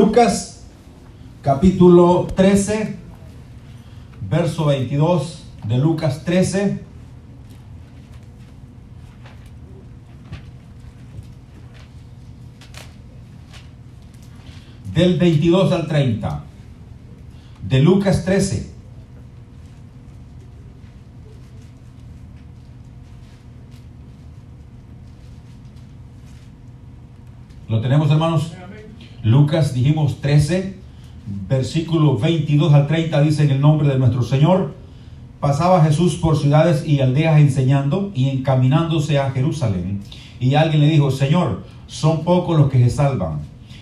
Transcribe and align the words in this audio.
Lucas 0.00 0.64
capítulo 1.42 2.26
13, 2.34 2.96
verso 4.30 4.64
22 4.64 5.44
de 5.68 5.76
Lucas 5.76 6.24
13. 6.24 6.82
Del 14.94 15.18
22 15.18 15.70
al 15.70 15.86
30. 15.86 16.44
De 17.68 17.80
Lucas 17.80 18.24
13. 18.24 18.70
¿Lo 27.68 27.82
tenemos, 27.82 28.10
hermanos? 28.10 28.54
Lucas, 29.22 29.74
dijimos 29.74 30.22
13, 30.22 30.76
versículo 31.46 32.16
22 32.16 32.72
al 32.72 32.86
30, 32.86 33.20
dice 33.20 33.44
en 33.44 33.50
el 33.50 33.60
nombre 33.60 33.88
de 33.88 33.98
nuestro 33.98 34.22
Señor. 34.22 34.72
Pasaba 35.40 35.84
Jesús 35.84 36.16
por 36.16 36.38
ciudades 36.38 36.86
y 36.86 37.00
aldeas 37.00 37.38
enseñando 37.38 38.12
y 38.14 38.30
encaminándose 38.30 39.18
a 39.18 39.30
Jerusalén. 39.30 40.00
Y 40.38 40.54
alguien 40.54 40.80
le 40.80 40.88
dijo, 40.88 41.10
Señor, 41.10 41.64
son 41.86 42.24
pocos 42.24 42.58
los 42.58 42.70
que 42.70 42.78
se 42.78 42.88
salvan. 42.88 43.40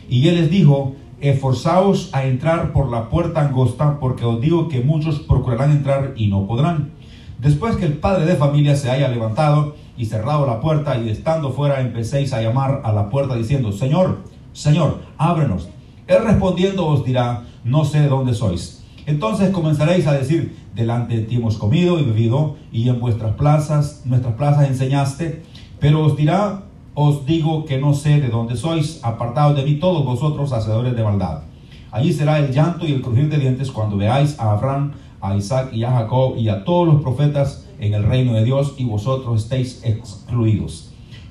Y 0.09 0.27
él 0.27 0.37
les 0.37 0.51
dijo, 0.51 0.97
esforzaos 1.21 2.11
a 2.13 2.25
entrar 2.25 2.73
por 2.73 2.91
la 2.91 3.09
puerta 3.09 3.41
angosta, 3.41 4.01
porque 4.01 4.25
os 4.25 4.41
digo 4.41 4.69
que 4.69 4.81
muchos 4.81 5.21
procurarán 5.21 5.71
entrar 5.71 6.15
y 6.17 6.27
no 6.27 6.49
podrán. 6.49 6.91
Después 7.39 7.77
que 7.77 7.87
el 7.87 7.95
padre 7.95 8.27
de 8.27 8.35
familia 8.35 8.75
se 8.75 8.91
haya 8.91 9.07
levantado 9.07 9.77
y 9.97 10.07
cerrado 10.07 10.47
la 10.47 10.61
puerta 10.61 10.99
y 10.99 11.09
estando 11.09 11.53
fuera 11.53 11.81
empecéis 11.81 12.33
a 12.33 12.43
llamar 12.43 12.81
a 12.83 12.93
la 12.93 13.09
puerta 13.09 13.37
diciendo, 13.37 13.71
Señor, 13.71 14.19
Señor, 14.53 15.08
ábrenos. 15.19 15.69
Él 16.07 16.25
respondiendo 16.25 16.87
os 16.87 17.05
dirá, 17.05 17.45
no 17.65 17.85
sé 17.85 18.01
de 18.01 18.09
dónde 18.09 18.33
sois. 18.33 18.85
Entonces 19.05 19.51
comenzaréis 19.51 20.07
a 20.07 20.13
decir, 20.13 20.57
delante 20.75 21.17
de 21.17 21.23
ti 21.23 21.37
hemos 21.37 21.59
comido 21.59 21.99
y 21.99 22.05
bebido, 22.05 22.57
y 22.73 22.89
en 22.89 23.01
vuestras 23.01 23.35
plazas, 23.35 24.03
nuestras 24.05 24.35
plazas 24.35 24.69
enseñaste, 24.69 25.43
pero 25.81 26.05
os 26.05 26.17
dirá, 26.17 26.63
os 26.95 27.27
digo 27.27 27.65
que 27.65 27.79
no 27.79 27.95
sé 27.95 28.21
de 28.21 28.29
dónde 28.29 28.57
sois, 28.57 29.01
apartados 29.03 29.57
de 29.57 29.65
mí 29.65 29.75
todos 29.75 30.05
vosotros, 30.05 30.53
hacedores 30.53 30.97
de 30.97 31.03
maldad. 31.03 31.43
Allí 31.91 32.13
será 32.13 32.39
el 32.39 32.53
llanto 32.53 32.87
y 32.87 32.93
el 32.93 33.03
crujir 33.03 33.29
de 33.29 33.39
dientes 33.39 33.71
cuando 33.71 33.97
veáis 33.97 34.39
a 34.39 34.53
Abraham, 34.53 34.93
a 35.21 35.37
Isaac 35.37 35.73
y 35.73 35.85
a 35.85 35.91
Jacob 35.91 36.37
y 36.37 36.49
a 36.49 36.65
todos 36.65 36.87
los 36.87 37.03
profetas 37.03 37.67
en 37.81 37.95
el 37.95 38.05
reino 38.05 38.35
de 38.35 38.45
Dios 38.45 38.75
y 38.77 38.85
vosotros 38.85 39.43
estéis 39.43 39.81
excluidos. 39.85 40.88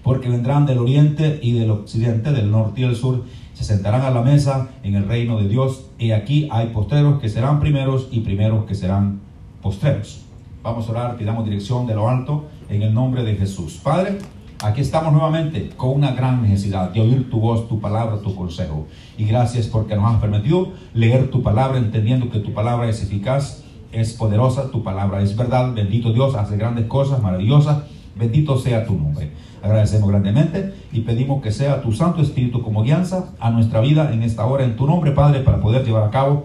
Porque 0.07 0.29
vendrán 0.29 0.65
del 0.65 0.77
oriente 0.77 1.37
y 1.41 1.51
del 1.51 1.69
occidente, 1.69 2.31
del 2.31 2.49
norte 2.49 2.79
y 2.79 2.83
del 2.85 2.95
sur, 2.95 3.25
se 3.53 3.65
sentarán 3.65 4.03
a 4.03 4.09
la 4.09 4.21
mesa 4.21 4.69
en 4.83 4.95
el 4.95 5.05
reino 5.05 5.37
de 5.37 5.49
Dios. 5.49 5.87
Y 5.99 6.11
aquí 6.11 6.47
hay 6.49 6.67
postreros 6.67 7.19
que 7.19 7.27
serán 7.27 7.59
primeros 7.59 8.07
y 8.09 8.21
primeros 8.21 8.63
que 8.63 8.73
serán 8.73 9.19
postreros. 9.61 10.21
Vamos 10.63 10.87
a 10.87 10.91
orar, 10.91 11.17
pidamos 11.17 11.43
dirección 11.43 11.87
de 11.87 11.95
lo 11.95 12.07
alto 12.07 12.45
en 12.69 12.83
el 12.83 12.93
nombre 12.93 13.25
de 13.25 13.35
Jesús. 13.35 13.81
Padre, 13.83 14.19
aquí 14.63 14.79
estamos 14.79 15.11
nuevamente 15.11 15.71
con 15.75 15.89
una 15.89 16.13
gran 16.13 16.41
necesidad 16.41 16.91
de 16.91 17.01
oír 17.01 17.29
tu 17.29 17.41
voz, 17.41 17.67
tu 17.67 17.81
palabra, 17.81 18.21
tu 18.21 18.33
consejo. 18.33 18.87
Y 19.17 19.25
gracias 19.25 19.67
porque 19.67 19.97
nos 19.97 20.15
has 20.15 20.21
permitido 20.21 20.69
leer 20.93 21.29
tu 21.29 21.43
palabra, 21.43 21.79
entendiendo 21.79 22.29
que 22.29 22.39
tu 22.39 22.53
palabra 22.53 22.87
es 22.87 23.03
eficaz 23.03 23.65
es 23.91 24.13
poderosa, 24.13 24.71
tu 24.71 24.83
palabra 24.83 25.21
es 25.21 25.35
verdad. 25.35 25.73
Bendito 25.73 26.13
Dios, 26.13 26.35
hace 26.35 26.55
grandes 26.55 26.85
cosas 26.85 27.21
maravillosas. 27.21 27.83
Bendito 28.15 28.57
sea 28.57 28.85
tu 28.85 28.93
nombre. 28.93 29.31
Agradecemos 29.61 30.09
grandemente 30.09 30.73
y 30.91 31.01
pedimos 31.01 31.41
que 31.41 31.51
sea 31.51 31.81
tu 31.81 31.91
Santo 31.91 32.21
Espíritu 32.21 32.61
como 32.61 32.83
guianza 32.83 33.33
a 33.39 33.49
nuestra 33.49 33.81
vida 33.81 34.13
en 34.13 34.23
esta 34.23 34.45
hora, 34.45 34.63
en 34.63 34.75
tu 34.75 34.87
nombre, 34.87 35.11
Padre, 35.11 35.41
para 35.41 35.59
poder 35.59 35.85
llevar 35.85 36.03
a 36.03 36.11
cabo 36.11 36.43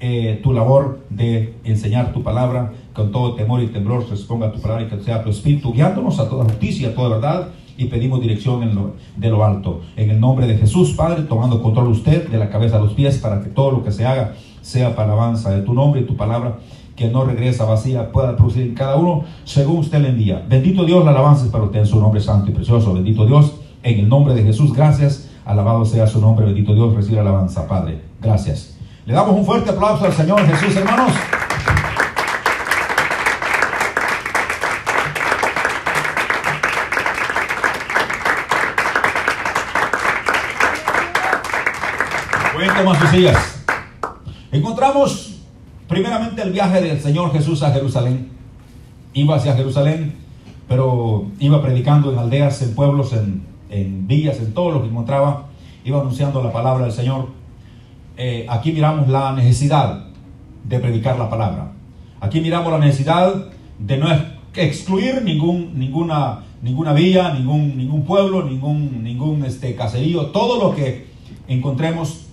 eh, 0.00 0.40
tu 0.42 0.52
labor 0.52 1.00
de 1.08 1.54
enseñar 1.64 2.12
tu 2.12 2.22
palabra 2.22 2.72
con 2.92 3.12
todo 3.12 3.34
temor 3.34 3.62
y 3.62 3.68
temblor. 3.68 4.06
Se 4.06 4.14
exponga 4.14 4.52
tu 4.52 4.60
palabra 4.60 4.84
y 4.84 4.88
que 4.88 5.02
sea 5.02 5.22
tu 5.22 5.30
Espíritu 5.30 5.72
guiándonos 5.72 6.18
a 6.20 6.28
toda 6.28 6.44
justicia, 6.44 6.88
a 6.88 6.94
toda 6.94 7.08
verdad. 7.16 7.48
Y 7.76 7.86
pedimos 7.86 8.20
dirección 8.20 8.92
de 9.16 9.30
lo 9.30 9.44
alto. 9.44 9.80
En 9.96 10.10
el 10.10 10.20
nombre 10.20 10.46
de 10.46 10.56
Jesús, 10.56 10.92
Padre, 10.92 11.22
tomando 11.22 11.60
control 11.60 11.88
usted 11.88 12.28
de 12.28 12.38
la 12.38 12.48
cabeza 12.48 12.76
a 12.76 12.80
los 12.80 12.92
pies 12.92 13.18
para 13.18 13.42
que 13.42 13.48
todo 13.48 13.72
lo 13.72 13.82
que 13.82 13.90
se 13.90 14.06
haga 14.06 14.34
sea 14.62 14.94
para 14.94 15.12
alabanza 15.12 15.50
de 15.50 15.62
tu 15.62 15.74
nombre 15.74 16.02
y 16.02 16.04
tu 16.04 16.16
palabra 16.16 16.58
que 16.96 17.08
no 17.08 17.24
regresa 17.24 17.64
vacía, 17.64 18.12
pueda 18.12 18.36
producir 18.36 18.62
en 18.62 18.74
cada 18.74 18.96
uno 18.96 19.24
según 19.44 19.78
usted 19.78 20.00
le 20.00 20.10
envía. 20.10 20.44
Bendito 20.48 20.84
Dios, 20.84 21.04
la 21.04 21.10
alabanza 21.10 21.44
es 21.44 21.50
para 21.50 21.64
usted 21.64 21.80
en 21.80 21.86
su 21.86 22.00
nombre 22.00 22.20
santo 22.20 22.50
y 22.50 22.54
precioso. 22.54 22.94
Bendito 22.94 23.26
Dios, 23.26 23.52
en 23.82 24.00
el 24.00 24.08
nombre 24.08 24.34
de 24.34 24.42
Jesús, 24.42 24.72
gracias. 24.72 25.30
Alabado 25.44 25.84
sea 25.84 26.06
su 26.06 26.20
nombre, 26.20 26.46
bendito 26.46 26.74
Dios, 26.74 26.94
recibe 26.94 27.20
alabanza, 27.20 27.66
Padre. 27.66 28.00
Gracias. 28.20 28.78
Le 29.06 29.12
damos 29.12 29.36
un 29.36 29.44
fuerte 29.44 29.70
aplauso 29.70 30.04
al 30.04 30.12
Señor 30.12 30.40
Jesús, 30.46 30.76
hermanos. 30.76 31.12
Sillas. 43.10 43.64
Encontramos 44.50 45.33
primeramente 45.88 46.42
el 46.42 46.52
viaje 46.52 46.80
del 46.80 47.00
Señor 47.00 47.32
Jesús 47.32 47.62
a 47.62 47.72
Jerusalén. 47.72 48.30
Iba 49.12 49.36
hacia 49.36 49.54
Jerusalén, 49.54 50.14
pero 50.68 51.26
iba 51.38 51.62
predicando 51.62 52.12
en 52.12 52.18
aldeas, 52.18 52.62
en 52.62 52.74
pueblos, 52.74 53.12
en, 53.12 53.42
en 53.70 54.06
villas, 54.06 54.38
en 54.38 54.52
todo 54.54 54.70
lo 54.70 54.82
que 54.82 54.88
encontraba. 54.88 55.46
Iba 55.84 56.00
anunciando 56.00 56.42
la 56.42 56.52
palabra 56.52 56.84
del 56.84 56.92
Señor. 56.92 57.28
Eh, 58.16 58.46
aquí 58.48 58.72
miramos 58.72 59.08
la 59.08 59.32
necesidad 59.32 60.06
de 60.64 60.78
predicar 60.78 61.18
la 61.18 61.28
palabra. 61.28 61.72
Aquí 62.20 62.40
miramos 62.40 62.72
la 62.72 62.78
necesidad 62.78 63.34
de 63.78 63.98
no 63.98 64.06
excluir 64.54 65.22
ningún, 65.22 65.78
ninguna, 65.78 66.40
ninguna 66.62 66.92
villa, 66.92 67.34
ningún, 67.34 67.76
ningún 67.76 68.04
pueblo, 68.04 68.44
ningún, 68.44 69.02
ningún 69.02 69.44
este, 69.44 69.74
caserío. 69.74 70.26
Todo 70.26 70.62
lo 70.62 70.74
que 70.74 71.06
encontremos 71.48 72.26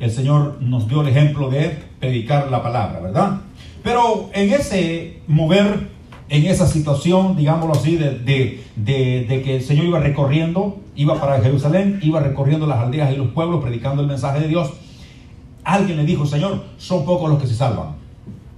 el 0.00 0.10
Señor 0.10 0.58
nos 0.60 0.88
dio 0.88 1.00
el 1.00 1.08
ejemplo 1.08 1.48
de 1.50 1.87
predicar 1.98 2.50
la 2.50 2.62
palabra, 2.62 3.00
¿verdad? 3.00 3.40
Pero 3.82 4.30
en 4.32 4.52
ese 4.52 5.20
mover, 5.26 5.88
en 6.28 6.46
esa 6.46 6.66
situación, 6.66 7.36
digámoslo 7.36 7.74
así, 7.74 7.96
de, 7.96 8.64
que 8.84 9.56
el 9.56 9.62
Señor 9.62 9.86
iba 9.86 10.00
recorriendo, 10.00 10.78
iba 10.94 11.20
para 11.20 11.40
Jerusalén, 11.40 12.00
iba 12.02 12.20
recorriendo 12.20 12.66
las 12.66 12.78
aldeas 12.78 13.12
y 13.12 13.16
los 13.16 13.28
pueblos, 13.28 13.62
predicando 13.62 14.02
el 14.02 14.08
mensaje 14.08 14.40
de 14.40 14.48
Dios, 14.48 14.72
alguien 15.64 15.96
le 15.96 16.04
dijo, 16.04 16.26
Señor, 16.26 16.64
son 16.76 17.04
pocos 17.04 17.30
los 17.30 17.40
que 17.40 17.46
se 17.46 17.54
salvan, 17.54 17.96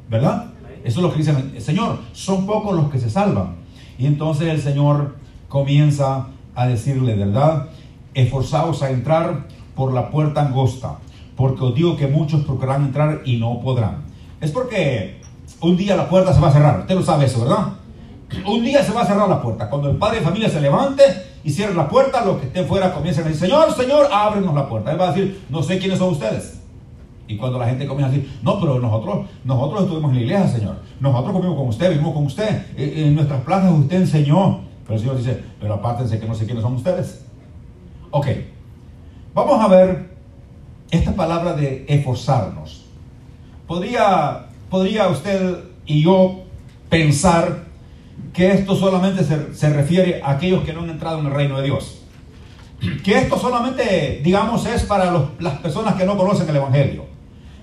¿verdad? 0.08 0.46
Eso 0.84 1.00
es 1.00 1.02
lo 1.02 1.12
que 1.12 1.18
dice 1.18 1.30
el 1.30 1.60
Señor, 1.60 1.98
son 2.12 2.46
pocos 2.46 2.74
los 2.74 2.90
que 2.90 2.98
se 2.98 3.10
salvan. 3.10 3.56
Y 3.98 4.06
entonces 4.06 4.48
el 4.48 4.60
Señor 4.60 5.16
comienza 5.48 6.28
a 6.54 6.66
decirle, 6.66 7.14
¿verdad? 7.14 7.68
Esforzaos 8.14 8.82
a 8.82 8.90
entrar 8.90 9.46
por 9.74 9.92
la 9.92 10.10
puerta 10.10 10.46
angosta 10.46 10.98
porque 11.40 11.64
os 11.64 11.74
digo 11.74 11.96
que 11.96 12.06
muchos 12.06 12.44
procurarán 12.44 12.84
entrar 12.84 13.22
y 13.24 13.38
no 13.38 13.60
podrán. 13.60 14.04
Es 14.42 14.50
porque 14.50 15.22
un 15.62 15.74
día 15.74 15.96
la 15.96 16.06
puerta 16.06 16.34
se 16.34 16.40
va 16.40 16.48
a 16.48 16.52
cerrar, 16.52 16.80
usted 16.80 16.94
lo 16.94 17.02
sabe 17.02 17.24
eso, 17.24 17.40
¿verdad? 17.40 17.68
Un 18.46 18.62
día 18.62 18.84
se 18.84 18.92
va 18.92 19.00
a 19.00 19.06
cerrar 19.06 19.26
la 19.26 19.40
puerta. 19.40 19.70
Cuando 19.70 19.88
el 19.88 19.96
padre 19.96 20.18
de 20.18 20.24
familia 20.24 20.50
se 20.50 20.60
levante 20.60 21.02
y 21.42 21.50
cierre 21.50 21.74
la 21.74 21.88
puerta, 21.88 22.22
los 22.26 22.36
que 22.36 22.46
estén 22.46 22.66
fuera 22.66 22.92
comienzan 22.92 23.24
a 23.24 23.28
decir, 23.28 23.48
Señor, 23.48 23.74
Señor, 23.74 24.08
ábrenos 24.12 24.54
la 24.54 24.68
puerta. 24.68 24.92
Él 24.92 25.00
va 25.00 25.08
a 25.08 25.12
decir, 25.12 25.40
no 25.48 25.62
sé 25.62 25.78
quiénes 25.78 25.98
son 25.98 26.10
ustedes. 26.10 26.60
Y 27.26 27.38
cuando 27.38 27.58
la 27.58 27.66
gente 27.66 27.86
comienza 27.86 28.12
a 28.12 28.16
decir, 28.16 28.38
no, 28.42 28.60
pero 28.60 28.78
nosotros, 28.78 29.26
nosotros 29.42 29.82
estuvimos 29.84 30.10
en 30.10 30.16
la 30.16 30.22
iglesia, 30.22 30.46
Señor. 30.46 30.76
Nosotros 31.00 31.32
comimos 31.32 31.56
con 31.56 31.68
usted, 31.68 31.88
vivimos 31.88 32.12
con 32.12 32.26
usted. 32.26 32.66
En 32.76 33.14
nuestras 33.14 33.40
plazas 33.40 33.72
usted 33.72 33.96
enseñó. 33.96 34.60
Pero 34.84 34.94
el 34.94 35.00
Señor 35.00 35.16
dice, 35.16 35.42
pero 35.58 35.74
apártense 35.74 36.20
que 36.20 36.28
no 36.28 36.34
sé 36.34 36.44
quiénes 36.44 36.62
son 36.62 36.74
ustedes. 36.74 37.24
Ok, 38.10 38.26
vamos 39.34 39.58
a 39.58 39.68
ver 39.68 40.10
esta 40.90 41.14
palabra 41.14 41.54
de 41.54 41.84
esforzarnos. 41.88 42.86
¿Podría, 43.66 44.46
podría 44.68 45.08
usted 45.08 45.58
y 45.86 46.02
yo 46.02 46.44
pensar 46.88 47.70
que 48.32 48.52
esto 48.52 48.76
solamente 48.76 49.24
se, 49.24 49.70
refiere 49.70 50.20
a 50.22 50.32
aquellos 50.32 50.64
que 50.64 50.72
no 50.72 50.82
han 50.82 50.90
entrado 50.90 51.20
en 51.20 51.26
el 51.26 51.32
reino 51.32 51.56
de 51.58 51.64
Dios. 51.64 52.02
Que 53.04 53.18
esto 53.18 53.38
solamente, 53.38 54.20
digamos, 54.22 54.66
es 54.66 54.84
para 54.84 55.28
las 55.38 55.58
personas 55.58 55.94
que 55.94 56.04
no 56.04 56.16
conocen 56.16 56.48
el 56.48 56.56
Evangelio. 56.56 57.04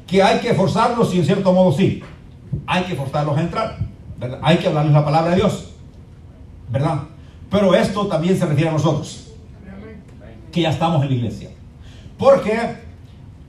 Que 0.06 0.22
hay 0.22 0.40
que 0.40 0.50
esforzarlos 0.50 1.14
y 1.14 1.20
en 1.20 1.26
cierto 1.26 1.52
modo 1.54 1.72
sí. 1.72 2.04
Hay 2.66 2.84
que 2.84 2.96
forzarlos 2.96 3.38
a 3.38 3.42
entrar. 3.42 3.78
Hay 4.42 4.58
que 4.58 4.68
hablarles 4.68 4.94
la 4.94 5.04
palabra 5.04 5.32
de 5.32 5.38
Dios. 5.38 5.74
¿Verdad? 6.70 7.00
Pero 7.50 7.74
esto 7.74 8.08
también 8.08 8.38
se 8.38 8.46
refiere 8.46 8.70
a 8.70 8.74
nosotros. 8.74 9.32
Que 10.52 10.62
ya 10.62 10.70
estamos 10.70 11.02
en 11.04 11.10
la 11.10 11.16
iglesia. 11.16 11.50
Porque 12.18 12.78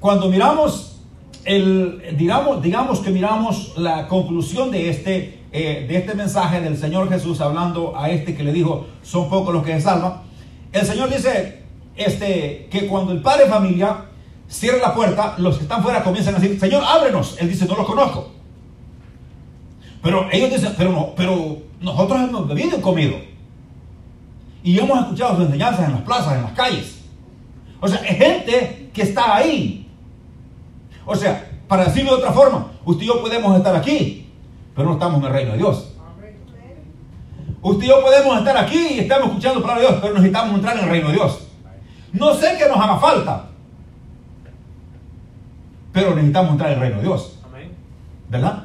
cuando 0.00 0.28
miramos 0.28 1.00
el, 1.44 2.16
digamos, 2.16 2.62
digamos 2.62 3.00
que 3.00 3.10
miramos 3.10 3.72
la 3.76 4.06
conclusión 4.08 4.70
de 4.70 4.90
este, 4.90 5.42
eh, 5.52 5.86
de 5.88 5.96
este 5.96 6.14
mensaje 6.14 6.60
del 6.60 6.76
Señor 6.76 7.08
Jesús 7.08 7.40
hablando 7.40 7.96
a 7.96 8.10
este 8.10 8.36
que 8.36 8.42
le 8.42 8.52
dijo, 8.52 8.86
son 9.02 9.28
pocos 9.28 9.54
los 9.54 9.64
que 9.64 9.80
salvan, 9.80 10.22
el 10.72 10.86
Señor 10.86 11.08
dice 11.08 11.62
este, 11.96 12.68
que 12.70 12.86
cuando 12.86 13.12
el 13.12 13.22
padre 13.22 13.44
de 13.44 13.50
familia 13.50 14.04
cierra 14.48 14.78
la 14.78 14.94
puerta, 14.94 15.34
los 15.38 15.56
que 15.56 15.64
están 15.64 15.82
fuera 15.82 16.02
comienzan 16.02 16.34
a 16.34 16.38
decir, 16.38 16.58
Señor, 16.58 16.82
ábrenos. 16.84 17.36
Él 17.40 17.48
dice, 17.48 17.66
no 17.66 17.76
los 17.76 17.86
conozco. 17.86 18.30
Pero 20.02 20.28
ellos 20.30 20.50
dicen, 20.50 20.74
pero 20.76 20.92
no, 20.92 21.14
pero 21.16 21.58
nosotros 21.80 22.20
hemos 22.20 22.48
bebido 22.48 22.78
y 22.78 22.80
comido. 22.80 23.16
Y 24.62 24.78
hemos 24.78 24.98
escuchado 25.00 25.36
sus 25.36 25.46
enseñanzas 25.46 25.86
en 25.86 25.92
las 25.92 26.02
plazas, 26.02 26.36
en 26.36 26.42
las 26.42 26.52
calles. 26.52 27.00
O 27.80 27.88
sea, 27.88 27.98
es 28.00 28.16
gente 28.16 28.90
que 28.92 29.02
está 29.02 29.36
ahí. 29.36 29.87
O 31.10 31.16
sea, 31.16 31.50
para 31.66 31.86
decirlo 31.86 32.10
de 32.10 32.16
otra 32.18 32.32
forma, 32.32 32.70
usted 32.84 33.04
y 33.04 33.06
yo 33.06 33.22
podemos 33.22 33.56
estar 33.56 33.74
aquí, 33.74 34.30
pero 34.76 34.88
no 34.88 34.92
estamos 34.92 35.18
en 35.20 35.26
el 35.26 35.32
reino 35.32 35.52
de 35.52 35.56
Dios. 35.56 35.94
Usted 37.62 37.84
y 37.84 37.88
yo 37.88 38.02
podemos 38.02 38.36
estar 38.36 38.58
aquí 38.58 38.88
y 38.90 38.98
estamos 38.98 39.28
escuchando 39.28 39.60
la 39.60 39.66
palabra 39.66 39.82
de 39.82 39.88
Dios, 39.88 40.00
pero 40.02 40.14
necesitamos 40.14 40.54
entrar 40.56 40.76
en 40.76 40.84
el 40.84 40.90
reino 40.90 41.08
de 41.08 41.14
Dios. 41.14 41.48
No 42.12 42.34
sé 42.34 42.56
qué 42.58 42.68
nos 42.68 42.76
haga 42.76 42.98
falta, 42.98 43.46
pero 45.94 46.14
necesitamos 46.14 46.52
entrar 46.52 46.72
en 46.72 46.74
el 46.74 46.80
reino 46.80 46.96
de 46.98 47.02
Dios. 47.04 47.38
¿Verdad? 48.28 48.64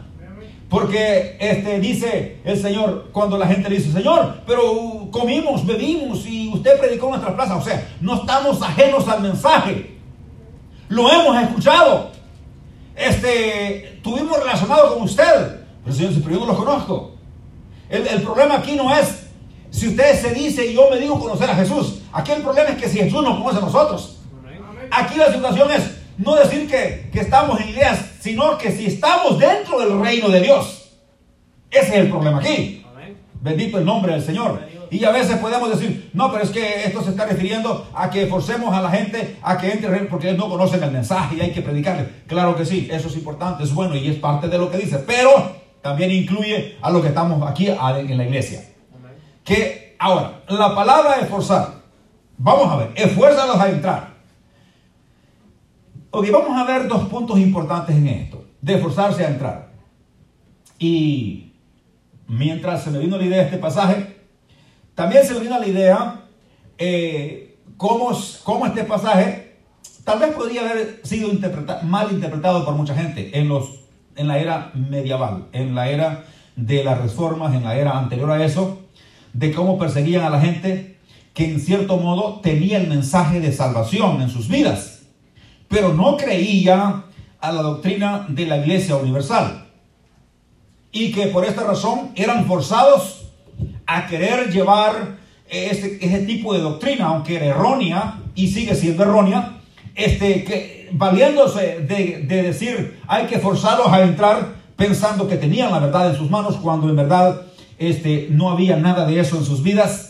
Porque 0.68 1.38
este, 1.40 1.80
dice 1.80 2.42
el 2.44 2.62
Señor, 2.62 3.10
cuando 3.14 3.38
la 3.38 3.48
gente 3.48 3.70
le 3.70 3.78
dice, 3.78 3.94
Señor, 3.94 4.42
pero 4.46 5.08
comimos, 5.12 5.66
bebimos 5.66 6.26
y 6.26 6.52
usted 6.54 6.78
predicó 6.78 7.06
en 7.06 7.12
nuestra 7.12 7.34
plaza. 7.34 7.56
O 7.56 7.62
sea, 7.62 7.90
no 8.02 8.16
estamos 8.16 8.62
ajenos 8.62 9.08
al 9.08 9.22
mensaje. 9.22 9.98
Lo 10.90 11.10
hemos 11.10 11.42
escuchado. 11.42 12.13
Este, 12.96 14.00
tuvimos 14.04 14.38
relacionado 14.40 14.94
con 14.94 15.04
usted. 15.04 15.62
Pero 15.84 15.96
Señor 15.96 16.14
pero 16.24 16.32
yo 16.32 16.40
no 16.42 16.54
lo 16.54 16.58
conozco. 16.58 17.16
El, 17.90 18.08
el, 18.08 18.22
problema 18.22 18.56
aquí 18.56 18.76
no 18.76 18.96
es 18.96 19.28
si 19.70 19.90
usted 19.90 20.20
se 20.20 20.34
dice 20.34 20.66
y 20.66 20.74
yo 20.74 20.90
me 20.90 20.98
digo 20.98 21.20
conocer 21.20 21.50
a 21.50 21.56
Jesús. 21.56 22.02
Aquí 22.12 22.32
el 22.32 22.42
problema 22.42 22.70
es 22.70 22.82
que 22.82 22.90
si 22.90 23.00
Jesús 23.00 23.24
nos 23.24 23.38
conoce 23.38 23.58
a 23.58 23.62
nosotros. 23.62 24.20
Aquí 24.92 25.18
la 25.18 25.34
situación 25.34 25.72
es 25.72 25.84
no 26.18 26.36
decir 26.36 26.70
que, 26.70 27.10
que 27.12 27.22
estamos 27.22 27.60
en 27.60 27.70
ideas, 27.70 28.00
sino 28.20 28.58
que 28.58 28.72
si 28.72 28.86
estamos 28.86 29.40
dentro 29.40 29.80
del 29.80 30.00
reino 30.00 30.30
de 30.30 30.42
Dios. 30.42 30.92
Ese 31.72 31.88
es 31.88 31.94
el 31.96 32.10
problema 32.10 32.40
aquí. 32.40 32.86
Bendito 33.42 33.80
el 33.80 33.86
nombre 33.86 34.14
del 34.14 34.24
Señor. 34.24 34.62
Y 34.94 35.04
a 35.06 35.12
veces 35.12 35.38
podemos 35.38 35.72
decir, 35.72 36.12
no, 36.14 36.32
pero 36.32 36.44
es 36.44 36.52
que 36.52 36.84
esto 36.84 37.02
se 37.02 37.10
está 37.10 37.26
refiriendo 37.26 37.88
a 37.96 38.12
que 38.12 38.28
forcemos 38.28 38.76
a 38.76 38.80
la 38.80 38.92
gente 38.92 39.38
a 39.42 39.58
que 39.58 39.72
entre 39.72 39.90
porque 40.02 40.28
ellos 40.30 40.38
no 40.38 40.48
conocen 40.48 40.84
el 40.84 40.92
mensaje 40.92 41.36
y 41.36 41.42
hay 41.42 41.52
que 41.52 41.64
predicarle. 41.64 42.08
Claro 42.28 42.56
que 42.56 42.64
sí, 42.64 42.88
eso 42.92 43.08
es 43.08 43.16
importante, 43.16 43.64
es 43.64 43.74
bueno 43.74 43.96
y 43.96 44.08
es 44.08 44.18
parte 44.18 44.48
de 44.48 44.60
lo 44.60 44.70
que 44.70 44.78
dice, 44.78 45.00
pero 45.00 45.32
también 45.82 46.12
incluye 46.12 46.78
a 46.80 46.92
lo 46.92 47.02
que 47.02 47.08
estamos 47.08 47.42
aquí 47.50 47.70
en 47.70 48.18
la 48.18 48.24
iglesia. 48.24 48.70
Que 49.44 49.96
ahora, 49.98 50.44
la 50.48 50.76
palabra 50.76 51.16
esforzar, 51.16 51.70
vamos 52.38 52.72
a 52.72 52.76
ver, 52.76 52.92
esfuérzalos 52.94 53.60
a 53.60 53.70
entrar. 53.70 54.14
Ok, 56.12 56.28
vamos 56.32 56.56
a 56.56 56.66
ver 56.66 56.88
dos 56.88 57.08
puntos 57.08 57.40
importantes 57.40 57.96
en 57.96 58.08
esto, 58.08 58.46
de 58.62 58.76
esforzarse 58.76 59.26
a 59.26 59.30
entrar. 59.30 59.72
Y 60.78 61.54
mientras 62.28 62.84
se 62.84 62.92
me 62.92 63.00
vino 63.00 63.18
la 63.18 63.26
idea 63.26 63.38
de 63.40 63.46
este 63.46 63.58
pasaje, 63.58 64.13
también 64.96 65.26
se 65.26 65.40
vino 65.40 65.60
la 65.60 65.68
idea 65.68 66.22
eh, 66.78 67.58
cómo, 67.78 68.12
cómo, 68.44 68.66
este 68.66 68.84
pasaje 68.84 69.58
tal 70.04 70.20
vez 70.20 70.34
podría 70.34 70.70
haber 70.70 71.02
sido 71.04 71.30
mal 71.84 72.12
interpretado 72.12 72.66
por 72.66 72.76
mucha 72.76 72.96
gente 72.96 73.38
en, 73.38 73.48
los, 73.48 73.80
en 74.16 74.28
la 74.28 74.40
era 74.40 74.72
medieval, 74.74 75.48
en 75.54 75.76
la 75.76 75.90
era 75.90 76.26
de 76.56 76.84
las 76.84 77.02
reformas, 77.02 77.54
en 77.56 77.64
la 77.64 77.78
era 77.78 77.98
anterior 77.98 78.32
a 78.32 78.44
eso, 78.44 78.82
de 79.34 79.52
cómo 79.52 79.78
perseguían 79.78 80.24
a 80.24 80.30
la 80.30 80.42
gente 80.42 80.98
que 81.34 81.46
en 81.46 81.60
cierto 81.60 81.98
modo 81.98 82.42
tenía 82.42 82.78
el 82.78 82.88
mensaje 82.88 83.40
de 83.40 83.52
salvación 83.52 84.22
en 84.22 84.30
sus 84.30 84.48
vidas, 84.48 85.04
pero 85.68 85.94
no 85.94 86.18
creía 86.18 87.06
a 87.40 87.52
la 87.52 87.62
doctrina 87.64 88.28
de 88.30 88.46
la 88.46 88.58
iglesia 88.58 88.96
universal. 88.96 89.68
Y 90.92 91.12
que 91.12 91.28
por 91.28 91.44
esta 91.44 91.64
razón 91.64 92.12
eran 92.16 92.46
forzados 92.46 93.23
a 93.86 94.08
querer 94.08 94.52
llevar 94.52 95.18
ese, 95.50 95.98
ese 96.02 96.20
tipo 96.20 96.54
de 96.54 96.62
doctrina, 96.62 97.08
aunque 97.08 97.36
era 97.36 97.46
errónea 97.46 98.20
y 98.36 98.48
sigue 98.48 98.76
siendo 98.76 99.04
errónea, 99.04 99.60
este, 99.96 100.44
que, 100.44 100.90
valiéndose 100.92 101.80
de, 101.82 102.26
de, 102.28 102.44
decir 102.44 103.00
hay 103.08 103.28
que 103.28 103.38
forzarlos 103.38 103.88
a 103.88 104.02
entrar 104.02 104.56
pensando 104.76 105.28
que 105.28 105.38
tenían 105.38 105.72
la 105.72 105.80
verdad 105.80 106.10
en 106.10 106.16
sus 106.16 106.30
manos 106.30 106.58
cuando 106.58 106.90
en 106.90 106.96
verdad 106.96 107.42
este, 107.78 108.28
no 108.30 108.50
había 108.50 108.78
nada 108.78 109.06
de 109.06 109.20
eso 109.20 109.38
en 109.38 109.46
sus 109.46 109.64
vidas. 109.64 110.10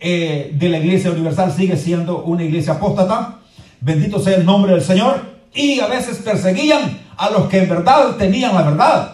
Eh, 0.00 0.50
de 0.52 0.68
la 0.68 0.78
iglesia 0.78 1.10
universal 1.10 1.52
sigue 1.52 1.76
siendo 1.76 2.22
una 2.22 2.44
iglesia 2.44 2.74
apóstata. 2.74 3.38
Bendito 3.80 4.18
sea 4.18 4.36
el 4.36 4.44
nombre 4.44 4.72
del 4.72 4.82
Señor. 4.82 5.34
Y 5.54 5.80
a 5.80 5.86
veces 5.86 6.18
perseguían 6.18 7.00
a 7.16 7.30
los 7.30 7.48
que 7.48 7.58
en 7.58 7.68
verdad 7.68 8.16
tenían 8.16 8.54
la 8.54 8.62
verdad. 8.62 9.13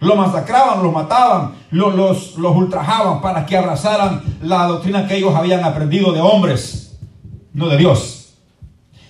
Lo 0.00 0.16
masacraban, 0.16 0.82
lo 0.82 0.92
mataban, 0.92 1.54
los, 1.70 1.94
los, 1.94 2.36
los 2.36 2.56
ultrajaban 2.56 3.20
para 3.20 3.46
que 3.46 3.56
abrazaran 3.56 4.22
la 4.42 4.66
doctrina 4.66 5.06
que 5.06 5.16
ellos 5.16 5.34
habían 5.34 5.64
aprendido 5.64 6.12
de 6.12 6.20
hombres, 6.20 6.98
no 7.52 7.68
de 7.68 7.76
Dios. 7.76 8.34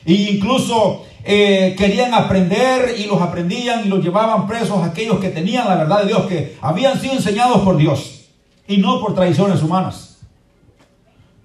E 0.04 0.12
incluso 0.12 1.04
eh, 1.24 1.74
querían 1.78 2.12
aprender 2.12 2.96
y 2.98 3.06
los 3.06 3.20
aprendían 3.20 3.86
y 3.86 3.88
los 3.88 4.04
llevaban 4.04 4.46
presos 4.46 4.82
aquellos 4.82 5.18
que 5.18 5.30
tenían 5.30 5.66
la 5.66 5.76
verdad 5.76 6.02
de 6.02 6.08
Dios, 6.08 6.26
que 6.26 6.58
habían 6.60 7.00
sido 7.00 7.14
enseñados 7.14 7.62
por 7.62 7.78
Dios 7.78 8.26
y 8.68 8.76
no 8.76 9.00
por 9.00 9.14
tradiciones 9.14 9.62
humanas. 9.62 10.18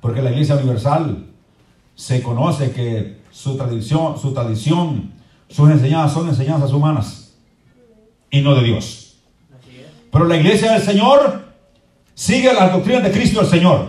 Porque 0.01 0.21
la 0.21 0.31
Iglesia 0.31 0.55
Universal 0.55 1.27
se 1.95 2.21
conoce 2.21 2.71
que 2.71 3.19
su 3.31 3.55
tradición, 3.55 4.19
su 4.19 4.33
tradición, 4.33 5.13
sus 5.47 5.69
enseñanzas 5.69 6.13
son 6.13 6.27
enseñanzas 6.27 6.73
humanas 6.73 7.33
y 8.29 8.41
no 8.41 8.55
de 8.55 8.63
Dios. 8.63 8.98
Pero 10.11 10.25
la 10.25 10.37
iglesia 10.37 10.73
del 10.73 10.81
Señor 10.81 11.45
sigue 12.15 12.53
las 12.53 12.71
doctrinas 12.71 13.03
de 13.03 13.11
Cristo 13.11 13.41
el 13.41 13.47
Señor. 13.47 13.87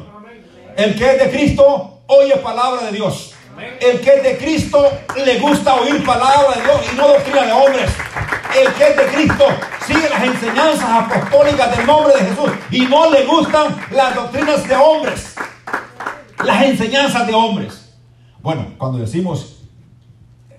El 0.76 0.94
que 0.94 1.10
es 1.10 1.18
de 1.18 1.30
Cristo 1.30 2.02
oye 2.06 2.36
palabra 2.36 2.86
de 2.86 2.92
Dios. 2.92 3.34
El 3.80 4.00
que 4.00 4.14
es 4.14 4.22
de 4.22 4.38
Cristo 4.38 4.90
le 5.24 5.38
gusta 5.38 5.74
oír 5.74 6.04
palabra 6.04 6.56
de 6.56 6.62
Dios 6.62 6.80
y 6.92 6.96
no 6.96 7.08
doctrina 7.08 7.46
de 7.46 7.52
hombres. 7.52 7.90
El 8.58 8.72
que 8.74 8.88
es 8.88 8.96
de 8.96 9.04
Cristo 9.14 9.44
sigue 9.86 10.08
las 10.08 10.22
enseñanzas 10.22 10.88
apostólicas 10.88 11.76
del 11.76 11.86
nombre 11.86 12.14
de 12.14 12.30
Jesús 12.30 12.50
y 12.70 12.80
no 12.80 13.10
le 13.10 13.24
gustan 13.24 13.76
las 13.90 14.14
doctrinas 14.14 14.68
de 14.68 14.76
hombres. 14.76 15.34
Las 16.44 16.62
enseñanzas 16.64 17.26
de 17.26 17.34
hombres. 17.34 17.94
Bueno, 18.40 18.74
cuando 18.78 18.98
decimos 18.98 19.64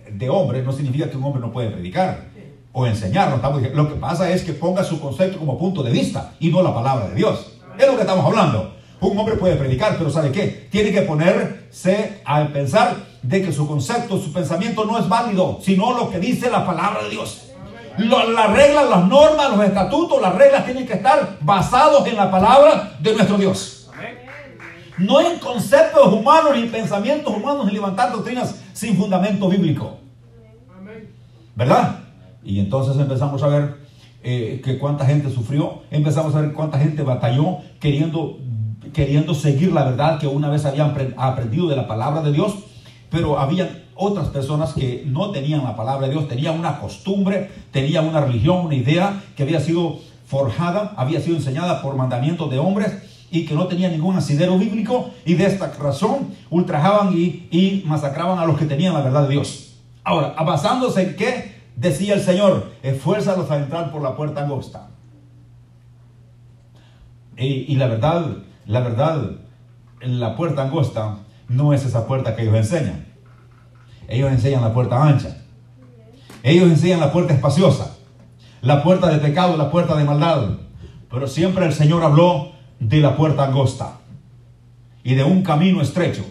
de 0.09 0.29
hombres 0.29 0.63
no 0.63 0.71
significa 0.71 1.09
que 1.09 1.17
un 1.17 1.23
hombre 1.23 1.41
no 1.41 1.51
puede 1.51 1.71
predicar 1.71 2.30
o 2.73 2.85
enseñarlo. 2.85 3.35
Estamos 3.35 3.61
Lo 3.73 3.87
que 3.87 3.95
pasa 3.95 4.29
es 4.29 4.43
que 4.43 4.53
ponga 4.53 4.83
su 4.83 4.99
concepto 4.99 5.37
como 5.37 5.57
punto 5.57 5.83
de 5.83 5.91
vista 5.91 6.33
y 6.39 6.49
no 6.49 6.61
la 6.61 6.73
palabra 6.73 7.07
de 7.07 7.15
Dios. 7.15 7.53
Es 7.77 7.87
lo 7.87 7.95
que 7.95 8.01
estamos 8.01 8.25
hablando. 8.25 8.75
Un 8.99 9.17
hombre 9.17 9.35
puede 9.35 9.55
predicar, 9.55 9.97
pero 9.97 10.11
¿sabe 10.11 10.31
qué? 10.31 10.67
Tiene 10.69 10.91
que 10.91 11.01
ponerse 11.01 12.21
al 12.23 12.49
pensar 12.49 12.95
de 13.23 13.41
que 13.41 13.51
su 13.51 13.67
concepto, 13.67 14.19
su 14.19 14.31
pensamiento 14.31 14.85
no 14.85 14.97
es 14.99 15.09
válido, 15.09 15.59
sino 15.61 15.97
lo 15.97 16.09
que 16.09 16.19
dice 16.19 16.51
la 16.51 16.65
palabra 16.65 17.03
de 17.03 17.09
Dios. 17.09 17.47
las 17.97 18.51
reglas, 18.51 18.89
las 18.89 19.07
normas, 19.07 19.49
los 19.55 19.65
estatutos, 19.65 20.21
las 20.21 20.35
reglas 20.35 20.65
tienen 20.65 20.85
que 20.85 20.93
estar 20.93 21.37
basados 21.41 22.05
en 22.07 22.15
la 22.15 22.29
palabra 22.29 22.93
de 22.99 23.13
nuestro 23.13 23.37
Dios. 23.37 23.89
No 24.97 25.19
en 25.19 25.39
conceptos 25.39 26.13
humanos, 26.13 26.55
ni 26.55 26.67
pensamientos 26.67 27.35
humanos, 27.35 27.65
ni 27.65 27.73
levantar 27.73 28.11
doctrinas 28.11 28.55
sin 28.73 28.95
fundamento 28.95 29.49
bíblico. 29.49 29.97
¿Verdad? 31.55 32.00
Y 32.43 32.59
entonces 32.59 32.97
empezamos 32.97 33.43
a 33.43 33.47
ver 33.47 33.75
eh, 34.23 34.61
que 34.63 34.77
cuánta 34.77 35.05
gente 35.05 35.29
sufrió, 35.31 35.81
empezamos 35.89 36.35
a 36.35 36.41
ver 36.41 36.53
cuánta 36.53 36.79
gente 36.79 37.03
batalló 37.03 37.57
queriendo, 37.79 38.37
queriendo 38.93 39.33
seguir 39.33 39.71
la 39.71 39.83
verdad 39.83 40.19
que 40.19 40.27
una 40.27 40.49
vez 40.49 40.65
habían 40.65 40.93
aprendido 41.17 41.67
de 41.67 41.75
la 41.75 41.87
palabra 41.87 42.21
de 42.21 42.31
Dios, 42.31 42.53
pero 43.09 43.39
había 43.39 43.85
otras 43.95 44.29
personas 44.29 44.73
que 44.73 45.03
no 45.05 45.31
tenían 45.31 45.63
la 45.63 45.75
palabra 45.75 46.07
de 46.07 46.13
Dios, 46.13 46.27
tenían 46.27 46.57
una 46.57 46.79
costumbre, 46.79 47.49
tenían 47.71 48.07
una 48.07 48.21
religión, 48.21 48.65
una 48.65 48.75
idea 48.75 49.21
que 49.35 49.43
había 49.43 49.59
sido 49.59 49.99
forjada, 50.25 50.93
había 50.97 51.19
sido 51.19 51.37
enseñada 51.37 51.81
por 51.81 51.95
mandamientos 51.95 52.49
de 52.49 52.57
hombres 52.57 52.93
y 53.31 53.45
que 53.45 53.53
no 53.53 53.67
tenía 53.67 53.89
ningún 53.89 54.17
asidero 54.17 54.57
bíblico 54.57 55.09
y 55.25 55.33
de 55.33 55.45
esta 55.45 55.71
razón 55.79 56.29
ultrajaban 56.49 57.17
y, 57.17 57.47
y 57.51 57.83
masacraban 57.85 58.39
a 58.39 58.45
los 58.45 58.57
que 58.57 58.65
tenían 58.65 58.93
la 58.93 59.01
verdad 59.01 59.23
de 59.23 59.29
Dios. 59.29 59.73
Ahora, 60.03 60.33
basándose 60.43 61.01
en 61.01 61.15
qué? 61.15 61.50
Decía 61.75 62.13
el 62.13 62.21
Señor, 62.21 62.71
esfuérzalos 62.83 63.49
a 63.49 63.57
entrar 63.57 63.91
por 63.91 64.01
la 64.01 64.15
puerta 64.15 64.43
angosta. 64.43 64.89
Y, 67.37 67.45
y, 67.45 67.75
la 67.75 67.87
verdad, 67.87 68.37
la 68.65 68.81
verdad, 68.81 69.31
la 70.01 70.35
puerta 70.35 70.63
angosta 70.63 71.17
no 71.47 71.73
es 71.73 71.85
esa 71.85 72.05
puerta 72.05 72.35
que 72.35 72.43
ellos 72.43 72.55
enseñan. 72.55 73.07
Ellos 74.07 74.31
enseñan 74.31 74.61
la 74.61 74.73
puerta 74.73 75.03
ancha. 75.03 75.37
Ellos 76.43 76.69
enseñan 76.69 76.99
la 76.99 77.11
puerta 77.11 77.33
espaciosa. 77.33 77.97
La 78.61 78.83
puerta 78.83 79.07
de 79.07 79.17
pecado, 79.17 79.57
la 79.57 79.71
puerta 79.71 79.95
de 79.95 80.03
maldad. 80.03 80.57
Pero 81.09 81.27
siempre 81.27 81.65
el 81.65 81.73
Señor 81.73 82.03
habló 82.03 82.51
de 82.79 82.99
la 82.99 83.15
puerta 83.15 83.45
angosta 83.45 83.99
y 85.03 85.15
de 85.15 85.23
un 85.23 85.43
camino 85.43 85.81
estrecho 85.81 86.25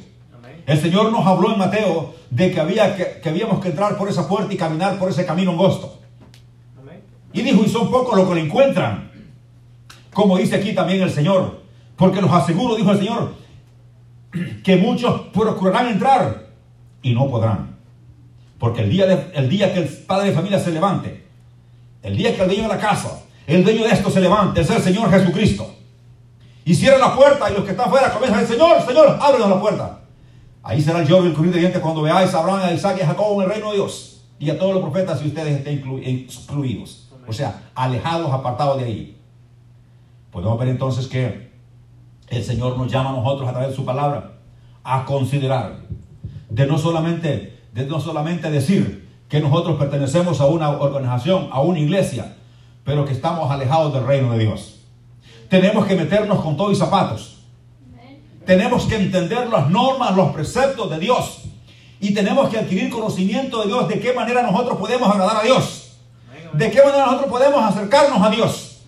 El 0.70 0.80
Señor 0.80 1.10
nos 1.10 1.26
habló 1.26 1.50
en 1.50 1.58
Mateo 1.58 2.14
de 2.30 2.52
que, 2.52 2.60
había 2.60 2.94
que, 2.94 3.28
habíamos 3.28 3.60
que 3.60 3.70
entrar 3.70 3.98
por 3.98 4.08
esa 4.08 4.28
puerta 4.28 4.54
y 4.54 4.56
caminar 4.56 5.00
por 5.00 5.10
ese 5.10 5.26
camino 5.26 5.50
angosto. 5.50 5.98
Y 7.32 7.42
dijo, 7.42 7.64
y 7.64 7.68
son 7.68 7.90
pocos 7.90 8.16
los 8.16 8.28
que 8.28 8.36
lo 8.36 8.40
encuentran. 8.40 9.10
Como 10.12 10.38
dice 10.38 10.54
aquí 10.54 10.72
también 10.72 11.02
el 11.02 11.10
Señor. 11.10 11.62
Porque 11.96 12.22
los 12.22 12.30
aseguro, 12.30 12.76
dijo 12.76 12.92
el 12.92 12.98
Señor, 12.98 13.34
que 14.62 14.76
muchos 14.76 15.22
procurarán 15.32 15.88
entrar 15.88 16.46
y 17.02 17.14
no 17.14 17.28
podrán. 17.28 17.76
Porque 18.60 18.82
el 18.82 18.90
día, 18.90 19.28
el 19.34 19.48
día 19.48 19.74
que 19.74 19.80
el 19.80 19.88
padre 19.88 20.28
de 20.28 20.36
familia 20.36 20.60
se 20.60 20.70
levante, 20.70 21.26
el 22.00 22.16
día 22.16 22.32
que 22.36 22.42
el 22.42 22.46
dueño 22.46 22.62
de 22.62 22.68
la 22.68 22.78
casa, 22.78 23.22
el 23.48 23.64
dueño 23.64 23.82
de 23.82 23.90
esto 23.90 24.08
se 24.08 24.20
levante, 24.20 24.60
es 24.60 24.70
el 24.70 24.80
Señor 24.80 25.10
Jesucristo. 25.10 25.74
Y 26.64 26.76
cierra 26.76 26.98
la 26.98 27.16
puerta 27.16 27.50
y 27.50 27.54
los 27.54 27.64
que 27.64 27.72
están 27.72 27.88
afuera 27.88 28.12
comienzan 28.12 28.38
a 28.38 28.42
decir, 28.42 28.56
Señor, 28.56 28.86
Señor, 28.86 29.18
ábrenos 29.20 29.50
la 29.50 29.60
puerta. 29.60 29.96
Ahí 30.62 30.80
será 30.80 31.00
el 31.00 31.08
lloro 31.08 31.24
y 31.24 31.28
el 31.28 31.34
crujir 31.34 31.52
de 31.52 31.80
cuando 31.80 32.02
veáis 32.02 32.34
a 32.34 32.40
Abraham, 32.40 32.60
a 32.64 32.72
Isaac 32.72 32.98
y 32.98 33.02
a 33.02 33.06
Jacob 33.06 33.34
en 33.36 33.44
el 33.44 33.50
reino 33.50 33.70
de 33.70 33.76
Dios. 33.76 34.24
Y 34.38 34.50
a 34.50 34.58
todos 34.58 34.74
los 34.74 34.82
profetas 34.82 35.20
si 35.20 35.28
ustedes 35.28 35.58
estén 35.58 35.82
excluidos. 36.02 37.08
O 37.26 37.32
sea, 37.32 37.70
alejados, 37.74 38.32
apartados 38.32 38.78
de 38.78 38.84
ahí. 38.84 39.20
Podemos 40.30 40.58
ver 40.58 40.68
entonces 40.68 41.06
que 41.06 41.50
el 42.28 42.44
Señor 42.44 42.76
nos 42.76 42.90
llama 42.90 43.10
a 43.10 43.12
nosotros 43.14 43.48
a 43.48 43.52
través 43.52 43.70
de 43.70 43.76
su 43.76 43.84
palabra 43.84 44.32
a 44.82 45.04
considerar, 45.04 45.80
de 46.48 46.66
no 46.66 46.78
solamente, 46.78 47.60
de 47.72 47.86
no 47.86 48.00
solamente 48.00 48.50
decir 48.50 49.08
que 49.28 49.40
nosotros 49.40 49.78
pertenecemos 49.78 50.40
a 50.40 50.46
una 50.46 50.70
organización, 50.70 51.48
a 51.52 51.60
una 51.60 51.78
iglesia, 51.78 52.36
pero 52.84 53.04
que 53.04 53.12
estamos 53.12 53.50
alejados 53.50 53.92
del 53.92 54.06
reino 54.06 54.32
de 54.32 54.38
Dios. 54.38 54.80
Tenemos 55.48 55.86
que 55.86 55.96
meternos 55.96 56.40
con 56.40 56.56
todos 56.56 56.72
y 56.72 56.76
zapatos. 56.76 57.39
Tenemos 58.50 58.86
que 58.86 58.96
entender 58.96 59.48
las 59.48 59.70
normas, 59.70 60.16
los 60.16 60.32
preceptos 60.32 60.90
de 60.90 60.98
Dios. 60.98 61.42
Y 62.00 62.12
tenemos 62.12 62.48
que 62.48 62.58
adquirir 62.58 62.90
conocimiento 62.90 63.60
de 63.60 63.68
Dios, 63.68 63.86
de 63.86 64.00
qué 64.00 64.12
manera 64.12 64.42
nosotros 64.42 64.76
podemos 64.76 65.08
agradar 65.08 65.36
a 65.36 65.42
Dios. 65.44 65.92
De 66.54 66.68
qué 66.68 66.82
manera 66.82 67.06
nosotros 67.06 67.30
podemos 67.30 67.62
acercarnos 67.62 68.20
a 68.20 68.28
Dios. 68.28 68.78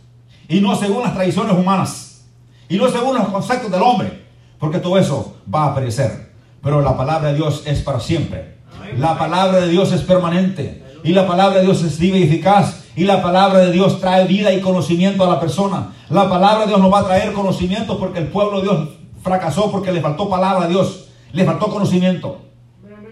Y 0.49 0.61
no 0.61 0.75
según 0.75 1.05
las 1.05 1.15
tradiciones 1.15 1.57
humanas. 1.57 2.25
Y 2.69 2.77
no 2.77 2.89
según 2.89 3.15
los 3.15 3.29
conceptos 3.29 3.71
del 3.71 3.83
hombre. 3.83 4.25
Porque 4.59 4.81
todo 4.81 4.99
eso 4.99 5.37
va 5.55 5.67
a 5.67 5.75
perecer. 5.77 6.33
Pero 6.61 6.83
la 6.83 6.97
palabra 6.97 7.29
de 7.29 7.37
Dios 7.37 7.63
es 7.65 7.83
para 7.83 8.01
siempre. 8.01 8.57
La 8.99 9.17
palabra 9.17 9.61
de 9.61 9.69
Dios 9.69 9.93
es 9.93 10.01
permanente. 10.01 10.83
Y 11.05 11.13
la 11.13 11.25
palabra 11.25 11.59
de 11.59 11.67
Dios 11.67 11.85
es 11.85 12.01
viva 12.01 12.17
y 12.17 12.25
eficaz. 12.25 12.83
Y 12.97 13.05
la 13.05 13.23
palabra 13.23 13.61
de 13.61 13.71
Dios 13.71 14.01
trae 14.01 14.27
vida 14.27 14.53
y 14.53 14.61
conocimiento 14.61 15.23
a 15.23 15.29
la 15.29 15.39
persona. 15.39 15.93
La 16.11 16.29
palabra 16.29 16.63
de 16.63 16.67
Dios 16.67 16.81
nos 16.81 16.93
va 16.93 16.99
a 16.99 17.05
traer 17.05 17.33
conocimiento 17.33 17.97
porque 17.97 18.19
el 18.19 18.27
pueblo 18.27 18.57
de 18.57 18.63
Dios 18.65 18.89
fracasó 19.23 19.71
porque 19.71 19.93
le 19.93 20.01
faltó 20.01 20.29
palabra 20.29 20.67
a 20.67 20.69
Dios. 20.69 21.09
Le 21.33 21.45
faltó 21.45 21.69
conocimiento. 21.71 22.41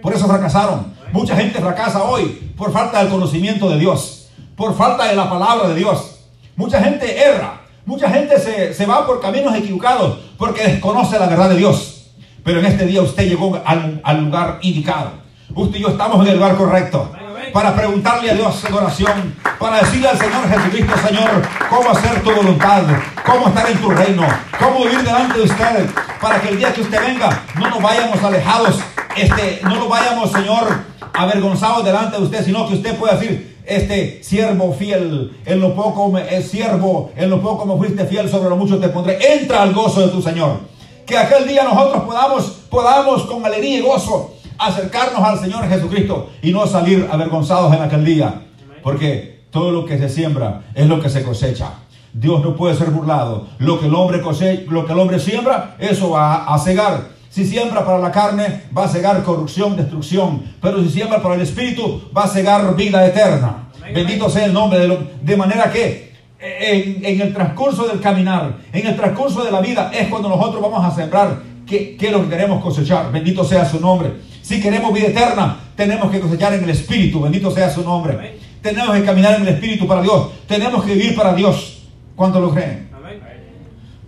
Por 0.02 0.14
eso 0.14 0.26
fracasaron. 0.26 0.94
Mucha 1.12 1.36
gente 1.36 1.60
fracasa 1.60 2.04
hoy 2.04 2.52
por 2.56 2.72
falta 2.72 3.00
del 3.00 3.08
conocimiento 3.08 3.68
de 3.70 3.78
Dios. 3.78 4.28
Por 4.56 4.76
falta 4.76 5.06
de 5.06 5.16
la 5.16 5.28
palabra 5.28 5.68
de 5.68 5.74
Dios. 5.74 6.20
Mucha 6.56 6.82
gente 6.82 7.22
erra. 7.22 7.60
Mucha 7.86 8.10
gente 8.10 8.38
se, 8.38 8.86
va 8.86 9.06
por 9.06 9.20
caminos 9.20 9.54
equivocados 9.54 10.18
porque 10.36 10.62
desconoce 10.64 11.18
la 11.18 11.26
verdad 11.26 11.48
de 11.48 11.56
Dios. 11.56 12.10
Pero 12.44 12.60
en 12.60 12.66
este 12.66 12.86
día 12.86 13.02
usted 13.02 13.28
llegó 13.28 13.60
al, 13.64 14.00
al 14.04 14.24
lugar 14.24 14.58
indicado. 14.62 15.12
Usted 15.54 15.78
y 15.78 15.82
yo 15.82 15.88
estamos 15.88 16.20
en 16.24 16.32
el 16.32 16.36
lugar 16.36 16.56
correcto 16.56 17.10
para 17.52 17.74
preguntarle 17.74 18.30
a 18.30 18.34
Dios 18.34 18.64
en 18.64 18.74
oración, 18.74 19.34
para 19.58 19.78
decirle 19.78 20.08
al 20.08 20.18
Señor 20.18 20.48
Jesucristo, 20.48 20.94
Señor, 21.06 21.30
cómo 21.68 21.90
hacer 21.90 22.22
tu 22.22 22.32
voluntad, 22.32 22.82
cómo 23.24 23.48
estar 23.48 23.70
en 23.70 23.78
tu 23.78 23.90
reino, 23.90 24.26
cómo 24.58 24.84
vivir 24.84 25.02
delante 25.02 25.38
de 25.38 25.44
usted, 25.44 25.90
para 26.20 26.40
que 26.40 26.48
el 26.48 26.58
día 26.58 26.72
que 26.72 26.82
usted 26.82 27.00
venga 27.00 27.42
no 27.58 27.70
nos 27.70 27.82
vayamos 27.82 28.22
alejados, 28.22 28.80
este, 29.16 29.60
no 29.62 29.76
nos 29.76 29.88
vayamos, 29.88 30.32
Señor, 30.32 30.68
avergonzados 31.12 31.84
delante 31.84 32.16
de 32.16 32.22
usted, 32.22 32.44
sino 32.44 32.68
que 32.68 32.74
usted 32.74 32.96
pueda 32.96 33.16
decir, 33.16 33.58
este 33.66 34.22
siervo 34.22 34.72
fiel, 34.72 35.38
en 35.44 35.60
lo 35.60 35.74
poco 35.74 36.10
me, 36.10 36.34
es 36.34 36.50
siervo, 36.50 37.12
en 37.16 37.30
lo 37.30 37.40
poco 37.40 37.66
me 37.66 37.76
fuiste 37.76 38.04
fiel, 38.06 38.28
sobre 38.28 38.48
lo 38.48 38.56
mucho 38.56 38.78
te 38.78 38.88
pondré. 38.88 39.18
Entra 39.34 39.62
al 39.62 39.72
gozo 39.72 40.00
de 40.00 40.08
tu 40.08 40.20
Señor. 40.20 40.58
Que 41.06 41.16
aquel 41.16 41.46
día 41.46 41.64
nosotros 41.64 42.04
podamos, 42.04 42.44
podamos 42.70 43.22
con 43.24 43.44
alegría 43.44 43.78
y 43.78 43.80
gozo 43.82 44.39
acercarnos 44.60 45.22
al 45.22 45.38
Señor 45.38 45.68
Jesucristo 45.68 46.30
y 46.42 46.52
no 46.52 46.66
salir 46.66 47.08
avergonzados 47.10 47.74
en 47.74 47.82
aquel 47.82 48.04
día. 48.04 48.42
Porque 48.82 49.40
todo 49.50 49.72
lo 49.72 49.84
que 49.84 49.98
se 49.98 50.08
siembra 50.08 50.62
es 50.74 50.86
lo 50.86 51.00
que 51.00 51.08
se 51.08 51.22
cosecha. 51.22 51.72
Dios 52.12 52.42
no 52.42 52.54
puede 52.54 52.76
ser 52.76 52.90
burlado. 52.90 53.46
Lo 53.58 53.80
que 53.80 53.86
el 53.86 53.94
hombre 53.94 54.20
cosecha, 54.20 54.62
lo 54.70 54.84
que 54.84 54.92
el 54.92 54.98
hombre 54.98 55.18
siembra, 55.18 55.76
eso 55.78 56.10
va 56.10 56.44
a 56.52 56.58
cegar. 56.58 57.08
Si 57.30 57.46
siembra 57.46 57.84
para 57.84 57.98
la 57.98 58.10
carne, 58.10 58.62
va 58.76 58.84
a 58.84 58.88
cegar 58.88 59.22
corrupción, 59.22 59.76
destrucción. 59.76 60.42
Pero 60.60 60.82
si 60.82 60.90
siembra 60.90 61.22
para 61.22 61.36
el 61.36 61.42
espíritu, 61.42 62.10
va 62.16 62.24
a 62.24 62.28
cegar 62.28 62.74
vida 62.74 63.06
eterna. 63.06 63.68
Bendito 63.94 64.28
sea 64.28 64.44
el 64.44 64.52
nombre 64.52 64.80
de, 64.80 64.88
lo, 64.88 64.98
de 65.22 65.36
manera 65.36 65.70
que 65.70 66.12
en, 66.40 67.04
en, 67.04 67.20
el 67.20 67.32
transcurso 67.32 67.86
del 67.86 68.00
caminar, 68.00 68.56
en 68.72 68.86
el 68.86 68.96
transcurso 68.96 69.44
de 69.44 69.50
la 69.50 69.60
vida, 69.60 69.90
es 69.92 70.08
cuando 70.08 70.28
nosotros 70.28 70.60
vamos 70.60 70.84
a 70.84 70.94
sembrar 70.94 71.42
que, 71.66 71.96
que 71.96 72.10
lo 72.10 72.22
que 72.22 72.30
queremos 72.30 72.62
cosechar. 72.62 73.12
Bendito 73.12 73.44
sea 73.44 73.64
su 73.64 73.80
nombre. 73.80 74.12
Si 74.50 74.60
queremos 74.60 74.92
vida 74.92 75.06
eterna, 75.06 75.60
tenemos 75.76 76.10
que 76.10 76.18
cosechar 76.18 76.52
en 76.54 76.64
el 76.64 76.70
Espíritu. 76.70 77.20
Bendito 77.20 77.52
sea 77.52 77.70
su 77.70 77.84
nombre. 77.84 78.36
Tenemos 78.60 78.96
que 78.96 79.04
caminar 79.04 79.36
en 79.36 79.42
el 79.42 79.48
Espíritu 79.54 79.86
para 79.86 80.02
Dios. 80.02 80.30
Tenemos 80.48 80.82
que 80.82 80.94
vivir 80.94 81.14
para 81.14 81.34
Dios. 81.34 81.84
¿Cuánto 82.16 82.40
lo 82.40 82.50
creen? 82.50 82.88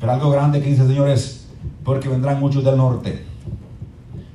Pero 0.01 0.13
algo 0.13 0.33
grande 0.33 0.61
que 0.61 0.71
dice 0.71 0.83
el 0.83 0.89
Señor 0.89 1.09
es, 1.11 1.47
porque 1.85 2.09
vendrán 2.09 2.41
muchos 2.41 2.65
del 2.65 2.77
norte, 2.77 3.25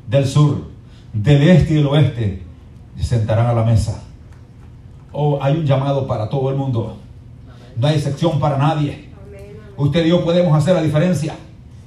del 0.08 0.26
sur, 0.26 0.70
del 1.12 1.44
este 1.44 1.74
y 1.74 1.76
del 1.76 1.88
oeste, 1.88 2.42
y 2.98 3.04
sentarán 3.04 3.48
a 3.48 3.54
la 3.54 3.66
mesa. 3.66 4.02
Oh, 5.12 5.40
hay 5.42 5.58
un 5.58 5.66
llamado 5.66 6.08
para 6.08 6.30
todo 6.30 6.50
el 6.52 6.56
mundo. 6.56 7.00
No 7.76 7.86
hay 7.86 7.96
excepción 7.96 8.40
para 8.40 8.58
nadie. 8.58 9.10
Usted 9.76 10.06
y 10.06 10.10
yo 10.12 10.24
podemos 10.24 10.58
hacer 10.58 10.74
la 10.74 10.82
diferencia. 10.82 11.36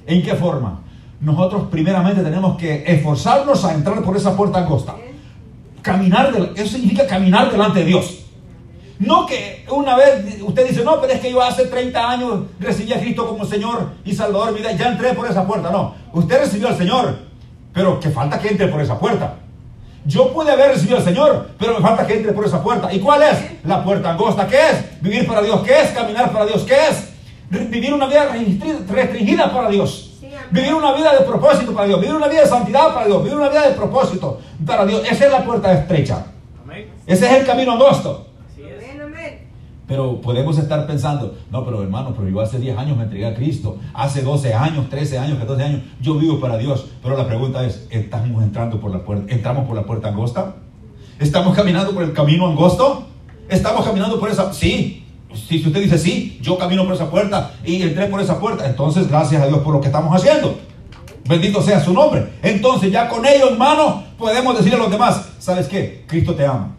¿En 0.05 0.21
qué 0.21 0.35
forma? 0.35 0.81
Nosotros 1.21 1.67
primeramente 1.69 2.23
tenemos 2.23 2.57
que 2.57 2.83
esforzarnos 2.85 3.63
a 3.63 3.73
entrar 3.73 4.01
por 4.01 4.17
esa 4.17 4.35
puerta 4.35 4.59
angosta. 4.59 4.95
Caminar, 5.81 6.33
eso 6.55 6.73
significa 6.73 7.05
caminar 7.05 7.51
delante 7.51 7.79
de 7.79 7.85
Dios. 7.85 8.17
No 8.97 9.25
que 9.25 9.65
una 9.71 9.95
vez 9.95 10.41
usted 10.41 10.67
dice, 10.67 10.83
no, 10.83 10.99
pero 10.99 11.13
es 11.13 11.19
que 11.19 11.31
yo 11.31 11.41
hace 11.41 11.65
30 11.65 12.09
años 12.09 12.39
recibí 12.59 12.93
a 12.93 12.99
Cristo 12.99 13.27
como 13.27 13.45
Señor 13.45 13.93
y 14.05 14.13
Salvador, 14.13 14.55
vida, 14.55 14.71
ya 14.73 14.89
entré 14.89 15.13
por 15.13 15.27
esa 15.27 15.45
puerta. 15.45 15.71
No, 15.71 15.95
usted 16.13 16.39
recibió 16.39 16.67
al 16.67 16.77
Señor, 16.77 17.17
pero 17.73 17.99
que 17.99 18.09
falta 18.09 18.39
que 18.39 18.49
entre 18.49 18.67
por 18.67 18.81
esa 18.81 18.99
puerta. 18.99 19.37
Yo 20.05 20.33
pude 20.33 20.51
haber 20.51 20.71
recibido 20.71 20.97
al 20.97 21.03
Señor, 21.03 21.49
pero 21.59 21.75
me 21.75 21.81
falta 21.81 22.05
que 22.05 22.15
entre 22.15 22.31
por 22.31 22.45
esa 22.45 22.63
puerta. 22.63 22.91
¿Y 22.91 22.99
cuál 22.99 23.21
es? 23.21 23.37
La 23.63 23.83
puerta 23.83 24.11
angosta. 24.11 24.47
¿Qué 24.47 24.57
es? 24.57 25.01
Vivir 25.01 25.27
para 25.27 25.43
Dios. 25.43 25.61
¿Qué 25.61 25.81
es? 25.81 25.91
Caminar 25.91 26.31
para 26.31 26.45
Dios. 26.45 26.63
¿Qué 26.63 26.75
es? 26.89 27.69
Vivir 27.69 27.93
una 27.93 28.07
vida 28.07 28.31
restringida 28.89 29.53
para 29.53 29.69
Dios. 29.69 30.10
Vivir 30.51 30.73
una 30.73 30.93
vida 30.93 31.13
de 31.17 31.25
propósito 31.25 31.73
para 31.73 31.87
Dios. 31.87 31.99
Vivir 32.01 32.15
una 32.15 32.27
vida 32.27 32.41
de 32.41 32.47
santidad 32.47 32.93
para 32.93 33.07
Dios. 33.07 33.23
Vivir 33.23 33.37
una 33.37 33.49
vida 33.49 33.67
de 33.69 33.75
propósito 33.75 34.39
para 34.65 34.85
Dios. 34.85 35.01
Esa 35.09 35.25
es 35.25 35.31
la 35.31 35.43
puerta 35.43 35.71
estrecha. 35.71 36.25
Ese 37.05 37.25
es 37.25 37.31
el 37.39 37.45
camino 37.45 37.73
angosto. 37.73 38.27
Pero 39.87 40.21
podemos 40.21 40.57
estar 40.57 40.87
pensando, 40.87 41.35
no, 41.51 41.65
pero 41.65 41.83
hermano, 41.83 42.13
pero 42.15 42.29
yo 42.29 42.39
hace 42.39 42.59
10 42.59 42.77
años 42.77 42.95
me 42.95 43.03
entregué 43.03 43.25
a 43.25 43.35
Cristo, 43.35 43.77
hace 43.93 44.21
12 44.21 44.53
años, 44.53 44.89
13 44.89 45.19
años, 45.19 45.37
14 45.37 45.63
años, 45.65 45.81
yo 45.99 46.15
vivo 46.15 46.39
para 46.39 46.57
Dios. 46.57 46.87
Pero 47.03 47.17
la 47.17 47.27
pregunta 47.27 47.65
es, 47.65 47.87
¿estamos 47.89 48.41
entrando 48.41 48.79
por 48.79 48.89
la 48.89 49.03
puerta, 49.03 49.33
entramos 49.33 49.67
por 49.67 49.75
la 49.75 49.83
puerta 49.83 50.07
angosta? 50.07 50.55
¿Estamos 51.19 51.53
caminando 51.53 51.91
por 51.91 52.03
el 52.03 52.13
camino 52.13 52.47
angosto? 52.47 53.03
¿Estamos 53.49 53.83
caminando 53.83 54.17
por 54.17 54.29
esa? 54.29 54.53
Sí, 54.53 55.00
si 55.33 55.65
usted 55.65 55.81
dice, 55.81 55.97
sí, 55.97 56.39
yo 56.41 56.57
camino 56.57 56.85
por 56.85 56.93
esa 56.93 57.09
puerta 57.09 57.51
y 57.65 57.81
entré 57.81 58.07
por 58.07 58.21
esa 58.21 58.39
puerta, 58.39 58.65
entonces 58.65 59.07
gracias 59.07 59.41
a 59.41 59.47
Dios 59.47 59.59
por 59.59 59.73
lo 59.73 59.81
que 59.81 59.87
estamos 59.87 60.15
haciendo. 60.15 60.57
Bendito 61.25 61.61
sea 61.61 61.83
su 61.83 61.93
nombre. 61.93 62.27
Entonces 62.41 62.91
ya 62.91 63.07
con 63.07 63.25
ello 63.25 63.49
en 63.49 63.57
mano 63.57 64.03
podemos 64.17 64.57
decirle 64.57 64.77
a 64.77 64.83
los 64.83 64.91
demás, 64.91 65.29
¿sabes 65.39 65.67
qué? 65.67 66.03
Cristo 66.07 66.33
te 66.35 66.45
ama. 66.45 66.75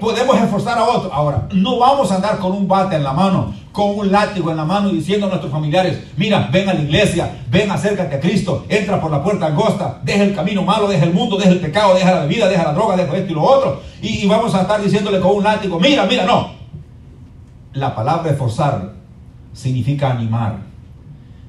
Podemos 0.00 0.36
esforzar 0.36 0.78
a 0.78 0.84
otro. 0.84 1.12
Ahora, 1.12 1.48
no 1.52 1.78
vamos 1.78 2.10
a 2.10 2.16
andar 2.16 2.38
con 2.38 2.52
un 2.52 2.66
bate 2.66 2.96
en 2.96 3.04
la 3.04 3.12
mano, 3.12 3.54
con 3.70 3.98
un 3.98 4.10
látigo 4.10 4.50
en 4.50 4.56
la 4.56 4.64
mano 4.64 4.90
y 4.90 4.96
diciendo 4.96 5.26
a 5.26 5.28
nuestros 5.28 5.52
familiares, 5.52 5.98
mira, 6.16 6.48
ven 6.52 6.68
a 6.68 6.74
la 6.74 6.80
iglesia, 6.80 7.42
ven, 7.48 7.70
acércate 7.70 8.16
a 8.16 8.20
Cristo, 8.20 8.64
entra 8.68 9.00
por 9.00 9.10
la 9.10 9.22
puerta 9.22 9.46
angosta, 9.46 10.00
deja 10.02 10.24
el 10.24 10.34
camino 10.34 10.62
malo, 10.62 10.88
deja 10.88 11.04
el 11.04 11.12
mundo, 11.12 11.36
deja 11.36 11.50
el 11.50 11.60
pecado, 11.60 11.94
deja 11.94 12.14
la 12.14 12.22
bebida, 12.22 12.48
deja 12.48 12.64
la 12.64 12.72
droga, 12.72 12.96
deja 12.96 13.16
esto 13.16 13.30
y 13.30 13.34
lo 13.34 13.42
otro. 13.42 13.80
y 14.00 14.26
vamos 14.26 14.54
a 14.54 14.62
estar 14.62 14.82
diciéndole 14.82 15.20
con 15.20 15.36
un 15.36 15.44
látigo, 15.44 15.78
mira, 15.78 16.04
mira, 16.06 16.24
no, 16.24 16.61
la 17.74 17.94
palabra 17.94 18.30
esforzar 18.30 18.92
significa 19.52 20.10
animar, 20.10 20.58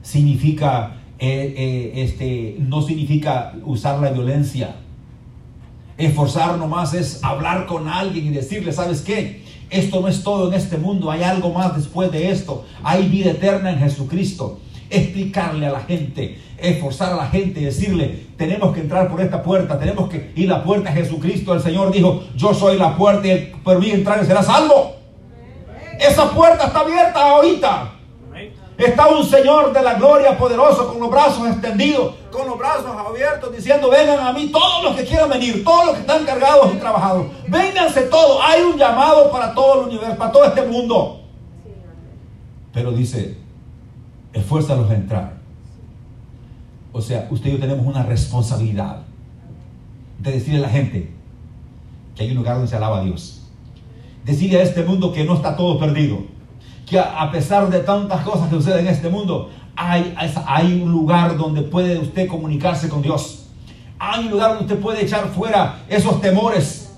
significa, 0.02 0.98
eh, 1.20 1.54
eh, 1.58 2.04
este, 2.04 2.56
no 2.60 2.82
significa 2.82 3.54
usar 3.66 4.00
la 4.00 4.12
violencia. 4.12 4.76
Esforzar 5.98 6.58
nomás 6.58 6.94
es 6.94 7.24
hablar 7.24 7.66
con 7.66 7.88
alguien 7.88 8.28
y 8.28 8.30
decirle, 8.30 8.72
¿sabes 8.72 9.02
qué? 9.02 9.44
Esto 9.70 10.02
no 10.02 10.08
es 10.08 10.24
todo 10.24 10.48
en 10.48 10.54
este 10.54 10.78
mundo, 10.78 11.12
hay 11.12 11.24
algo 11.24 11.52
más 11.52 11.76
después 11.76 12.12
de 12.12 12.32
esto, 12.32 12.66
hay 12.84 13.08
vida 13.08 13.32
eterna 13.32 13.72
en 13.72 13.80
Jesucristo. 13.80 14.60
explicarle 14.90 15.66
a 15.66 15.72
la 15.72 15.80
gente, 15.80 16.38
esforzar 16.60 17.14
a 17.14 17.16
la 17.16 17.28
gente 17.28 17.60
y 17.60 17.64
decirle, 17.64 18.28
tenemos 18.38 18.76
que 18.76 18.82
entrar 18.82 19.10
por 19.10 19.22
esta 19.22 19.42
puerta, 19.42 19.80
tenemos 19.80 20.08
que, 20.08 20.32
y 20.36 20.46
la 20.46 20.64
puerta 20.64 20.90
es 20.90 21.08
Jesucristo, 21.08 21.56
el 21.56 21.62
Señor 21.62 21.92
dijo, 21.92 22.24
yo 22.36 22.54
soy 22.54 22.78
la 22.78 22.96
puerta 22.96 23.28
y 23.28 23.54
por 23.64 23.80
mí 23.80 23.90
entrar 23.90 24.22
y 24.22 24.28
será 24.28 24.44
salvo. 24.44 24.93
Esa 26.00 26.30
puerta 26.32 26.66
está 26.66 26.80
abierta 26.80 27.30
ahorita. 27.30 27.92
Está 28.78 29.08
un 29.08 29.24
Señor 29.24 29.72
de 29.72 29.82
la 29.84 29.94
gloria 29.94 30.38
poderoso 30.38 30.88
con 30.88 31.00
los 31.00 31.10
brazos 31.10 31.48
extendidos, 31.48 32.16
con 32.32 32.48
los 32.48 32.58
brazos 32.58 32.88
abiertos, 32.88 33.56
diciendo, 33.56 33.90
vengan 33.90 34.20
a 34.20 34.34
mí 34.34 34.52
todos 34.52 34.84
los 34.84 34.96
que 34.96 35.06
quieran 35.06 35.30
venir, 35.30 35.64
todos 35.64 35.86
los 35.86 35.96
que 35.96 36.02
están 36.02 36.26
cargados 36.26 36.74
y 36.74 36.78
trabajados. 36.78 37.28
Vénganse 37.48 38.02
todos. 38.04 38.42
Hay 38.44 38.64
un 38.64 38.78
llamado 38.78 39.32
para 39.32 39.54
todo 39.54 39.82
el 39.82 39.90
universo, 39.90 40.18
para 40.18 40.32
todo 40.32 40.46
este 40.46 40.64
mundo. 40.64 41.22
Pero 42.74 42.92
dice, 42.92 43.38
esfuérzalos 44.34 44.90
a 44.90 44.96
entrar. 44.96 45.34
O 46.92 47.02
sea, 47.02 47.28
usted 47.30 47.50
y 47.50 47.54
yo 47.54 47.60
tenemos 47.60 47.86
una 47.86 48.04
responsabilidad 48.04 49.02
de 50.18 50.32
decirle 50.32 50.60
a 50.60 50.64
la 50.64 50.70
gente 50.70 51.12
que 52.16 52.24
hay 52.24 52.32
un 52.32 52.38
lugar 52.38 52.56
donde 52.56 52.70
se 52.70 52.76
alaba 52.76 53.00
a 53.00 53.04
Dios. 53.04 53.43
Decirle 54.26 54.60
a 54.60 54.64
este 54.64 54.84
mundo 54.84 55.12
que 55.12 55.24
no 55.24 55.36
está 55.36 55.56
todo 55.56 55.78
perdido. 55.80 56.20
Que 56.86 57.00
a 57.00 57.30
pesar 57.32 57.70
de 57.70 57.80
tantas 57.80 58.22
cosas 58.24 58.50
que 58.50 58.56
suceden 58.56 58.88
en 58.88 58.94
este 58.94 59.10
mundo, 59.10 59.50
hay, 59.76 60.82
un 60.82 60.92
lugar 60.92 61.38
donde 61.38 61.62
puede 61.62 61.98
usted 61.98 62.28
comunicarse 62.28 62.90
con 62.90 63.02
Dios. 63.02 63.46
Hay 64.00 64.26
un 64.26 64.32
lugar 64.32 64.50
donde 64.50 64.66
usted 64.66 64.80
puede 64.80 65.04
echar 65.04 65.28
fuera 65.30 65.84
esos 65.90 66.22
temores. 66.22 66.92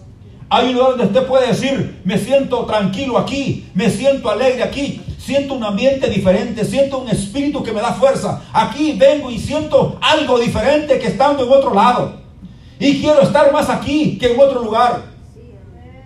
Hay 0.50 0.70
un 0.70 0.74
lugar 0.76 0.90
donde 0.92 1.06
usted 1.06 1.28
puede 1.28 1.48
decir, 1.48 2.02
me 2.04 2.18
siento 2.18 2.66
tranquilo 2.66 3.18
aquí, 3.18 3.68
me 3.74 3.90
siento 3.90 4.30
alegre 4.30 4.64
aquí, 4.64 5.02
siento 5.18 5.56
un 5.56 5.64
ambiente 5.64 6.10
diferente, 6.10 6.64
siento 6.66 7.00
un 7.00 7.10
espíritu 7.10 7.64
que 7.64 7.72
me 7.72 7.82
da 7.82 7.94
fuerza. 7.94 8.44
Aquí 8.54 8.94
vengo 8.98 9.32
y 9.32 9.40
siento 9.40 9.98
algo 10.02 10.38
diferente 10.38 11.00
que 11.00 11.08
estando 11.08 11.46
en 11.46 11.52
otro 11.52 11.74
lado. 11.74 12.22
Y 12.80 13.00
quiero 13.00 13.22
estar 13.22 13.52
más 13.52 13.70
aquí 13.70 14.18
que 14.18 14.34
en 14.34 14.40
otro 14.40 14.64
lugar. 14.64 15.15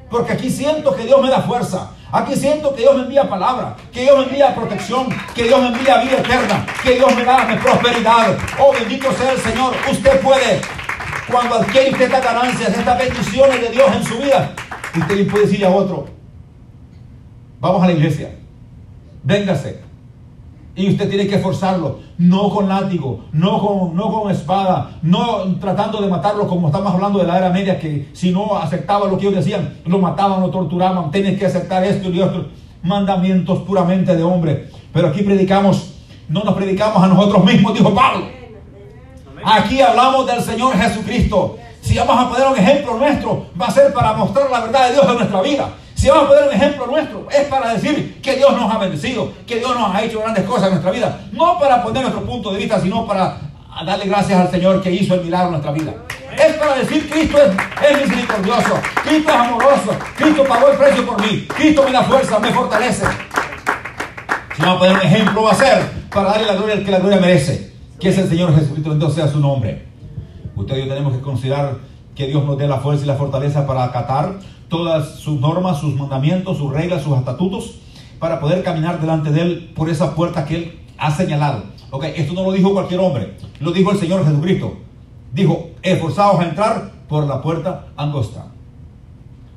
Porque 0.10 0.34
aquí 0.34 0.50
siento 0.50 0.96
que 0.96 1.06
Dios 1.06 1.22
me 1.22 1.30
da 1.30 1.42
fuerza. 1.42 1.92
Aquí 2.12 2.36
siento 2.36 2.74
que 2.74 2.82
Dios 2.82 2.96
me 2.96 3.04
envía 3.04 3.30
palabra, 3.30 3.76
que 3.94 4.02
Dios 4.02 4.18
me 4.18 4.24
envía 4.24 4.56
protección, 4.56 5.10
que 5.36 5.44
Dios 5.44 5.62
me 5.62 5.68
envía 5.68 6.02
vida 6.02 6.18
eterna, 6.18 6.66
que 6.82 6.96
Dios 6.96 7.16
me 7.16 7.24
da 7.24 7.48
prosperidad. 7.62 8.36
Oh, 8.60 8.74
bendito 8.74 9.12
sea 9.14 9.34
el 9.34 9.40
Señor. 9.40 9.76
Usted 9.92 10.20
puede, 10.22 10.62
cuando 11.32 11.56
adquiere 11.56 11.92
usted 11.92 12.06
estas 12.06 12.24
ganancias, 12.24 12.76
estas 12.76 12.98
bendiciones 12.98 13.62
de 13.62 13.70
Dios 13.70 13.96
en 13.96 14.04
su 14.04 14.18
vida, 14.18 14.52
usted 15.00 15.28
puede 15.30 15.46
decirle 15.46 15.68
a 15.68 15.70
otro, 15.70 16.08
vamos 17.60 17.84
a 17.84 17.86
la 17.86 17.92
iglesia 17.92 18.32
véngase. 19.24 19.89
Y 20.80 20.88
usted 20.88 21.10
tiene 21.10 21.28
que 21.28 21.36
esforzarlo, 21.36 22.00
no 22.18 22.50
con 22.50 22.70
látigo, 22.70 23.26
no 23.34 23.60
con, 23.60 23.98
no 23.98 24.14
con 24.14 24.32
espada, 24.32 24.92
no 25.02 25.58
tratando 25.60 26.00
de 26.02 26.08
matarlo 26.08 26.48
como 26.48 26.68
estamos 26.68 26.94
hablando 26.94 27.20
de 27.20 27.26
la 27.26 27.38
era 27.38 27.50
media, 27.50 27.78
que 27.78 28.08
si 28.14 28.32
no 28.32 28.56
aceptaba 28.56 29.06
lo 29.06 29.18
que 29.18 29.28
ellos 29.28 29.44
decían, 29.44 29.80
lo 29.86 30.00
mataban, 30.00 30.40
lo 30.40 30.50
torturaban, 30.50 31.12
tienes 31.12 31.38
que 31.38 31.48
aceptar 31.48 31.84
esto 31.84 32.10
y 32.10 32.22
otro. 32.22 32.46
Mandamientos 32.82 33.60
puramente 33.64 34.16
de 34.16 34.24
hombre. 34.24 34.70
Pero 34.94 35.10
aquí 35.10 35.22
predicamos, 35.22 35.96
no 36.30 36.46
nos 36.46 36.54
predicamos 36.54 37.04
a 37.04 37.08
nosotros 37.08 37.44
mismos, 37.44 37.74
dijo 37.74 37.94
Pablo. 37.94 38.28
Aquí 39.44 39.82
hablamos 39.82 40.28
del 40.28 40.42
Señor 40.42 40.78
Jesucristo. 40.78 41.58
Si 41.82 41.98
vamos 41.98 42.18
a 42.18 42.30
poner 42.30 42.48
un 42.48 42.58
ejemplo 42.58 42.98
nuestro, 42.98 43.48
va 43.62 43.66
a 43.66 43.72
ser 43.72 43.92
para 43.92 44.14
mostrar 44.14 44.50
la 44.50 44.62
verdad 44.62 44.88
de 44.88 44.94
Dios 44.94 45.06
en 45.10 45.16
nuestra 45.16 45.42
vida. 45.42 45.70
Si 46.00 46.08
vamos 46.08 46.24
a 46.24 46.28
poner 46.30 46.44
un 46.48 46.54
ejemplo 46.54 46.88
nuestro, 46.88 47.28
es 47.30 47.46
para 47.48 47.74
decir 47.74 48.22
que 48.22 48.38
Dios 48.38 48.54
nos 48.54 48.74
ha 48.74 48.78
bendecido, 48.78 49.34
que 49.46 49.58
Dios 49.58 49.78
nos 49.78 49.94
ha 49.94 50.02
hecho 50.02 50.22
grandes 50.22 50.46
cosas 50.46 50.68
en 50.68 50.72
nuestra 50.76 50.92
vida. 50.92 51.20
No 51.34 51.60
para 51.60 51.84
poner 51.84 52.04
nuestro 52.04 52.24
punto 52.24 52.54
de 52.54 52.58
vista, 52.58 52.80
sino 52.80 53.06
para 53.06 53.36
darle 53.86 54.06
gracias 54.06 54.40
al 54.40 54.50
Señor 54.50 54.82
que 54.82 54.94
hizo 54.94 55.16
el 55.16 55.26
milagro 55.26 55.48
en 55.48 55.52
nuestra 55.52 55.74
vida. 55.74 55.94
Es 56.42 56.54
para 56.54 56.76
decir 56.76 57.10
Cristo 57.10 57.38
es, 57.40 57.52
es 57.86 58.08
misericordioso, 58.08 58.80
Cristo 59.04 59.30
es 59.30 59.36
amoroso, 59.36 59.92
Cristo 60.16 60.44
pagó 60.48 60.70
el 60.70 60.78
precio 60.78 61.06
por 61.06 61.22
mí, 61.22 61.46
Cristo 61.54 61.84
me 61.84 61.92
da 61.92 62.04
fuerza, 62.04 62.40
me 62.40 62.54
fortalece. 62.54 63.06
Si 64.56 64.62
vamos 64.62 64.78
a 64.78 64.80
poner 64.80 64.96
un 64.96 65.02
ejemplo, 65.02 65.44
va 65.44 65.52
a 65.52 65.56
ser 65.56 65.84
para 66.14 66.30
darle 66.30 66.48
la 66.48 66.54
gloria 66.54 66.76
al 66.76 66.86
que 66.86 66.92
la 66.92 67.00
gloria 67.00 67.20
merece, 67.20 67.74
que 68.00 68.08
es 68.08 68.18
el 68.18 68.30
Señor 68.30 68.56
Jesucristo, 68.56 68.94
entonces 68.94 69.22
sea 69.22 69.30
su 69.30 69.42
nombre. 69.42 69.86
Usted 70.56 70.78
y 70.78 70.80
yo 70.80 70.88
tenemos 70.88 71.12
que 71.12 71.20
considerar 71.20 71.76
que 72.16 72.28
Dios 72.28 72.46
nos 72.46 72.58
dé 72.58 72.70
la 72.70 72.78
fuerza 72.78 73.04
y 73.04 73.08
la 73.08 73.16
fortaleza 73.16 73.68
para 73.68 73.84
acatar 73.84 74.36
todas 74.70 75.16
sus 75.16 75.40
normas, 75.40 75.80
sus 75.80 75.96
mandamientos, 75.96 76.58
sus 76.58 76.72
reglas, 76.72 77.04
sus 77.04 77.18
estatutos, 77.18 77.76
para 78.20 78.40
poder 78.40 78.64
caminar 78.64 79.02
delante 79.02 79.32
de 79.32 79.42
Él 79.42 79.72
por 79.76 79.90
esa 79.90 80.16
puerta 80.16 80.46
que 80.46 80.56
Él 80.56 80.80
ha 80.98 81.12
señalado. 81.12 81.64
Ok, 81.90 82.06
esto 82.16 82.34
no 82.34 82.44
lo 82.44 82.52
dijo 82.52 82.72
cualquier 82.72 83.00
hombre, 83.00 83.36
lo 83.60 83.72
dijo 83.72 83.92
el 83.92 83.98
Señor 83.98 84.26
Jesucristo. 84.26 84.78
Dijo, 85.34 85.72
esforzados 85.82 86.40
a 86.40 86.50
entrar 86.50 86.92
por 87.08 87.26
la 87.26 87.42
puerta 87.42 87.88
angosta. 87.98 88.48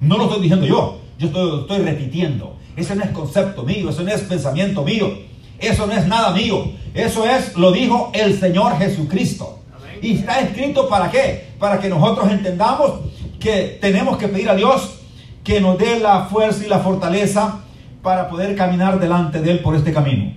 No 0.00 0.16
lo 0.18 0.24
estoy 0.24 0.40
diciendo 0.40 0.66
yo, 0.66 0.98
yo 1.18 1.28
estoy, 1.28 1.60
estoy 1.60 1.78
repitiendo. 1.78 2.56
Ese 2.74 2.96
no 2.96 3.04
es 3.04 3.10
concepto 3.10 3.62
mío, 3.62 3.90
eso 3.90 4.02
no 4.02 4.10
es 4.10 4.22
pensamiento 4.22 4.82
mío, 4.82 5.12
eso 5.58 5.86
no 5.86 5.92
es 5.92 6.06
nada 6.06 6.32
mío. 6.32 6.72
Eso 6.94 7.24
es, 7.24 7.56
lo 7.56 7.72
dijo 7.72 8.10
el 8.14 8.38
Señor 8.38 8.76
Jesucristo. 8.78 9.58
Y 10.02 10.14
está 10.16 10.40
escrito 10.40 10.88
para 10.88 11.10
qué? 11.10 11.52
Para 11.58 11.78
que 11.78 11.88
nosotros 11.88 12.30
entendamos 12.30 12.92
que 13.38 13.78
tenemos 13.80 14.18
que 14.18 14.28
pedir 14.28 14.50
a 14.50 14.54
Dios 14.54 15.01
que 15.44 15.60
nos 15.60 15.78
dé 15.78 15.98
la 15.98 16.26
fuerza 16.26 16.64
y 16.64 16.68
la 16.68 16.78
fortaleza 16.78 17.60
para 18.02 18.28
poder 18.28 18.56
caminar 18.56 18.98
delante 18.98 19.40
de 19.40 19.50
Él 19.52 19.60
por 19.60 19.74
este 19.74 19.92
camino. 19.92 20.32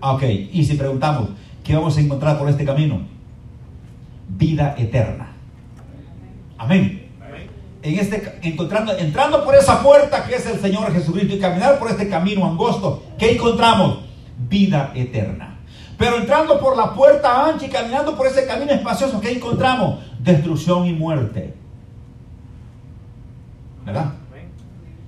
Ok, 0.00 0.22
y 0.52 0.64
si 0.64 0.74
preguntamos, 0.74 1.30
¿qué 1.62 1.74
vamos 1.74 1.96
a 1.96 2.00
encontrar 2.00 2.38
por 2.38 2.48
este 2.48 2.64
camino? 2.64 3.02
Vida 4.28 4.74
eterna. 4.78 5.32
Amén. 6.58 6.98
En 7.82 7.98
este, 7.98 8.38
encontrando, 8.42 8.96
entrando 8.96 9.44
por 9.44 9.56
esa 9.56 9.82
puerta 9.82 10.24
que 10.24 10.36
es 10.36 10.46
el 10.46 10.60
Señor 10.60 10.92
Jesucristo 10.92 11.34
y 11.34 11.40
caminar 11.40 11.78
por 11.80 11.90
este 11.90 12.08
camino 12.08 12.46
angosto, 12.46 13.02
¿qué 13.18 13.32
encontramos? 13.32 14.00
Vida 14.48 14.92
eterna. 14.94 15.58
Pero 15.98 16.16
entrando 16.16 16.60
por 16.60 16.76
la 16.76 16.94
puerta 16.94 17.46
ancha 17.46 17.66
y 17.66 17.68
caminando 17.68 18.16
por 18.16 18.26
ese 18.26 18.46
camino 18.46 18.72
espacioso, 18.72 19.20
¿qué 19.20 19.32
encontramos? 19.32 20.00
Destrucción 20.20 20.86
y 20.86 20.92
muerte. 20.92 21.54
¿Verdad? 23.84 24.12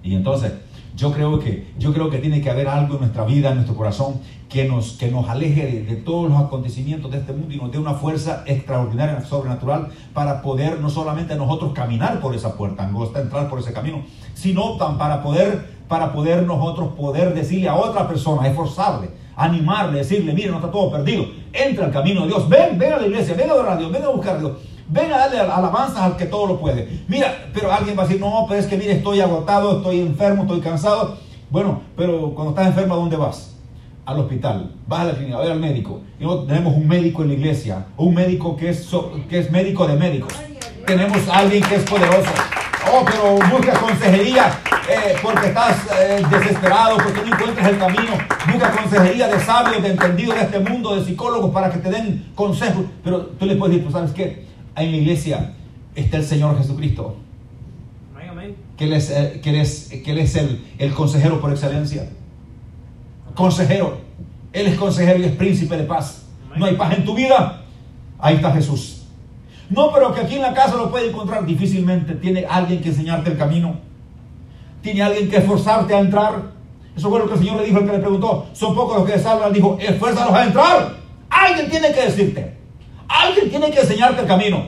Y 0.04 0.14
entonces, 0.14 0.52
yo 0.94 1.12
creo 1.12 1.40
que, 1.40 1.66
yo 1.78 1.92
creo 1.92 2.10
que 2.10 2.18
tiene 2.18 2.40
que 2.40 2.50
haber 2.50 2.68
algo 2.68 2.94
en 2.94 3.00
nuestra 3.00 3.24
vida, 3.24 3.48
en 3.48 3.56
nuestro 3.56 3.74
corazón, 3.74 4.20
que 4.48 4.68
nos, 4.68 4.92
que 4.92 5.10
nos 5.10 5.28
aleje 5.28 5.82
de, 5.82 5.96
todos 5.96 6.30
los 6.30 6.38
acontecimientos 6.38 7.10
de 7.10 7.18
este 7.18 7.32
mundo 7.32 7.52
y 7.52 7.56
nos 7.56 7.72
dé 7.72 7.78
una 7.78 7.94
fuerza 7.94 8.44
extraordinaria, 8.46 9.24
sobrenatural, 9.24 9.88
para 10.12 10.42
poder 10.42 10.78
no 10.80 10.90
solamente 10.90 11.34
nosotros 11.34 11.72
caminar 11.72 12.20
por 12.20 12.34
esa 12.34 12.56
puerta 12.56 12.84
angosta, 12.84 13.20
entrar 13.20 13.48
por 13.48 13.58
ese 13.58 13.72
camino, 13.72 14.04
sino 14.34 14.78
para 14.78 15.22
poder, 15.22 15.74
para 15.88 16.12
poder 16.12 16.44
nosotros 16.44 16.92
poder 16.92 17.34
decirle 17.34 17.68
a 17.68 17.74
otra 17.74 18.06
persona, 18.06 18.46
esforzarle, 18.46 19.10
animarle, 19.34 19.98
decirle, 19.98 20.32
mire, 20.32 20.50
no 20.50 20.56
está 20.56 20.70
todo 20.70 20.92
perdido, 20.92 21.26
entra 21.52 21.86
al 21.86 21.92
camino 21.92 22.20
de 22.20 22.28
Dios, 22.28 22.48
ven, 22.48 22.78
ven 22.78 22.92
a 22.92 22.98
la 22.98 23.06
iglesia, 23.06 23.34
ven 23.34 23.50
a 23.50 23.54
orar 23.54 23.72
a 23.72 23.76
Dios, 23.78 23.90
ven 23.90 24.04
a 24.04 24.08
buscar 24.08 24.36
a 24.36 24.38
Dios. 24.38 24.52
Ven 24.88 25.12
a 25.12 25.18
darle 25.18 25.40
alabanzas 25.40 25.98
al 25.98 26.16
que 26.16 26.26
todo 26.26 26.46
lo 26.46 26.60
puede. 26.60 27.02
Mira, 27.08 27.48
pero 27.54 27.72
alguien 27.72 27.96
va 27.96 28.02
a 28.02 28.06
decir, 28.06 28.20
no, 28.20 28.44
pero 28.48 28.60
es 28.60 28.66
que 28.66 28.76
mire, 28.76 28.92
estoy 28.92 29.20
agotado, 29.20 29.78
estoy 29.78 30.00
enfermo, 30.00 30.42
estoy 30.42 30.60
cansado. 30.60 31.16
Bueno, 31.50 31.82
pero 31.96 32.34
cuando 32.34 32.50
estás 32.50 32.66
enfermo, 32.68 32.94
¿a 32.94 32.96
dónde 32.98 33.16
vas? 33.16 33.56
Al 34.04 34.18
hospital, 34.18 34.72
vas 34.86 35.00
a 35.00 35.04
la 35.04 35.14
clínica, 35.14 35.38
a 35.38 35.42
al 35.42 35.60
médico. 35.60 36.02
Y 36.20 36.26
tenemos 36.46 36.74
un 36.74 36.86
médico 36.86 37.22
en 37.22 37.28
la 37.28 37.34
iglesia, 37.34 37.86
un 37.96 38.14
médico 38.14 38.56
que 38.56 38.68
es, 38.68 38.90
que 39.30 39.38
es 39.38 39.50
médico 39.50 39.86
de 39.86 39.96
médicos. 39.96 40.34
Tenemos 40.86 41.18
alguien 41.32 41.62
que 41.62 41.76
es 41.76 41.84
poderoso. 41.84 42.30
Oh, 42.92 43.02
pero 43.06 43.38
busca 43.50 43.72
consejería 43.80 44.60
eh, 44.88 45.16
porque 45.22 45.46
estás 45.46 45.76
eh, 45.98 46.22
desesperado, 46.30 46.98
porque 46.98 47.22
no 47.22 47.34
encuentras 47.34 47.68
el 47.68 47.78
camino. 47.78 48.12
Busca 48.52 48.70
consejería 48.70 49.28
de 49.28 49.40
sabios, 49.40 49.82
de 49.82 49.88
entendidos 49.88 50.34
de 50.36 50.42
este 50.42 50.58
mundo, 50.58 50.94
de 50.94 51.04
psicólogos 51.04 51.50
para 51.50 51.70
que 51.70 51.78
te 51.78 51.90
den 51.90 52.30
consejos. 52.34 52.84
Pero 53.02 53.22
tú 53.22 53.46
le 53.46 53.56
puedes 53.56 53.76
decir, 53.76 53.84
pues, 53.84 53.94
¿sabes 53.94 54.12
qué? 54.12 54.44
En 54.76 54.90
la 54.90 54.96
iglesia 54.96 55.54
está 55.94 56.16
el 56.18 56.24
Señor 56.24 56.58
Jesucristo. 56.58 57.16
Que 58.76 58.84
Él 58.84 58.92
es, 58.92 59.10
eh, 59.10 59.40
que 59.42 59.60
es, 59.60 59.88
que 60.04 60.10
él 60.10 60.18
es 60.18 60.34
el, 60.34 60.64
el 60.78 60.92
consejero 60.92 61.40
por 61.40 61.52
excelencia. 61.52 62.08
Consejero. 63.34 63.98
Él 64.52 64.66
es 64.66 64.76
consejero 64.76 65.20
y 65.20 65.24
es 65.24 65.32
príncipe 65.32 65.76
de 65.76 65.84
paz. 65.84 66.26
No 66.56 66.66
hay 66.66 66.74
paz 66.74 66.96
en 66.96 67.04
tu 67.04 67.14
vida. 67.14 67.62
Ahí 68.18 68.36
está 68.36 68.52
Jesús. 68.52 69.06
No, 69.70 69.92
pero 69.92 70.12
que 70.12 70.20
aquí 70.20 70.36
en 70.36 70.42
la 70.42 70.54
casa 70.54 70.76
lo 70.76 70.90
puede 70.90 71.08
encontrar 71.08 71.46
difícilmente. 71.46 72.14
Tiene 72.14 72.46
alguien 72.48 72.80
que 72.80 72.90
enseñarte 72.90 73.30
el 73.30 73.38
camino. 73.38 73.76
Tiene 74.82 75.02
alguien 75.02 75.28
que 75.30 75.38
esforzarte 75.38 75.94
a 75.94 76.00
entrar. 76.00 76.52
Eso 76.96 77.10
fue 77.10 77.18
lo 77.18 77.26
que 77.26 77.34
el 77.34 77.38
Señor 77.40 77.56
le 77.56 77.66
dijo 77.66 77.78
al 77.78 77.86
que 77.86 77.92
le 77.92 77.98
preguntó. 77.98 78.46
Son 78.52 78.74
pocos 78.74 78.98
los 78.98 79.10
que 79.10 79.18
salvan. 79.18 79.52
Dijo, 79.52 79.78
esfuérzalos 79.80 80.32
a 80.32 80.44
entrar. 80.44 80.96
Alguien 81.30 81.70
tiene 81.70 81.92
que 81.92 82.02
decirte. 82.02 82.63
Alguien 83.08 83.50
tiene 83.50 83.70
que 83.70 83.80
enseñarte 83.80 84.22
el 84.22 84.26
camino. 84.26 84.66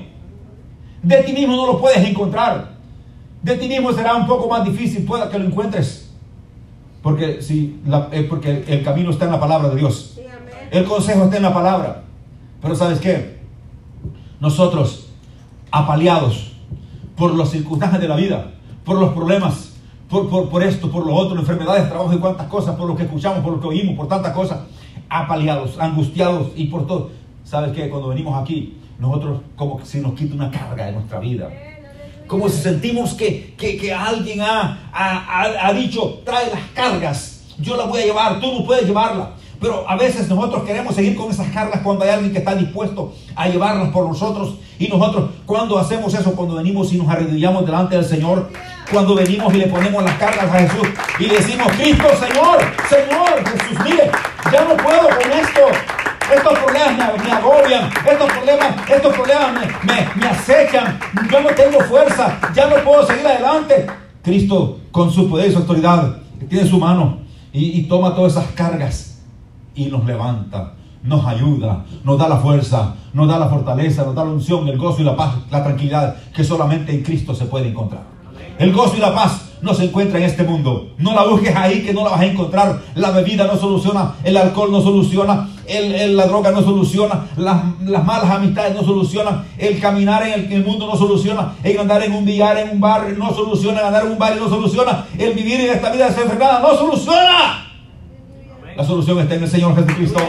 De 1.03 1.23
ti 1.23 1.33
mismo 1.33 1.57
no 1.57 1.67
lo 1.67 1.81
puedes 1.81 2.07
encontrar. 2.07 2.77
De 3.43 3.57
ti 3.57 3.69
mismo 3.69 3.93
será 3.93 4.15
un 4.15 4.27
poco 4.27 4.49
más 4.49 4.65
difícil 4.65 5.05
pueda 5.05 5.31
que 5.31 5.39
lo 5.39 5.45
encuentres. 5.45 6.11
Porque, 7.03 7.41
si 7.43 7.81
eh, 8.11 8.27
porque 8.29 8.65
el 8.67 8.83
camino 8.83 9.11
está 9.11 9.27
en 9.27 9.33
la 9.33 9.41
palabra 9.41 9.69
de 9.69 9.77
Dios. 9.77 10.19
El 10.71 10.85
consejo 10.85 11.25
está 11.25 11.37
en 11.37 11.45
la 11.45 11.55
palabra. 11.55 12.03
Pero 12.61 12.75
¿sabes 12.75 12.99
qué? 12.99 13.39
Nosotros, 14.41 15.09
apaleados 15.71 16.53
por 17.17 17.35
las 17.37 17.51
circunstancias 17.51 18.01
de 18.01 18.09
la 18.09 18.17
vida, 18.17 18.53
por 18.85 18.99
los 18.99 19.13
problemas, 19.13 19.75
por, 20.09 20.29
por, 20.29 20.49
por 20.49 20.63
esto, 20.63 20.91
por 20.91 21.07
lo 21.07 21.15
otro, 21.15 21.39
enfermedades, 21.39 21.89
trabajo 21.89 22.13
y 22.13 22.19
cuantas 22.19 22.49
cosas, 22.49 22.77
por 22.77 22.89
lo 22.89 22.97
que 22.97 23.05
escuchamos, 23.05 23.41
por 23.41 23.55
lo 23.55 23.61
que 23.61 23.69
oímos, 23.69 23.97
por 23.97 24.09
tantas 24.09 24.33
cosas, 24.33 24.61
apaleados, 25.09 25.79
angustiados 25.79 26.49
y 26.57 26.67
por 26.67 26.87
todo. 26.87 27.11
¿Sabes 27.47 27.77
qué? 27.77 27.89
Cuando 27.89 28.09
venimos 28.09 28.43
aquí, 28.43 28.77
nosotros 28.99 29.39
como 29.55 29.81
si 29.85 30.01
nos 30.01 30.15
quita 30.15 30.35
una 30.35 30.51
carga 30.51 30.87
de 30.87 30.93
nuestra 30.93 31.21
vida. 31.21 31.49
Como 32.27 32.49
si 32.49 32.61
sentimos 32.61 33.15
que, 33.15 33.55
que, 33.57 33.95
alguien 33.95 34.41
ha, 34.41 34.91
ha, 34.93 35.69
ha, 35.69 35.73
dicho, 35.73 36.23
trae 36.25 36.51
las 36.51 36.61
cargas, 36.75 37.45
yo 37.61 37.77
las 37.77 37.89
voy 37.89 38.03
a 38.03 38.07
llevar, 38.07 38.41
tú 38.41 38.53
no 38.53 38.67
puedes 38.67 38.85
llevarla. 38.85 39.31
Pero 39.61 39.89
a 39.89 39.95
veces 39.95 40.29
nosotros 40.29 40.65
queremos 40.65 40.97
seguir 40.97 41.15
con 41.15 41.31
esas 41.31 41.47
cargas 41.53 41.83
cuando 41.83 42.05
hay 42.05 42.11
alguien 42.11 42.33
que 42.33 42.39
está 42.39 42.57
dispuesto 42.57 43.15
a 43.37 43.49
llevarlas 43.49 43.91
por 43.91 44.09
nosotros. 44.09 44.57
Y 44.81 44.89
nosotros, 44.89 45.31
cuando 45.47 45.79
hacemos 45.79 46.13
eso, 46.15 46.33
cuando 46.33 46.57
venimos 46.57 46.93
y 46.93 46.99
nos 46.99 47.09
arrodillamos 47.09 47.65
delante 47.65 47.95
del 47.95 48.05
Señor, 48.05 48.51
cuando 48.91 49.15
venimos 49.15 49.55
y 49.55 49.59
le 49.59 49.69
ponemos 49.69 50.03
las 50.03 50.19
cargas 50.19 50.53
a 50.53 50.59
Jesús 50.59 50.89
y 51.21 51.27
le 51.27 51.37
decimos, 51.37 51.69
Cristo, 51.79 52.09
Señor, 52.09 52.59
Señor, 52.89 53.49
Jesús, 53.49 53.79
mire, 53.85 54.11
ya 54.53 54.65
no 54.65 54.77
puedo 54.77 55.09
con 55.11 55.31
esto. 55.31 55.61
Estos 56.35 56.59
problemas 56.59 57.23
me, 57.23 57.31
agobian, 57.31 57.89
estos 58.11 58.33
problemas, 58.33 58.91
estos 58.91 59.15
problemas 59.15 59.53
me, 59.85 60.21
me 60.21 60.27
acechan, 60.27 60.99
yo 61.31 61.41
no 61.41 61.49
tengo 61.51 61.81
fuerza, 61.83 62.39
ya 62.55 62.69
no 62.69 62.77
puedo 62.85 63.07
seguir 63.07 63.27
adelante. 63.27 63.87
Cristo, 64.23 64.81
con 64.91 65.13
su 65.13 65.31
poder 65.31 65.51
y 65.51 65.53
su 65.53 65.59
autoridad, 65.59 66.17
tiene 66.49 66.69
su 66.69 66.79
mano 66.79 67.19
y, 67.53 67.79
y 67.79 67.83
toma 67.85 68.15
todas 68.15 68.33
esas 68.33 68.47
cargas 68.53 69.23
y 69.77 69.87
nos 69.87 70.05
levanta, 70.05 70.73
nos 71.03 71.25
ayuda, 71.25 71.85
nos 72.03 72.19
da 72.19 72.29
la 72.29 72.39
fuerza, 72.39 72.97
nos 73.13 73.29
da 73.29 73.39
la 73.39 73.49
fortaleza, 73.49 74.05
nos 74.05 74.15
da 74.17 74.25
la 74.25 74.31
unción, 74.31 74.67
el 74.67 74.79
gozo 74.79 75.03
y 75.03 75.05
la 75.05 75.15
paz, 75.15 75.35
la 75.51 75.63
tranquilidad 75.63 76.17
que 76.35 76.43
solamente 76.43 76.93
en 76.93 77.03
Cristo 77.05 77.35
se 77.37 77.45
puede 77.45 77.69
encontrar. 77.69 78.03
El 78.59 78.73
gozo 78.73 78.97
y 78.97 79.01
la 79.01 79.15
paz 79.15 79.51
no 79.63 79.75
se 79.75 79.85
encuentra 79.85 80.19
en 80.19 80.25
este 80.25 80.45
mundo. 80.45 80.95
No 80.99 81.15
la 81.15 81.25
busques 81.25 81.55
ahí 81.55 81.83
que 81.83 81.93
no 81.93 82.05
la 82.05 82.11
vas 82.11 82.21
a 82.21 82.27
encontrar. 82.27 82.81
La 82.95 83.11
bebida 83.11 83.47
no 83.47 83.57
soluciona, 83.57 84.15
el 84.25 84.37
alcohol 84.37 84.73
no 84.73 84.81
soluciona, 84.81 85.49
el, 85.69 86.17
la 86.17 86.27
droga 86.27 86.51
no 86.51 86.63
soluciona, 86.63 87.27
las, 87.37 87.63
malas 88.05 88.31
amistades 88.31 88.75
no 88.75 88.85
solucionan, 88.85 89.45
el 89.59 89.81
caminar 89.81 90.23
en 90.27 90.53
el, 90.53 90.65
mundo 90.65 90.87
no 90.87 90.97
soluciona, 90.97 91.55
el 91.63 91.79
andar 91.79 92.03
en 92.03 92.13
un 92.13 92.25
billar, 92.25 92.57
en 92.59 92.71
un 92.71 92.81
bar 92.81 93.09
no 93.17 93.35
soluciona, 93.35 93.81
el 93.81 93.87
andar 93.87 94.07
en 94.07 94.13
un 94.13 94.19
bar 94.19 94.37
no 94.37 94.49
soluciona, 94.49 95.07
el 95.19 95.33
vivir 95.35 95.61
en 95.61 95.75
esta 95.75 95.91
vida 95.91 96.09
desenfrenada 96.09 96.61
no 96.61 96.77
soluciona. 96.77 97.67
La 98.77 98.85
solución 98.85 99.19
está 99.21 99.35
en 99.37 99.43
el 99.43 99.49
Señor 99.49 99.75
Jesucristo. 99.75 100.21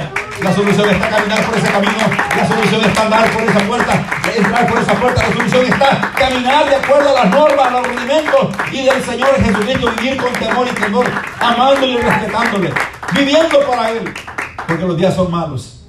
La 0.41 0.53
solución 0.53 0.89
está 0.89 1.09
caminar 1.09 1.45
por 1.45 1.57
ese 1.57 1.67
camino. 1.69 1.93
La 2.37 2.47
solución 2.47 2.81
está 2.85 3.01
andar 3.03 3.29
por 3.31 3.43
esa 3.43 3.59
puerta, 3.59 4.05
entrar 4.37 4.67
por 4.67 4.79
esa 4.79 4.93
puerta. 4.93 5.27
La 5.27 5.33
solución 5.33 5.65
está 5.65 6.13
caminar 6.17 6.69
de 6.69 6.75
acuerdo 6.75 7.09
a 7.09 7.25
las 7.25 7.29
normas, 7.29 7.67
a 7.67 7.71
los 7.71 7.87
rudimentos 7.87 8.47
y 8.71 8.85
del 8.85 9.03
Señor 9.03 9.35
Jesucristo. 9.43 9.91
Vivir 9.99 10.17
con 10.17 10.31
temor 10.31 10.65
y 10.65 10.75
temor, 10.79 11.05
amándole 11.41 11.93
y 11.93 11.97
respetándole, 11.97 12.73
viviendo 13.13 13.59
para 13.67 13.91
Él. 13.91 14.13
Porque 14.67 14.85
los 14.85 14.97
días 14.97 15.15
son 15.15 15.31
malos. 15.31 15.81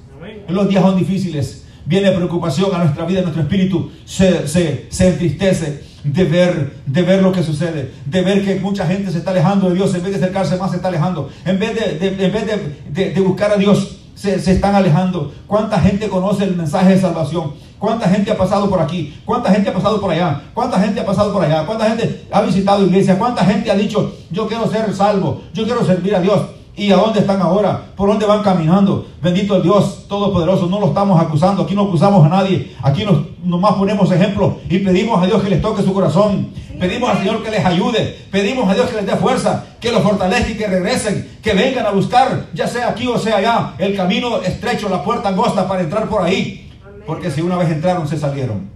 Los 0.47 0.69
días 0.69 0.83
son 0.83 0.97
difíciles. 0.97 1.65
Viene 1.85 2.11
preocupación 2.11 2.73
a 2.73 2.79
nuestra 2.79 3.05
vida, 3.05 3.19
a 3.19 3.23
nuestro 3.23 3.43
espíritu 3.43 3.91
se, 4.05 4.47
se, 4.47 4.87
se 4.89 5.09
entristece 5.09 5.83
de 6.03 6.23
ver, 6.23 6.77
de 6.85 7.01
ver 7.01 7.21
lo 7.21 7.31
que 7.31 7.43
sucede, 7.43 7.91
de 8.05 8.21
ver 8.21 8.45
que 8.45 8.55
mucha 8.59 8.85
gente 8.85 9.11
se 9.11 9.17
está 9.17 9.31
alejando 9.31 9.69
de 9.69 9.75
Dios, 9.75 9.93
en 9.95 10.03
vez 10.03 10.11
de 10.11 10.17
acercarse 10.17 10.57
más 10.57 10.71
se 10.71 10.77
está 10.77 10.87
alejando, 10.87 11.29
en 11.45 11.59
vez 11.59 11.75
de, 11.75 12.07
en 12.07 12.31
vez 12.31 12.45
de, 12.91 13.11
de, 13.11 13.21
buscar 13.21 13.51
a 13.51 13.57
Dios, 13.57 13.97
se, 14.15 14.39
se, 14.39 14.51
están 14.51 14.75
alejando. 14.75 15.33
¿Cuánta 15.47 15.79
gente 15.79 16.07
conoce 16.07 16.43
el 16.43 16.55
mensaje 16.55 16.89
de 16.89 17.01
salvación? 17.01 17.53
¿Cuánta 17.79 18.07
gente 18.09 18.31
ha 18.31 18.37
pasado 18.37 18.69
por 18.69 18.81
aquí? 18.81 19.17
¿Cuánta 19.25 19.51
gente 19.51 19.69
ha 19.69 19.73
pasado 19.73 19.99
por 19.99 20.11
allá? 20.11 20.43
¿Cuánta 20.53 20.79
gente 20.79 20.99
ha 20.99 21.05
pasado 21.05 21.33
por 21.33 21.43
allá? 21.43 21.65
¿Cuánta 21.65 21.89
gente 21.89 22.27
ha 22.31 22.41
visitado 22.41 22.85
iglesia? 22.85 23.17
¿Cuánta 23.17 23.45
gente 23.45 23.71
ha 23.71 23.75
dicho, 23.75 24.15
yo 24.29 24.47
quiero 24.47 24.69
ser 24.69 24.93
salvo, 24.93 25.41
yo 25.53 25.63
quiero 25.63 25.85
servir 25.85 26.15
a 26.15 26.21
Dios? 26.21 26.41
¿Y 26.79 26.93
a 26.93 26.95
dónde 26.95 27.19
están 27.19 27.41
ahora? 27.41 27.87
¿Por 27.93 28.07
dónde 28.07 28.25
van 28.25 28.41
caminando? 28.41 29.05
Bendito 29.21 29.57
el 29.57 29.63
Dios 29.63 30.05
Todopoderoso. 30.07 30.67
No 30.67 30.79
lo 30.79 30.87
estamos 30.87 31.21
acusando. 31.21 31.63
Aquí 31.63 31.75
no 31.75 31.83
acusamos 31.83 32.25
a 32.25 32.29
nadie. 32.29 32.73
Aquí 32.81 33.03
nos, 33.03 33.17
nomás 33.43 33.73
ponemos 33.73 34.09
ejemplos 34.09 34.53
y 34.69 34.79
pedimos 34.79 35.21
a 35.21 35.25
Dios 35.25 35.43
que 35.43 35.49
les 35.49 35.61
toque 35.61 35.83
su 35.83 35.93
corazón. 35.93 36.51
Pedimos 36.79 37.09
al 37.09 37.17
Señor 37.17 37.43
que 37.43 37.51
les 37.51 37.65
ayude. 37.65 38.17
Pedimos 38.31 38.69
a 38.69 38.73
Dios 38.73 38.89
que 38.89 38.95
les 38.95 39.05
dé 39.05 39.17
fuerza, 39.17 39.65
que 39.81 39.91
los 39.91 40.01
fortalezca 40.01 40.51
y 40.51 40.55
que 40.55 40.67
regresen, 40.67 41.37
que 41.43 41.53
vengan 41.53 41.85
a 41.85 41.91
buscar, 41.91 42.45
ya 42.53 42.65
sea 42.65 42.87
aquí 42.87 43.05
o 43.07 43.19
sea 43.19 43.37
allá, 43.37 43.73
el 43.77 43.97
camino 43.97 44.37
estrecho, 44.37 44.87
la 44.87 45.03
puerta 45.03 45.27
angosta 45.27 45.67
para 45.67 45.81
entrar 45.81 46.07
por 46.07 46.23
ahí. 46.23 46.71
Porque 47.05 47.29
si 47.29 47.41
una 47.41 47.57
vez 47.57 47.69
entraron, 47.71 48.07
se 48.07 48.17
salieron. 48.17 48.69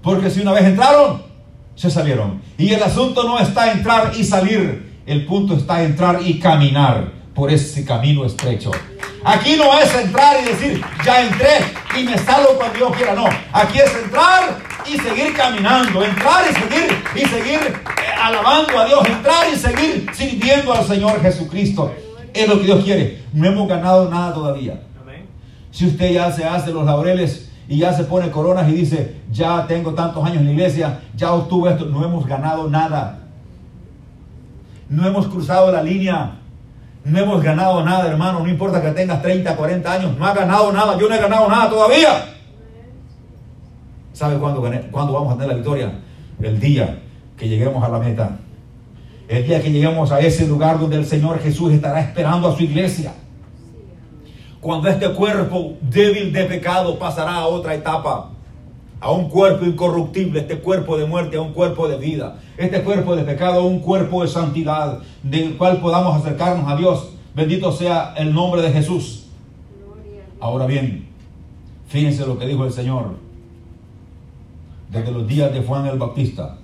Porque 0.00 0.30
si 0.30 0.40
una 0.40 0.52
vez 0.52 0.64
entraron, 0.64 1.22
se 1.74 1.90
salieron. 1.90 2.40
Y 2.56 2.72
el 2.72 2.82
asunto 2.82 3.24
no 3.24 3.38
está 3.38 3.70
entrar 3.70 4.12
y 4.16 4.24
salir. 4.24 4.83
El 5.06 5.26
punto 5.26 5.54
está 5.54 5.82
entrar 5.82 6.20
y 6.24 6.38
caminar 6.38 7.12
por 7.34 7.50
ese 7.50 7.84
camino 7.84 8.24
estrecho. 8.24 8.70
Aquí 9.22 9.56
no 9.56 9.78
es 9.78 9.94
entrar 9.94 10.36
y 10.42 10.46
decir, 10.46 10.82
ya 11.04 11.22
entré 11.22 11.48
y 11.98 12.04
me 12.04 12.16
salgo 12.16 12.56
cuando 12.56 12.78
yo 12.78 12.90
quiera. 12.90 13.14
No, 13.14 13.26
aquí 13.52 13.78
es 13.80 13.94
entrar 14.02 14.58
y 14.86 14.96
seguir 14.96 15.34
caminando. 15.34 16.02
Entrar 16.02 16.44
y 16.50 16.54
seguir 16.54 17.02
y 17.14 17.20
seguir 17.26 17.60
eh, 17.60 17.82
alabando 18.18 18.78
a 18.78 18.86
Dios. 18.86 19.06
Entrar 19.06 19.46
y 19.52 19.56
seguir 19.56 20.06
sirviendo 20.14 20.72
al 20.72 20.86
Señor 20.86 21.20
Jesucristo. 21.20 21.92
Es 22.32 22.48
lo 22.48 22.58
que 22.58 22.64
Dios 22.64 22.82
quiere. 22.82 23.24
No 23.34 23.46
hemos 23.46 23.68
ganado 23.68 24.08
nada 24.08 24.32
todavía. 24.32 24.80
Si 25.70 25.86
usted 25.86 26.12
ya 26.12 26.32
se 26.32 26.44
hace 26.44 26.70
los 26.70 26.86
laureles 26.86 27.50
y 27.68 27.78
ya 27.78 27.92
se 27.92 28.04
pone 28.04 28.30
coronas 28.30 28.68
y 28.70 28.72
dice, 28.72 29.16
ya 29.30 29.66
tengo 29.66 29.92
tantos 29.92 30.24
años 30.24 30.38
en 30.38 30.46
la 30.46 30.52
iglesia, 30.52 31.00
ya 31.16 31.32
obtuve 31.32 31.72
esto, 31.72 31.86
no 31.86 32.04
hemos 32.04 32.26
ganado 32.26 32.70
nada. 32.70 33.23
No 34.94 35.06
hemos 35.06 35.26
cruzado 35.26 35.72
la 35.72 35.82
línea. 35.82 36.38
No 37.04 37.18
hemos 37.18 37.42
ganado 37.42 37.84
nada, 37.84 38.08
hermano. 38.08 38.40
No 38.40 38.48
importa 38.48 38.80
que 38.80 38.90
tengas 38.92 39.20
30, 39.20 39.56
40 39.56 39.92
años. 39.92 40.16
No 40.16 40.24
has 40.24 40.34
ganado 40.34 40.72
nada. 40.72 40.96
Yo 40.96 41.08
no 41.08 41.14
he 41.14 41.18
ganado 41.18 41.48
nada 41.48 41.68
todavía. 41.68 42.26
¿Sabe 44.12 44.38
cuándo, 44.38 44.62
cuándo 44.92 45.12
vamos 45.12 45.32
a 45.32 45.34
tener 45.34 45.48
la 45.48 45.54
victoria? 45.54 45.92
El 46.40 46.60
día 46.60 47.00
que 47.36 47.48
lleguemos 47.48 47.82
a 47.82 47.88
la 47.88 47.98
meta. 47.98 48.38
El 49.26 49.44
día 49.44 49.60
que 49.60 49.72
lleguemos 49.72 50.12
a 50.12 50.20
ese 50.20 50.46
lugar 50.46 50.78
donde 50.78 50.96
el 50.96 51.06
Señor 51.06 51.40
Jesús 51.40 51.72
estará 51.72 52.00
esperando 52.00 52.48
a 52.48 52.56
su 52.56 52.62
iglesia. 52.62 53.12
Cuando 54.60 54.88
este 54.88 55.10
cuerpo 55.10 55.74
débil 55.82 56.32
de 56.32 56.44
pecado 56.44 56.98
pasará 56.98 57.34
a 57.34 57.46
otra 57.46 57.74
etapa 57.74 58.30
a 59.04 59.10
un 59.10 59.28
cuerpo 59.28 59.66
incorruptible, 59.66 60.40
este 60.40 60.60
cuerpo 60.60 60.96
de 60.96 61.04
muerte, 61.04 61.36
a 61.36 61.42
un 61.42 61.52
cuerpo 61.52 61.86
de 61.88 61.98
vida, 61.98 62.40
este 62.56 62.82
cuerpo 62.82 63.14
de 63.14 63.22
pecado, 63.22 63.60
a 63.60 63.64
un 63.64 63.80
cuerpo 63.80 64.22
de 64.22 64.28
santidad, 64.28 64.98
del 65.22 65.58
cual 65.58 65.78
podamos 65.82 66.16
acercarnos 66.16 66.66
a 66.66 66.74
Dios. 66.74 67.10
Bendito 67.34 67.70
sea 67.70 68.14
el 68.16 68.32
nombre 68.32 68.62
de 68.62 68.72
Jesús. 68.72 69.26
Ahora 70.40 70.64
bien, 70.64 71.06
fíjense 71.86 72.26
lo 72.26 72.38
que 72.38 72.46
dijo 72.46 72.64
el 72.64 72.72
Señor. 72.72 73.16
Desde 74.90 75.12
los 75.12 75.28
días 75.28 75.52
de 75.52 75.60
Juan 75.60 75.84
el 75.84 75.98
Bautista, 75.98 76.56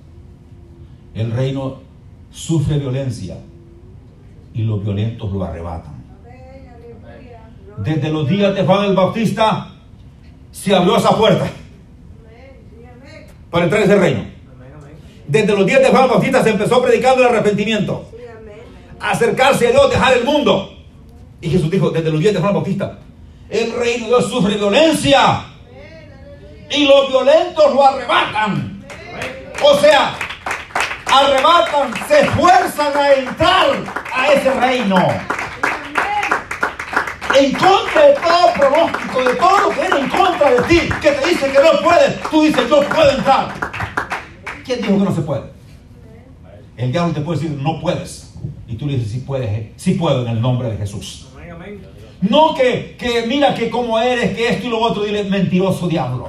el 1.12 1.32
reino 1.32 1.80
sufre 2.30 2.78
violencia 2.78 3.36
y 4.54 4.62
los 4.62 4.82
violentos 4.82 5.30
lo 5.30 5.44
arrebatan. 5.44 5.92
Desde 7.84 8.08
los 8.08 8.26
días 8.26 8.54
de 8.54 8.64
Juan 8.64 8.86
el 8.86 8.96
Bautista 8.96 9.72
se 10.50 10.74
abrió 10.74 10.96
esa 10.96 11.14
puerta 11.14 11.50
para 13.50 13.64
entrar 13.64 13.82
en 13.82 13.90
ese 13.90 14.00
reino. 14.00 14.24
Desde 15.26 15.54
los 15.54 15.66
días 15.66 15.80
de 15.80 15.88
Juan 15.88 16.08
Bautista 16.08 16.42
se 16.42 16.50
empezó 16.50 16.82
predicando 16.82 17.22
el 17.22 17.28
arrepentimiento. 17.28 18.08
Acercarse 18.98 19.68
a 19.68 19.70
Dios, 19.70 19.90
dejar 19.90 20.16
el 20.16 20.24
mundo. 20.24 20.76
Y 21.40 21.50
Jesús 21.50 21.70
dijo, 21.70 21.90
desde 21.90 22.10
los 22.10 22.20
días 22.20 22.34
de 22.34 22.40
Juan 22.40 22.52
Bautista, 22.52 22.98
el 23.48 23.72
reino 23.72 24.04
de 24.04 24.08
Dios 24.08 24.28
sufre 24.28 24.56
violencia. 24.56 25.44
Y 26.70 26.84
los 26.84 27.08
violentos 27.08 27.74
lo 27.74 27.86
arrebatan. 27.86 28.84
O 29.62 29.76
sea, 29.78 30.14
arrebatan, 31.06 31.92
se 32.08 32.20
esfuerzan 32.20 32.96
a 32.96 33.12
entrar 33.12 33.68
a 34.12 34.32
ese 34.32 34.52
reino 34.54 34.96
en 37.40 37.52
contra 37.52 38.06
de 38.06 38.14
todo 38.14 38.52
pronóstico, 38.54 39.24
de 39.24 39.34
todo 39.34 39.58
lo 39.58 39.70
que 39.70 39.80
viene 39.80 39.98
en 40.00 40.08
contra 40.10 40.50
de 40.50 40.62
ti, 40.62 40.80
que 41.00 41.10
te 41.10 41.28
dice 41.28 41.50
que 41.50 41.58
no 41.58 41.82
puedes, 41.82 42.20
tú 42.30 42.42
dices, 42.42 42.68
yo 42.68 42.82
puedo 42.82 43.10
entrar. 43.10 43.54
¿Quién 44.64 44.82
dijo 44.82 44.98
que 44.98 45.04
no 45.04 45.14
se 45.14 45.22
puede? 45.22 45.42
El 46.76 46.92
diablo 46.92 47.12
te 47.12 47.20
puede 47.20 47.40
decir, 47.40 47.58
no 47.58 47.80
puedes. 47.80 48.34
Y 48.68 48.74
tú 48.74 48.86
le 48.86 48.94
dices, 48.94 49.12
sí 49.12 49.24
puedes, 49.26 49.48
eh, 49.50 49.72
sí 49.76 49.94
puedo 49.94 50.22
en 50.22 50.28
el 50.28 50.40
nombre 50.40 50.70
de 50.70 50.76
Jesús. 50.76 51.28
No 52.20 52.54
que, 52.54 52.96
que 52.98 53.26
mira 53.26 53.54
que 53.54 53.70
como 53.70 53.98
eres, 53.98 54.36
que 54.36 54.48
esto 54.48 54.66
y 54.66 54.70
lo 54.70 54.78
otro, 54.78 55.02
dile, 55.04 55.24
mentiroso 55.24 55.88
diablo. 55.88 56.28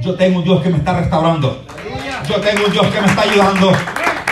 Yo 0.00 0.14
tengo 0.14 0.38
un 0.38 0.44
Dios 0.44 0.62
que 0.62 0.68
me 0.68 0.76
está 0.76 0.98
restaurando. 0.98 1.64
Yo 2.28 2.40
tengo 2.40 2.66
un 2.66 2.72
Dios 2.72 2.86
que 2.88 3.00
me 3.00 3.06
está 3.06 3.22
ayudando. 3.22 3.72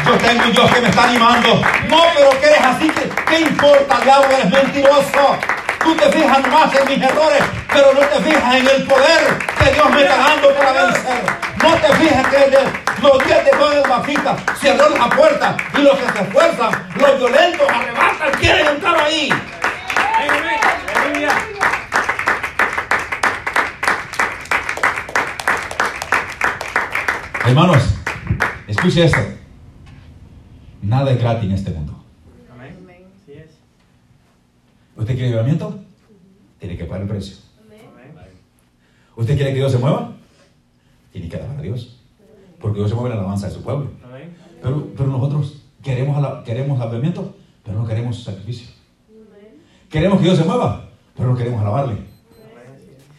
Yo 0.07 0.19
tengo 0.19 0.45
un 0.45 0.53
Dios 0.53 0.71
que 0.71 0.81
me 0.83 0.88
está 0.88 1.09
animando. 1.09 1.55
No, 1.88 2.03
pero 2.14 2.31
que 2.38 2.47
eres 2.47 2.61
así, 2.61 2.88
que 2.88 3.11
¿qué 3.27 3.40
importa, 3.40 4.01
diablo? 4.05 4.29
Eres 4.31 4.51
mentiroso. 4.53 5.54
Tú 5.85 5.94
te 5.94 6.11
fijas 6.11 6.40
nomás 6.40 6.75
en 6.75 6.88
mis 6.88 7.03
errores, 7.03 7.42
pero 7.70 7.92
no 7.92 8.01
te 8.01 8.23
fijas 8.23 8.55
en 8.55 8.66
el 8.66 8.83
poder 8.85 9.38
que 9.59 9.70
Dios 9.70 9.90
me 9.90 10.01
está 10.01 10.16
dando 10.16 10.55
para 10.55 10.73
vencer. 10.73 11.25
No 11.62 11.75
te 11.75 11.94
fijas 11.97 12.27
que 12.29 13.03
los 13.03 13.27
días 13.27 13.44
de 13.44 13.51
de 13.51 13.88
Bafita 13.88 14.37
cerró 14.59 14.88
la 14.97 15.11
puerta 15.11 15.57
y 15.77 15.83
los 15.83 15.99
que 15.99 16.11
se 16.11 16.25
esfuerzan, 16.25 16.88
los 16.97 17.18
violentos, 17.18 17.68
arrebatan, 17.68 18.40
quieren 18.40 18.66
entrar 18.66 18.99
ahí. 18.99 19.29
Hermanos, 27.44 27.94
escuche 28.68 29.05
esto. 29.05 29.20
Nada 30.81 31.11
es 31.11 31.18
gratis 31.18 31.44
en 31.44 31.53
este 31.53 31.70
mundo. 31.73 32.04
¿Usted 34.97 35.15
quiere 35.15 35.31
llevamiento? 35.31 35.81
Tiene 36.59 36.77
que 36.77 36.85
pagar 36.85 37.03
el 37.03 37.09
precio. 37.09 37.37
¿Usted 39.17 39.37
quiere 39.37 39.53
que 39.53 39.59
Dios 39.59 39.73
se 39.73 39.79
mueva? 39.79 40.13
Tiene 41.13 41.29
que 41.29 41.37
alabar 41.37 41.59
a 41.59 41.63
Dios. 41.63 42.01
Porque 42.61 42.79
Dios 42.79 42.91
se 42.91 42.95
mueve 42.95 43.11
en 43.11 43.17
la 43.17 43.21
alabanza 43.23 43.49
de 43.49 43.55
su 43.55 43.63
pueblo. 43.63 43.91
Pero, 44.63 44.89
pero 44.97 45.09
nosotros 45.11 45.63
queremos, 45.83 46.43
queremos 46.45 46.81
avivamiento, 46.81 47.35
pero 47.63 47.79
no 47.79 47.87
queremos 47.87 48.23
sacrificio. 48.25 48.69
Queremos 49.91 50.19
que 50.19 50.25
Dios 50.25 50.39
se 50.39 50.45
mueva, 50.45 50.89
pero 51.17 51.31
no 51.31 51.37
queremos 51.37 51.61
alabarle. 51.61 51.99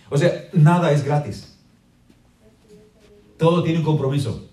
O 0.09 0.17
sea, 0.17 0.31
nada 0.53 0.91
es 0.91 1.03
gratis. 1.03 1.57
Todo 3.37 3.63
tiene 3.63 3.79
un 3.79 3.85
compromiso. 3.85 4.49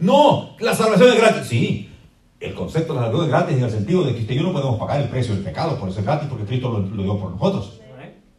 No, 0.00 0.56
la 0.58 0.74
salvación 0.74 1.10
es 1.10 1.16
gratis. 1.16 1.46
Sí, 1.46 1.90
el 2.40 2.54
concepto 2.54 2.92
de 2.92 3.00
la 3.00 3.06
salvación 3.06 3.24
es 3.24 3.30
gratis 3.30 3.56
en 3.56 3.64
el 3.64 3.70
sentido 3.70 4.04
de 4.04 4.14
que 4.14 4.20
usted 4.20 4.34
y 4.34 4.38
yo 4.38 4.42
no 4.42 4.52
podemos 4.52 4.78
pagar 4.78 5.00
el 5.00 5.08
precio 5.08 5.34
del 5.34 5.44
pecado, 5.44 5.78
por 5.78 5.88
eso 5.88 6.00
es 6.00 6.04
gratis, 6.04 6.28
porque 6.28 6.44
Cristo 6.44 6.70
lo, 6.70 7.02
dio 7.02 7.18
por 7.18 7.30
nosotros. 7.30 7.80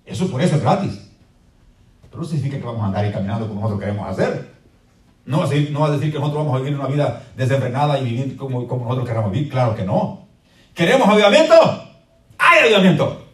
Eso 0.05 0.29
por 0.29 0.41
eso 0.41 0.55
es 0.55 0.61
gratis. 0.61 1.09
Pero 2.03 2.21
no 2.21 2.23
significa 2.23 2.57
que 2.57 2.65
vamos 2.65 2.81
a 2.81 2.85
andar 2.85 3.03
ahí 3.03 3.11
caminando 3.11 3.47
como 3.47 3.61
nosotros 3.61 3.81
queremos 3.81 4.07
hacer. 4.07 4.53
No 5.25 5.39
va, 5.39 5.45
a 5.45 5.49
decir, 5.49 5.71
no 5.71 5.79
va 5.79 5.87
a 5.87 5.91
decir 5.91 6.11
que 6.11 6.19
nosotros 6.19 6.45
vamos 6.45 6.55
a 6.55 6.63
vivir 6.63 6.79
una 6.79 6.87
vida 6.87 7.23
desenfrenada 7.35 7.99
y 7.99 8.03
vivir 8.05 8.37
como, 8.37 8.67
como 8.67 8.83
nosotros 8.83 9.07
queramos 9.07 9.31
vivir. 9.31 9.49
Claro 9.49 9.75
que 9.75 9.83
no. 9.83 10.27
¿Queremos 10.75 11.09
avivamiento? 11.09 11.55
Hay 12.37 12.59
avivamiento. 12.65 13.25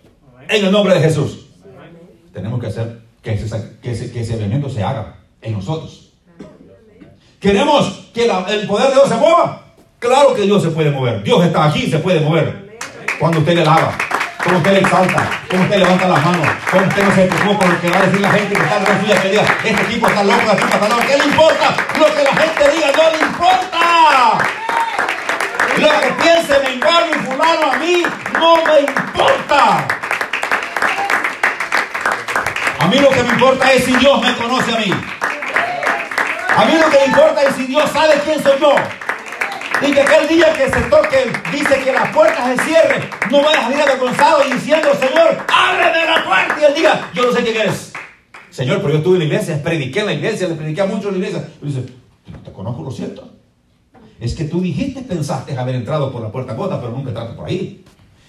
En 0.48 0.66
el 0.66 0.72
nombre 0.72 0.94
de 0.94 1.02
Jesús. 1.02 1.48
Tenemos 2.32 2.62
que 2.62 2.68
hacer 2.68 3.02
que 3.22 3.34
ese, 3.34 3.80
que 3.82 3.92
ese, 3.92 4.34
avivamiento 4.34 4.70
se 4.70 4.84
haga 4.84 5.18
en 5.42 5.54
nosotros. 5.54 6.14
¿Queremos 7.42 8.10
que 8.14 8.24
el 8.26 8.68
poder 8.68 8.90
de 8.90 8.94
Dios 8.94 9.10
se 9.10 9.16
mueva? 9.16 9.61
Claro 10.02 10.34
que 10.34 10.42
Dios 10.42 10.64
se 10.64 10.70
puede 10.72 10.90
mover. 10.90 11.22
Dios 11.22 11.46
está 11.46 11.66
aquí, 11.66 11.88
se 11.88 12.00
puede 12.00 12.22
mover. 12.22 12.80
Cuando 13.20 13.38
usted 13.38 13.54
le 13.54 13.64
lava, 13.64 13.94
cuando 14.44 14.58
usted 14.58 14.72
le 14.72 14.80
exalta, 14.80 15.30
cuando 15.48 15.66
usted 15.68 15.78
levanta 15.78 16.08
las 16.08 16.26
manos, 16.26 16.48
cuando 16.72 16.90
usted 16.90 17.04
no 17.04 17.16
se 17.16 17.22
preocupa 17.28 17.60
por 17.60 17.70
lo 17.70 17.82
que 17.82 17.90
va 17.92 17.98
a 18.00 18.02
decir 18.08 18.22
la 18.22 18.32
gente 18.32 18.56
que 18.56 18.64
está 18.64 18.78
en 18.78 18.84
la 18.84 19.00
suya 19.00 19.22
que 19.22 19.30
diga, 19.30 19.44
este 19.64 19.84
tipo 19.84 20.08
está 20.08 20.24
loco, 20.24 20.42
este 20.42 20.66
tipo 20.66 20.86
está. 20.86 21.06
¿Qué 21.06 21.18
le 21.20 21.26
importa? 21.26 21.76
Lo 22.00 22.06
que 22.16 22.24
la 22.24 22.34
gente 22.34 22.72
diga 22.72 22.88
no 22.98 23.12
le 23.12 23.20
importa. 23.28 24.38
Lo 25.78 26.02
que 26.02 26.24
piense 26.24 26.60
Mengano 26.64 27.06
y 27.06 27.20
fulano 27.20 27.72
a 27.72 27.78
mí 27.78 28.04
no 28.34 28.56
me 28.56 28.80
importa. 28.80 29.88
A 32.80 32.88
mí 32.88 32.98
lo 32.98 33.10
que 33.12 33.22
me 33.22 33.30
importa 33.30 33.72
es 33.72 33.86
si 33.86 33.96
Dios 33.98 34.20
me 34.20 34.36
conoce 34.36 34.74
a 34.74 34.80
mí. 34.80 34.92
A 36.58 36.66
mí 36.66 36.74
lo 36.74 36.90
que 36.90 36.98
me 36.98 37.06
importa 37.06 37.44
es 37.44 37.56
si 37.56 37.68
Dios 37.68 37.88
sabe 37.92 38.20
quién 38.26 38.42
soy 38.42 38.60
yo. 38.60 38.76
Y 39.82 39.92
que 39.92 40.02
aquel 40.02 40.28
día 40.28 40.54
que 40.54 40.70
se 40.70 40.82
toque, 40.90 41.32
dice 41.52 41.80
que 41.84 41.92
la 41.92 42.12
puerta 42.12 42.56
se 42.56 42.64
cierre, 42.64 43.10
no 43.32 43.44
vaya 43.44 43.60
a 43.60 43.64
salir 43.64 43.82
avergonzado 43.82 44.46
y 44.48 44.54
diciendo, 44.54 44.90
Señor, 44.94 45.38
ábreme 45.48 46.06
la 46.06 46.24
puerta. 46.24 46.58
Y 46.62 46.66
él 46.66 46.74
diga, 46.76 47.10
yo 47.14 47.26
no 47.26 47.32
sé 47.32 47.44
quién 47.44 47.58
eres. 47.58 47.92
Señor, 48.52 48.78
pero 48.82 48.90
yo 48.90 48.98
estuve 48.98 49.16
en 49.16 49.20
la 49.20 49.26
iglesia, 49.26 49.64
prediqué 49.64 50.02
en 50.02 50.06
la 50.08 50.14
iglesia, 50.14 50.48
le 50.48 50.56
prediqué 50.56 50.82
a 50.82 50.86
muchos 50.86 51.06
en 51.06 51.22
la 51.22 51.28
iglesia. 51.28 51.50
Y 51.62 51.66
dice, 51.66 51.86
no 52.32 52.40
te 52.40 52.52
conozco, 52.52 52.84
lo 52.84 52.92
siento. 52.92 53.28
Es 54.20 54.36
que 54.36 54.44
tú 54.44 54.62
dijiste, 54.62 55.02
pensaste 55.02 55.58
haber 55.58 55.76
entrado 55.76 56.12
por 56.12 56.22
la 56.22 56.32
puerta 56.32 56.54
gota, 56.54 56.80
pero 56.80 56.92
nunca 56.92 57.10
entraste 57.10 57.34
por 57.34 57.48
ahí. 57.48 57.84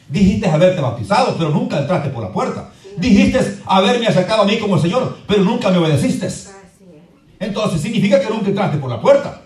Dijiste 0.09 0.49
haberte 0.49 0.81
bautizado, 0.81 1.37
pero 1.37 1.51
nunca 1.51 1.79
entraste 1.79 2.09
por 2.09 2.23
la 2.23 2.33
puerta. 2.33 2.71
Dijiste 2.97 3.59
haberme 3.67 4.07
acercado 4.07 4.43
a 4.43 4.47
mí 4.47 4.59
como 4.59 4.77
el 4.77 4.83
Señor, 4.83 5.19
pero 5.27 5.43
nunca 5.43 5.71
me 5.71 5.79
obedeciste. 5.79 6.29
Entonces 7.39 7.83
significa 7.83 8.21
que 8.21 8.29
nunca 8.29 8.49
entraste 8.49 8.79
por 8.79 8.89
la 8.89 9.01
puerta. 9.01 9.42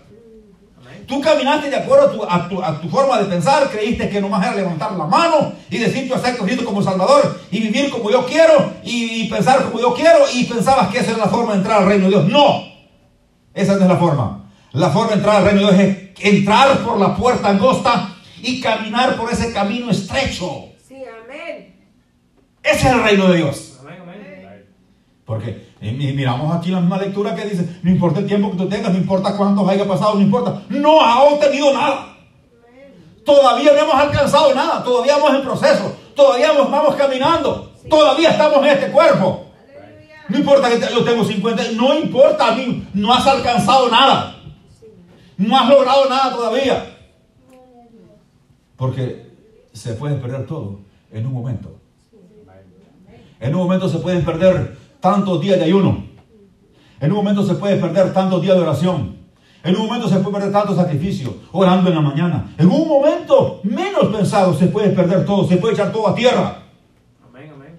Tú 1.07 1.21
caminaste 1.21 1.71
de 1.71 1.77
acuerdo 1.77 2.29
a 2.29 2.49
tu, 2.49 2.63
a 2.63 2.81
tu, 2.81 2.89
forma 2.89 3.19
de 3.19 3.27
pensar, 3.27 3.71
creíste 3.71 4.09
que 4.09 4.21
nomás 4.21 4.45
era 4.45 4.57
levantar 4.57 4.93
la 4.93 5.07
mano 5.07 5.53
y 5.71 5.79
decir 5.79 6.09
yo 6.09 6.17
acepto 6.17 6.45
Cristo 6.45 6.65
como 6.65 6.83
Salvador 6.83 7.41
y 7.51 7.61
vivir 7.61 7.91
como 7.91 8.11
yo 8.11 8.27
quiero 8.27 8.73
y, 8.83 9.29
pensar 9.29 9.65
como 9.65 9.81
yo 9.81 9.95
quiero 9.95 10.19
y 10.35 10.45
pensabas 10.45 10.89
que 10.89 10.99
esa 10.99 11.13
era 11.13 11.19
la 11.21 11.29
forma 11.29 11.53
de 11.53 11.59
entrar 11.59 11.83
al 11.83 11.89
reino 11.89 12.05
de 12.05 12.11
Dios. 12.11 12.29
No, 12.29 12.65
esa 13.55 13.77
no 13.77 13.83
es 13.83 13.89
la 13.89 13.97
forma. 13.97 14.51
La 14.73 14.91
forma 14.91 15.11
de 15.11 15.17
entrar 15.19 15.37
al 15.37 15.45
reino 15.45 15.71
de 15.71 15.73
Dios 15.73 15.89
es 16.19 16.27
entrar 16.27 16.79
por 16.79 16.99
la 16.99 17.17
puerta 17.17 17.51
angosta 17.51 18.17
y 18.43 18.61
caminar 18.61 19.17
por 19.17 19.33
ese 19.33 19.53
camino 19.53 19.91
estrecho. 19.91 20.67
Sí, 20.87 20.97
amén. 21.25 21.77
Ese 22.65 22.89
es 22.89 22.93
el 22.93 23.03
reino 23.03 23.29
de 23.29 23.37
Dios. 23.37 23.76
Porque 25.27 25.67
miramos 25.81 26.55
aquí 26.55 26.71
la 26.71 26.81
misma 26.81 26.99
lectura 26.99 27.35
que 27.35 27.45
dice, 27.45 27.81
no 27.83 27.91
importa 27.91 28.21
el 28.21 28.27
tiempo 28.27 28.53
que 28.53 28.59
tú 28.59 28.69
tengas, 28.69 28.93
no 28.93 28.99
importa 28.99 29.37
cuántos 29.37 29.69
haya 29.69 29.87
pasado, 29.87 30.15
no 30.15 30.21
importa. 30.21 30.63
No 30.69 31.01
ha 31.01 31.25
obtenido 31.25 31.75
nada. 31.75 32.17
Todavía 33.25 33.73
no 33.73 33.79
hemos 33.81 33.95
alcanzado 33.95 34.55
nada, 34.55 34.85
todavía 34.85 35.17
vamos 35.17 35.35
en 35.35 35.43
proceso, 35.43 35.97
todavía 36.15 36.53
vamos 36.53 36.95
caminando, 36.95 37.73
todavía 37.91 38.31
estamos 38.31 38.65
en 38.65 38.71
este 38.71 38.93
cuerpo. 38.93 39.47
No 40.29 40.39
importa 40.39 40.71
que 40.71 40.79
yo 40.79 41.05
tengo 41.05 41.25
50, 41.25 41.73
no 41.73 41.99
importa 41.99 42.53
a 42.53 42.55
mí, 42.55 42.87
no 42.95 43.13
has 43.13 43.27
alcanzado 43.27 43.89
nada. 43.91 44.41
No 45.37 45.59
has 45.59 45.69
logrado 45.69 46.09
nada 46.09 46.31
todavía. 46.31 46.97
Porque 48.77 49.33
se 49.73 49.95
puede 49.95 50.15
perder 50.17 50.47
todo 50.47 50.81
en 51.11 51.27
un 51.27 51.33
momento. 51.33 51.81
En 53.41 53.55
un 53.55 53.63
momento 53.63 53.89
se 53.89 53.99
pueden 53.99 54.25
perder 54.25 54.86
tantos 55.07 55.41
días 55.41 55.57
de 55.59 55.67
ayuno. 55.67 56.05
En 57.01 57.13
un 57.13 57.19
momento 57.19 57.47
se 57.47 57.55
puede 57.55 57.77
perder 57.77 58.13
tantos 58.13 58.43
días 58.43 58.57
de 58.57 58.63
oración. 58.63 59.17
En 59.63 59.77
un 59.77 59.87
momento 59.87 60.09
se 60.09 60.17
puede 60.17 60.33
perder 60.33 60.53
tanto 60.53 60.75
sacrificio, 60.75 61.37
orando 61.53 61.91
en 61.91 61.95
la 61.95 62.01
mañana. 62.01 62.53
En 62.59 62.67
un 62.67 62.89
momento 62.89 63.61
menos 63.63 64.07
pensado 64.07 64.53
se 64.55 64.67
puede 64.67 64.91
perder 64.91 65.25
todo, 65.25 65.47
se 65.47 65.59
puede 65.59 65.75
echar 65.75 65.93
todo 65.93 66.09
a 66.09 66.15
tierra. 66.15 66.63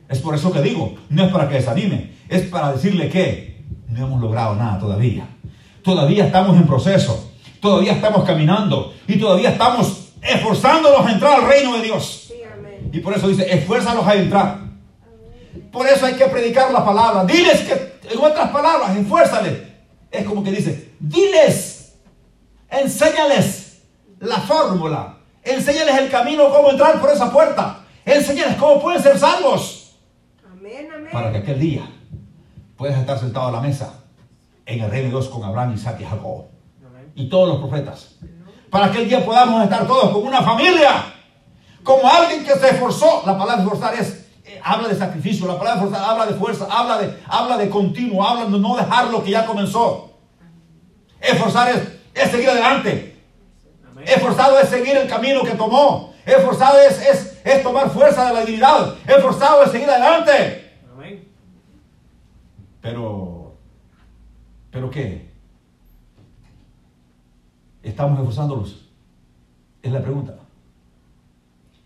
Es 0.07 0.19
por 0.19 0.35
eso 0.35 0.53
que 0.53 0.61
digo, 0.61 0.95
no 1.09 1.25
es 1.25 1.31
para 1.33 1.49
que 1.49 1.55
desanime, 1.55 2.13
es 2.29 2.43
para 2.43 2.71
decirle 2.71 3.09
que 3.09 3.65
no 3.89 4.05
hemos 4.05 4.21
logrado 4.21 4.55
nada 4.55 4.79
todavía. 4.79 5.27
Todavía 5.83 6.27
estamos 6.27 6.55
en 6.55 6.65
proceso, 6.65 7.29
todavía 7.59 7.91
estamos 7.91 8.23
caminando 8.23 8.93
y 9.05 9.19
todavía 9.19 9.49
estamos 9.49 10.13
esforzándonos 10.21 11.05
a 11.05 11.11
entrar 11.11 11.41
al 11.41 11.49
reino 11.49 11.75
de 11.75 11.83
Dios. 11.83 12.31
y 12.93 12.99
por 12.99 13.13
eso 13.13 13.27
dice, 13.27 13.53
esfuérzalos 13.53 14.07
a 14.07 14.15
entrar. 14.15 14.66
Por 15.71 15.87
eso 15.87 16.05
hay 16.05 16.13
que 16.13 16.25
predicar 16.25 16.71
la 16.71 16.83
palabra. 16.83 17.25
Diles 17.25 17.61
que, 17.61 17.99
en 18.11 18.19
otras 18.19 18.49
palabras, 18.49 18.95
enfuérzales. 18.95 19.63
Es 20.09 20.25
como 20.25 20.43
que 20.43 20.51
dice, 20.51 20.93
diles, 20.99 21.95
enséñales 22.69 23.81
la 24.19 24.37
fórmula, 24.37 25.17
enséñales 25.43 25.97
el 25.97 26.09
camino, 26.09 26.49
cómo 26.49 26.71
entrar 26.71 26.99
por 26.99 27.09
esa 27.09 27.31
puerta, 27.31 27.79
enséñales 28.05 28.55
cómo 28.55 28.81
pueden 28.81 29.01
ser 29.01 29.19
salvos. 29.19 29.95
Amén, 30.49 30.89
amén. 30.93 31.09
Para 31.11 31.31
que 31.31 31.39
aquel 31.39 31.59
día 31.59 31.87
puedas 32.75 32.97
estar 32.97 33.19
sentado 33.19 33.47
a 33.47 33.51
la 33.51 33.61
mesa 33.61 33.93
en 34.65 34.81
el 34.81 34.89
reino 34.89 35.05
de 35.05 35.09
Dios 35.11 35.27
con 35.29 35.43
Abraham, 35.43 35.73
Isaac 35.73 35.97
y 35.99 36.05
Jacob 36.05 36.45
y 37.15 37.27
todos 37.29 37.49
los 37.49 37.57
profetas. 37.57 38.15
Para 38.69 38.85
que 38.85 38.97
aquel 38.97 39.09
día 39.09 39.25
podamos 39.25 39.63
estar 39.63 39.87
todos 39.87 40.11
como 40.11 40.27
una 40.27 40.41
familia, 40.41 41.13
como 41.83 42.07
alguien 42.07 42.45
que 42.45 42.53
se 42.53 42.69
esforzó. 42.69 43.23
La 43.25 43.37
palabra 43.37 43.63
esforzar 43.63 43.95
es 43.95 44.26
habla 44.63 44.87
de 44.87 44.95
sacrificio, 44.95 45.47
la 45.47 45.57
palabra 45.57 45.81
fuerza 45.81 46.09
habla 46.09 46.25
de 46.25 46.33
fuerza, 46.33 46.67
habla 46.69 46.97
de, 46.97 47.17
habla 47.27 47.57
de 47.57 47.69
continuo, 47.69 48.23
habla 48.23 48.45
de 48.45 48.59
no 48.59 48.75
dejar 48.75 49.07
lo 49.07 49.23
que 49.23 49.31
ya 49.31 49.45
comenzó. 49.45 50.11
Esforzar 51.19 51.69
es, 51.69 51.81
es 52.13 52.31
seguir 52.31 52.49
adelante. 52.49 53.15
Esforzado 54.05 54.59
es 54.59 54.69
seguir 54.69 54.95
el 54.95 55.07
camino 55.07 55.43
que 55.43 55.51
tomó. 55.51 56.13
Esforzado 56.25 56.79
es, 56.79 57.01
es, 57.01 57.41
es 57.43 57.63
tomar 57.63 57.89
fuerza 57.89 58.27
de 58.27 58.33
la 58.33 58.39
divinidad. 58.41 58.95
Esforzado 59.07 59.63
es 59.63 59.71
seguir 59.71 59.89
adelante. 59.89 60.67
Pero, 62.81 63.53
¿pero 64.71 64.89
qué? 64.89 65.29
¿Estamos 67.83 68.19
esforzándolos? 68.19 68.85
Es 69.81 69.91
la 69.91 70.01
pregunta. 70.01 70.35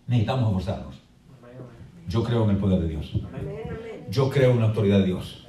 Necesitamos 0.06 0.48
esforzarnos. 0.48 1.01
Yo 2.08 2.24
creo 2.24 2.44
en 2.44 2.52
el 2.52 2.58
poder 2.58 2.80
de 2.82 2.88
Dios. 2.90 3.12
Yo 4.10 4.30
creo 4.30 4.52
en 4.52 4.60
la 4.60 4.66
autoridad 4.68 5.00
de 5.00 5.06
Dios. 5.06 5.48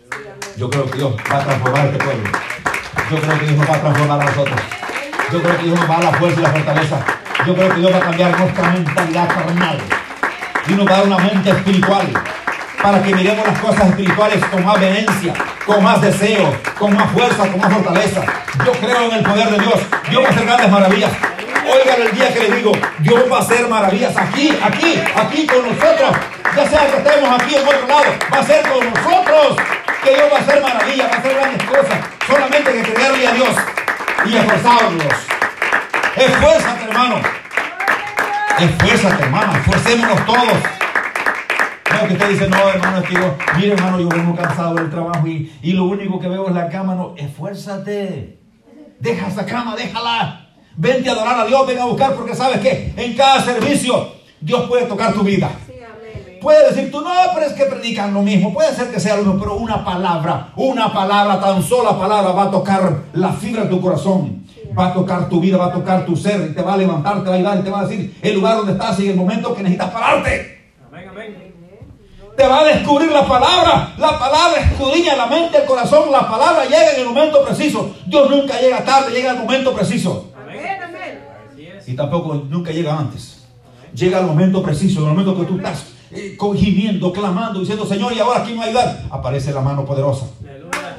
Yo 0.57 0.71
creo 0.71 0.87
que 0.91 0.99
Dios 0.99 1.15
va 1.31 1.39
a 1.39 1.45
transformar 1.45 1.87
este 1.87 2.05
pueblo. 2.05 2.31
Yo 3.11 3.21
creo 3.21 3.39
que 3.39 3.47
Dios 3.47 3.59
nos 3.59 3.69
va 3.69 3.75
a 3.75 3.81
transformar 3.81 4.21
a 4.21 4.25
nosotros. 4.25 4.61
Yo 5.33 5.43
creo 5.43 5.57
que 5.57 5.65
Dios 5.65 5.81
nos 5.81 5.91
va 5.91 5.97
a 5.97 6.01
dar 6.01 6.13
la 6.13 6.19
fuerza 6.19 6.41
y 6.41 6.43
la 6.43 6.51
fortaleza. 6.51 7.05
Yo 7.47 7.55
creo 7.55 7.69
que 7.75 7.81
Dios 7.81 7.93
va 7.93 7.97
a 7.97 8.01
cambiar 8.01 8.39
nuestra 8.39 8.71
mentalidad 8.71 9.29
carnal. 9.29 9.79
Y 10.69 10.73
nos 10.73 10.87
va 10.87 10.91
a 10.91 10.97
dar 10.99 11.07
una 11.07 11.19
mente 11.19 11.51
espiritual. 11.51 12.07
para 12.83 13.01
que 13.01 13.15
miremos 13.15 13.47
las 13.47 13.59
cosas 13.61 13.89
espirituales 13.91 14.45
con 14.47 14.65
más 14.65 14.81
vehemencia, 14.81 15.33
con 15.65 15.85
más 15.85 16.01
deseo, 16.01 16.53
con 16.79 16.95
más 16.95 17.11
fuerza, 17.13 17.49
con 17.49 17.61
más 17.61 17.73
fortaleza. 17.73 18.23
Yo 18.67 18.73
creo 18.73 19.03
en 19.03 19.13
el 19.13 19.23
poder 19.23 19.51
de 19.51 19.59
Dios. 19.59 19.81
Dios 20.11 20.23
va 20.25 20.27
a 20.27 20.31
hacer 20.31 20.45
grandes 20.45 20.71
maravillas. 20.71 21.13
Oigan 21.73 22.03
el 22.03 22.13
día 22.13 22.33
que 22.33 22.41
les 22.41 22.57
digo, 22.57 22.73
Dios 22.99 23.25
va 23.33 23.39
a 23.39 23.41
hacer 23.41 23.67
maravillas 23.67 24.15
aquí, 24.17 24.57
aquí, 24.63 25.01
aquí 25.17 25.47
con 25.47 25.63
nosotros. 25.63 26.11
Ya 26.55 26.69
sea 26.69 26.87
que 26.87 26.97
estemos 26.99 27.41
aquí 27.41 27.55
en 27.55 27.67
otro 27.67 27.87
lado, 27.87 28.05
va 28.33 28.39
a 28.39 28.45
ser 28.45 28.63
con 28.69 28.85
nosotros 28.91 29.57
que 30.05 30.15
Dios 30.15 30.29
va 30.31 30.37
a 30.37 30.41
hacer 30.41 30.63
maravillas, 30.63 31.11
va 31.11 31.15
a 31.15 31.19
hacer 31.19 31.35
grandes 31.35 31.63
cosas. 31.65 31.99
Solamente 32.27 32.73
que 32.73 32.83
creerle 32.83 33.27
a 33.27 33.33
Dios 33.33 33.57
y 34.27 34.37
esforzarnos. 34.37 35.07
Esfuérzate, 36.17 36.85
hermano. 36.85 37.21
Esfuérzate, 38.59 39.23
hermano. 39.23 39.53
Esforcémonos 39.57 40.27
todos. 40.27 40.59
Creo 41.85 42.07
que 42.09 42.13
usted 42.15 42.29
dice, 42.29 42.49
no, 42.49 42.69
hermano, 42.69 42.99
es 42.99 43.09
que 43.09 43.15
yo, 43.15 43.37
mire, 43.57 43.73
hermano, 43.73 44.01
yo 44.01 44.09
vengo 44.09 44.37
cansado 44.37 44.75
del 44.75 44.91
trabajo 44.91 45.27
y, 45.27 45.53
y 45.63 45.73
lo 45.73 45.85
único 45.85 46.21
que 46.21 46.29
veo 46.29 46.49
es 46.49 46.55
la 46.55 46.69
cama. 46.69 46.95
No, 46.95 47.15
esfuérzate. 47.17 48.39
Deja 48.99 49.29
esa 49.29 49.47
cama, 49.47 49.75
déjala. 49.75 50.42
Vente 50.77 51.09
a 51.09 51.13
adorar 51.13 51.41
a 51.41 51.47
Dios, 51.47 51.67
ven 51.67 51.79
a 51.79 51.85
buscar, 51.85 52.15
porque 52.15 52.35
sabes 52.35 52.61
que 52.61 52.95
en 52.97 53.15
cada 53.15 53.43
servicio 53.43 54.13
Dios 54.41 54.69
puede 54.69 54.87
tocar 54.87 55.13
tu 55.13 55.23
vida. 55.23 55.51
Puede 56.41 56.71
decir 56.71 56.91
tú, 56.91 57.01
no, 57.01 57.11
pero 57.35 57.47
es 57.47 57.53
que 57.53 57.67
predican 57.67 58.13
lo 58.13 58.21
mismo. 58.21 58.53
Puede 58.53 58.75
ser 58.75 58.91
que 58.91 58.99
sea 58.99 59.17
lo 59.17 59.23
mismo, 59.23 59.39
pero 59.39 59.55
una 59.55 59.85
palabra, 59.85 60.49
una 60.57 60.93
palabra, 60.93 61.41
tan 61.41 61.63
sola 61.63 61.97
palabra 61.97 62.33
va 62.33 62.45
a 62.45 62.51
tocar 62.51 63.03
la 63.13 63.33
fibra 63.33 63.63
de 63.63 63.69
tu 63.69 63.81
corazón. 63.81 64.43
Va 64.77 64.89
a 64.89 64.95
tocar 64.95 65.29
tu 65.29 65.39
vida, 65.39 65.57
va 65.57 65.67
a 65.67 65.73
tocar 65.73 66.05
tu 66.05 66.17
ser, 66.17 66.49
y 66.51 66.55
te 66.55 66.63
va 66.63 66.75
a 66.75 66.77
levantar, 66.77 67.23
te 67.23 67.29
va 67.29 67.35
a 67.35 67.39
ayudar 67.39 67.59
y 67.59 67.63
te 67.63 67.71
va 67.71 67.81
a 67.81 67.87
decir 67.87 68.19
el 68.23 68.35
lugar 68.35 68.57
donde 68.57 68.73
estás 68.73 68.99
y 68.99 69.11
el 69.11 69.17
momento 69.17 69.55
que 69.55 69.63
necesitas 69.63 69.91
pararte. 69.91 70.73
Amén, 70.91 71.09
amén. 71.09 71.53
Te 72.37 72.47
va 72.47 72.61
a 72.61 72.65
descubrir 72.65 73.13
la 73.13 73.27
palabra. 73.29 73.93
La 73.99 74.19
palabra 74.19 74.63
escudriña 74.63 75.15
la 75.15 75.27
mente, 75.27 75.59
el 75.59 75.65
corazón. 75.65 76.11
La 76.11 76.29
palabra 76.29 76.65
llega 76.65 76.95
en 76.95 77.01
el 77.03 77.07
momento 77.07 77.45
preciso. 77.45 77.95
Dios 78.07 78.31
nunca 78.31 78.59
llega 78.59 78.83
tarde, 78.83 79.13
llega 79.13 79.31
en 79.31 79.37
el 79.37 79.43
momento 79.43 79.75
preciso. 79.75 80.32
Y 81.87 81.95
tampoco 81.95 82.35
nunca 82.49 82.71
llega 82.71 82.99
antes. 82.99 83.45
Llega 83.95 84.19
al 84.19 84.27
momento 84.27 84.63
preciso, 84.63 85.01
en 85.01 85.07
el 85.07 85.13
momento 85.13 85.39
que 85.39 85.47
tú 85.47 85.57
estás 85.57 85.93
eh, 86.11 86.37
gimiendo, 86.57 87.13
clamando, 87.13 87.61
diciendo, 87.61 87.85
Señor, 87.85 88.13
¿y 88.13 88.21
ahora 88.21 88.43
quién 88.43 88.59
va 88.59 88.65
a 88.65 88.67
ayudar? 88.67 89.03
Aparece 89.11 89.53
la 89.53 89.61
mano 89.61 89.85
poderosa 89.85 90.27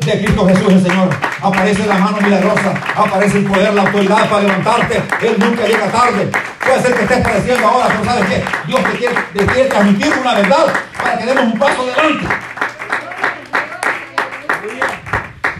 de 0.06 0.26
Cristo 0.26 0.46
Jesús 0.48 0.74
el 0.74 0.82
Señor. 0.82 1.10
Aparece 1.42 1.86
la 1.88 1.98
mano 1.98 2.18
milagrosa, 2.22 2.74
aparece 2.96 3.40
el 3.40 3.46
poder, 3.46 3.74
la 3.74 3.84
autoridad 3.84 4.30
para 4.30 4.44
levantarte. 4.44 5.02
Él 5.22 5.36
nunca 5.40 5.66
llega 5.66 5.92
tarde. 5.92 6.30
Puede 6.64 6.82
ser 6.82 6.94
que 6.96 7.04
estés 7.04 7.20
padeciendo 7.20 7.68
ahora, 7.68 7.88
pero 7.88 8.06
¿sabes 8.06 8.26
qué? 8.26 8.44
Dios 8.68 8.82
te 8.84 8.98
quiere, 8.98 9.16
te 9.34 9.46
quiere 9.46 9.70
transmitir 9.70 10.14
una 10.22 10.34
verdad 10.36 10.74
para 10.98 11.18
que 11.18 11.26
demos 11.26 11.44
un 11.46 11.60
paso 11.60 11.82
adelante. 11.82 12.28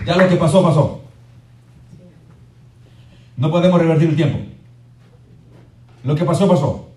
Ya 0.06 0.16
lo 0.16 0.28
que 0.28 0.36
pasó, 0.36 0.64
pasó. 0.64 1.02
No 3.38 3.50
podemos 3.50 3.80
revertir 3.80 4.10
el 4.10 4.16
tiempo. 4.16 4.53
Lo 6.04 6.16
que 6.16 6.26
pasó, 6.26 6.48
pasó. 6.48 6.90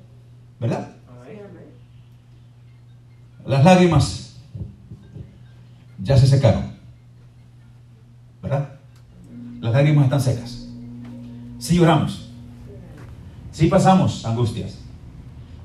¿Verdad? 0.59 0.89
Las 3.45 3.65
lágrimas 3.65 4.37
ya 6.03 6.17
se 6.17 6.27
secaron. 6.27 6.77
¿verdad? 8.47 8.69
Las 9.61 9.73
lágrimas 9.73 10.05
están 10.05 10.21
secas. 10.21 10.69
Si 11.59 11.77
lloramos, 11.77 12.31
si 13.51 13.67
pasamos 13.67 14.25
angustias, 14.25 14.79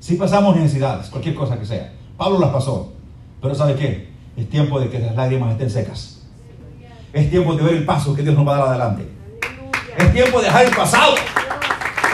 si 0.00 0.16
pasamos 0.16 0.56
necesidades, 0.56 1.08
cualquier 1.08 1.34
cosa 1.34 1.58
que 1.58 1.64
sea. 1.64 1.92
Pablo 2.16 2.40
las 2.40 2.50
pasó, 2.50 2.92
pero 3.40 3.54
¿sabe 3.54 3.76
qué? 3.76 4.12
Es 4.36 4.48
tiempo 4.48 4.80
de 4.80 4.88
que 4.88 4.98
las 4.98 5.14
lágrimas 5.14 5.52
estén 5.52 5.70
secas. 5.70 6.22
Es 7.12 7.30
tiempo 7.30 7.54
de 7.54 7.62
ver 7.62 7.74
el 7.74 7.84
paso 7.84 8.14
que 8.14 8.22
Dios 8.22 8.34
nos 8.34 8.46
va 8.46 8.56
a 8.56 8.58
dar 8.58 8.68
adelante. 8.68 9.06
Es 9.96 10.12
tiempo 10.12 10.38
de 10.38 10.46
dejar 10.46 10.64
el 10.64 10.74
pasado. 10.74 11.14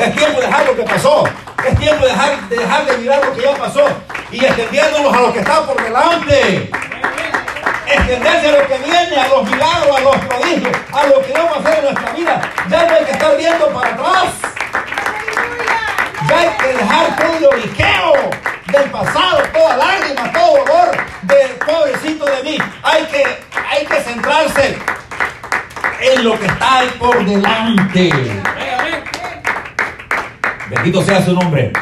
Es 0.01 0.15
tiempo 0.15 0.41
de 0.41 0.47
dejar 0.47 0.67
lo 0.67 0.77
que 0.77 0.83
pasó. 0.83 1.25
Es 1.67 1.79
tiempo 1.79 2.05
de 2.05 2.13
dejar 2.13 2.49
de, 2.49 2.57
dejar 2.57 2.87
de 2.87 2.99
mirar 2.99 3.25
lo 3.25 3.35
que 3.35 3.43
ya 3.43 3.55
pasó 3.57 3.87
y 4.31 4.45
extendiéndonos 4.45 5.13
a 5.13 5.21
lo 5.21 5.33
que 5.33 5.41
está 5.41 5.67
por 5.67 5.83
delante 5.83 6.71
extenderse 7.89 8.49
a 8.49 8.53
lo 8.53 8.69
que 8.69 8.79
viene, 8.79 9.17
a 9.17 9.29
los 9.29 9.45
milagros, 9.45 9.97
a 9.97 10.01
los 10.01 10.17
prodigios, 10.17 10.77
a 10.93 11.07
lo 11.07 11.23
que 11.23 11.33
vamos 11.33 11.57
a 11.57 11.61
hacer 11.61 11.79
en 11.79 11.85
nuestra 11.85 12.13
vida. 12.13 12.41
Ya 12.69 12.87
no 12.87 12.95
hay 12.95 13.05
que 13.05 13.11
estar 13.13 13.37
viendo 13.37 13.69
para 13.69 13.89
atrás. 13.89 14.35
Ya 16.29 16.39
hay 16.39 16.49
que 16.59 16.67
dejar 16.75 17.17
todo 17.17 17.37
el 17.39 17.45
oriqueo 17.47 18.31
del 18.67 18.91
pasado, 18.91 19.43
toda 19.53 19.77
lágrima, 19.77 20.33
todo 20.33 20.59
dolor 20.59 20.97
del 21.23 21.51
pobrecito 21.53 22.27
de 22.27 22.43
mí. 22.43 22.59
Hay 22.83 23.05
que, 23.07 23.25
hay 23.71 23.87
que 23.87 24.01
centrarse 24.01 24.79
en 26.01 26.25
lo 26.25 26.39
que 26.39 26.47
está 26.47 26.79
ahí 26.79 26.91
por 26.99 27.25
delante. 27.25 28.11
Bendito 30.71 31.03
sea 31.03 31.25
su 31.25 31.33
nombre. 31.33 31.73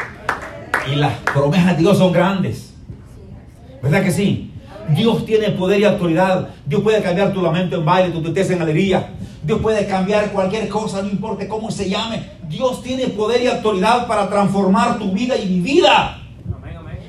Y 0.89 0.95
las 0.95 1.13
promesas 1.19 1.75
de 1.75 1.81
Dios 1.83 1.97
son 1.97 2.13
grandes. 2.13 2.73
¿Verdad 3.81 4.03
que 4.03 4.11
sí? 4.11 4.51
Dios 4.89 5.25
tiene 5.25 5.51
poder 5.51 5.81
y 5.81 5.83
autoridad. 5.83 6.49
Dios 6.65 6.81
puede 6.81 7.01
cambiar 7.01 7.33
tu 7.33 7.41
lamento 7.41 7.75
en 7.75 7.85
baile, 7.85 8.13
tu 8.13 8.21
tristeza 8.21 8.53
en 8.53 8.61
alegría. 8.61 9.09
Dios 9.43 9.59
puede 9.59 9.85
cambiar 9.87 10.31
cualquier 10.31 10.69
cosa, 10.69 11.01
no 11.01 11.09
importa 11.09 11.47
cómo 11.47 11.69
se 11.69 11.89
llame. 11.89 12.29
Dios 12.47 12.81
tiene 12.81 13.07
poder 13.07 13.41
y 13.41 13.47
autoridad 13.47 14.07
para 14.07 14.29
transformar 14.29 14.97
tu 14.97 15.11
vida 15.11 15.35
y 15.37 15.45
mi 15.47 15.59
vida. 15.59 16.21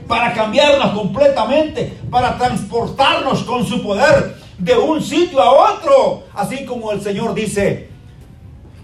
Para 0.08 0.32
cambiarnos 0.32 0.90
completamente, 0.92 1.92
para 2.10 2.36
transportarnos 2.36 3.44
con 3.44 3.64
su 3.64 3.82
poder 3.82 4.36
de 4.58 4.76
un 4.76 5.00
sitio 5.00 5.40
a 5.40 5.74
otro. 5.74 6.24
Así 6.34 6.64
como 6.64 6.90
el 6.90 7.00
Señor 7.00 7.34
dice 7.34 7.88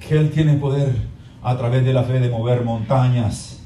que 0.06 0.16
Él 0.16 0.30
tiene 0.30 0.54
poder 0.54 1.13
a 1.44 1.56
través 1.56 1.84
de 1.84 1.92
la 1.92 2.02
fe 2.02 2.18
de 2.18 2.30
mover 2.30 2.64
montañas, 2.64 3.60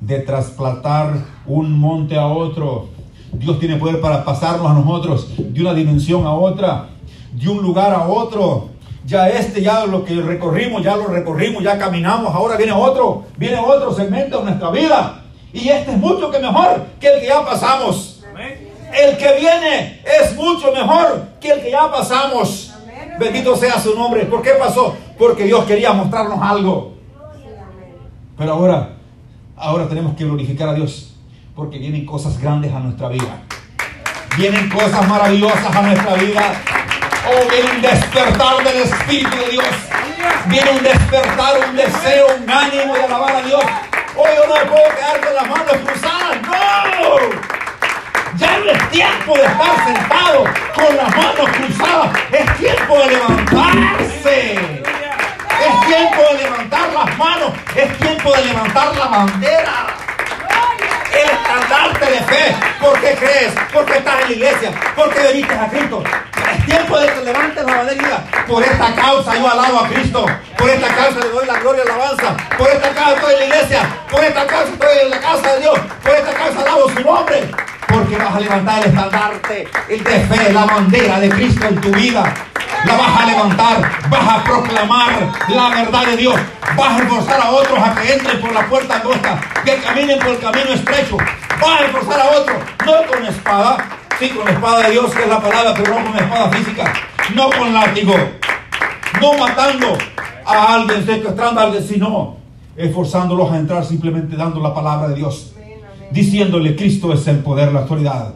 de 0.00 0.20
trasplantar 0.20 1.12
un 1.46 1.78
monte 1.78 2.16
a 2.16 2.26
otro 2.26 2.88
Dios 3.32 3.58
tiene 3.60 3.76
poder 3.76 4.00
para 4.00 4.24
pasarnos 4.24 4.70
a 4.70 4.74
nosotros 4.74 5.28
de 5.38 5.60
una 5.60 5.72
dimensión 5.72 6.26
a 6.26 6.34
otra, 6.34 6.88
de 7.32 7.48
un 7.48 7.62
lugar 7.62 7.92
a 7.92 8.08
otro. 8.08 8.70
Ya 9.06 9.28
este, 9.28 9.62
ya 9.62 9.86
lo 9.86 10.04
que 10.04 10.20
recorrimos, 10.20 10.82
ya 10.82 10.96
lo 10.96 11.06
recorrimos, 11.06 11.62
ya 11.62 11.78
caminamos. 11.78 12.34
Ahora 12.34 12.56
viene 12.56 12.72
otro, 12.72 13.24
viene 13.36 13.58
otro 13.58 13.94
segmento 13.94 14.38
de 14.38 14.44
nuestra 14.44 14.70
vida. 14.70 15.22
Y 15.52 15.68
este 15.68 15.92
es 15.92 15.98
mucho 15.98 16.30
que 16.30 16.38
mejor 16.38 16.86
que 17.00 17.14
el 17.14 17.20
que 17.20 17.26
ya 17.26 17.44
pasamos. 17.44 18.22
El 18.92 19.16
que 19.16 19.38
viene 19.38 20.02
es 20.04 20.34
mucho 20.36 20.72
mejor 20.72 21.22
que 21.40 21.50
el 21.50 21.60
que 21.60 21.70
ya 21.70 21.90
pasamos. 21.90 22.74
Bendito 23.18 23.56
sea 23.56 23.78
su 23.78 23.94
nombre. 23.94 24.26
¿Por 24.26 24.42
qué 24.42 24.50
pasó? 24.58 24.94
Porque 25.18 25.44
Dios 25.44 25.64
quería 25.64 25.92
mostrarnos 25.92 26.38
algo. 26.42 26.94
Pero 28.40 28.54
ahora, 28.54 28.88
ahora 29.54 29.86
tenemos 29.86 30.16
que 30.16 30.24
glorificar 30.24 30.70
a 30.70 30.72
Dios 30.72 31.14
porque 31.54 31.76
vienen 31.76 32.06
cosas 32.06 32.40
grandes 32.40 32.72
a 32.72 32.78
nuestra 32.78 33.08
vida. 33.08 33.42
Vienen 34.38 34.66
cosas 34.70 35.06
maravillosas 35.06 35.76
a 35.76 35.82
nuestra 35.82 36.14
vida. 36.14 36.54
Oh, 37.28 37.50
viene 37.50 37.70
un 37.70 37.82
despertar 37.82 38.64
del 38.64 38.76
Espíritu 38.78 39.36
de 39.36 39.50
Dios. 39.50 39.66
Viene 40.46 40.70
un 40.70 40.82
despertar, 40.82 41.68
un 41.68 41.76
deseo, 41.76 42.28
un 42.42 42.50
ánimo 42.50 42.94
de 42.94 43.04
alabar 43.04 43.36
a 43.36 43.42
Dios. 43.42 43.62
Hoy 44.16 44.30
yo 44.34 44.46
no 44.46 44.70
puedo 44.70 44.88
quedar 44.96 45.20
con 45.20 45.34
las 45.34 45.46
manos 45.46 45.76
cruzadas. 45.84 46.40
No. 46.42 48.38
Ya 48.38 48.58
no 48.58 48.70
es 48.70 48.90
tiempo 48.90 49.36
de 49.36 49.44
estar 49.44 49.84
sentado 49.84 50.44
con 50.74 50.96
las 50.96 51.14
manos 51.14 51.50
cruzadas. 51.58 52.18
Es 52.32 52.56
tiempo 52.56 52.98
de 53.00 53.06
levantarse. 53.06 54.99
Es 55.60 55.86
tiempo 55.86 56.22
de 56.32 56.42
levantar 56.42 56.92
las 56.92 57.18
manos. 57.18 57.52
Es 57.74 57.98
tiempo 57.98 58.32
de 58.32 58.44
levantar 58.44 58.96
la 58.96 59.06
bandera 59.06 59.86
el 61.12 61.30
estandarte 61.30 62.06
de 62.06 62.20
fe. 62.20 62.56
¿Por 62.80 63.00
qué 63.00 63.14
crees? 63.14 63.52
Porque 63.72 63.98
estás 63.98 64.22
en 64.22 64.28
la 64.28 64.32
iglesia. 64.32 64.72
Porque 64.96 65.20
veniste 65.20 65.54
a 65.54 65.68
Cristo. 65.68 66.02
Es 66.52 66.66
tiempo 66.66 66.98
de 66.98 67.06
que 67.12 67.20
levantes 67.20 67.64
la 67.64 67.76
bandera 67.76 68.24
Por 68.46 68.62
esta 68.62 68.94
causa 68.94 69.36
yo 69.36 69.50
alabo 69.50 69.80
a 69.80 69.88
Cristo. 69.88 70.26
Por 70.56 70.68
esta 70.68 70.88
causa 70.88 71.20
le 71.20 71.28
doy 71.28 71.46
la 71.46 71.58
gloria 71.60 71.82
y 71.84 71.88
la 71.88 71.94
alabanza. 71.94 72.36
Por 72.56 72.68
esta 72.68 72.90
causa 72.90 73.14
estoy 73.14 73.34
en 73.34 73.38
la 73.38 73.46
iglesia. 73.46 73.88
Por 74.10 74.24
esta 74.24 74.46
causa 74.46 74.72
estoy 74.72 74.98
en 75.02 75.10
la 75.10 75.20
casa 75.20 75.52
de 75.54 75.60
Dios. 75.60 75.78
Por 76.02 76.12
esta 76.12 76.32
causa 76.32 76.60
alabo 76.60 76.88
su 76.90 77.00
nombre. 77.00 77.50
Porque 77.92 78.16
vas 78.16 78.34
a 78.34 78.40
levantar 78.40 78.82
el 78.82 78.88
estandarte, 78.90 79.68
el 79.88 80.04
de 80.04 80.20
fe, 80.20 80.52
la 80.52 80.64
bandera 80.64 81.20
de 81.20 81.28
Cristo 81.28 81.66
en 81.66 81.80
tu 81.80 81.90
vida. 81.90 82.34
La 82.84 82.96
vas 82.96 83.20
a 83.20 83.26
levantar, 83.26 83.90
vas 84.08 84.28
a 84.28 84.44
proclamar 84.44 85.32
la 85.48 85.68
verdad 85.68 86.06
de 86.06 86.16
Dios, 86.16 86.34
vas 86.76 86.98
a 86.98 87.02
esforzar 87.02 87.40
a 87.40 87.50
otros 87.50 87.78
a 87.78 87.94
que 87.94 88.14
entren 88.14 88.40
por 88.40 88.52
la 88.52 88.66
puerta 88.66 88.96
angosta, 88.96 89.38
que 89.64 89.76
caminen 89.76 90.18
por 90.18 90.28
el 90.28 90.38
camino 90.38 90.70
estrecho, 90.72 91.18
vas 91.60 91.80
a 91.80 91.84
esforzar 91.84 92.20
a 92.20 92.30
otros, 92.30 92.56
no 92.86 93.06
con 93.06 93.26
espada, 93.26 93.86
sí 94.18 94.30
con 94.30 94.48
espada 94.48 94.80
de 94.80 94.92
Dios, 94.92 95.14
que 95.14 95.22
es 95.22 95.28
la 95.28 95.40
palabra, 95.40 95.74
pero 95.76 95.98
no 95.98 96.06
con 96.06 96.16
espada 96.16 96.48
física, 96.50 96.92
no 97.34 97.50
con 97.50 97.74
látigo, 97.74 98.14
no 99.20 99.32
matando 99.34 99.98
a 100.46 100.74
alguien, 100.74 101.04
secuestrando 101.04 101.60
a 101.60 101.64
alguien, 101.64 101.86
sino 101.86 102.36
esforzándolos 102.76 103.52
a 103.52 103.56
entrar 103.56 103.84
simplemente 103.84 104.36
dando 104.36 104.60
la 104.60 104.74
palabra 104.74 105.08
de 105.08 105.16
Dios, 105.16 105.52
diciéndole 106.10 106.76
Cristo 106.76 107.12
es 107.12 107.26
el 107.26 107.38
poder, 107.38 107.72
la 107.72 107.80
autoridad. 107.80 108.34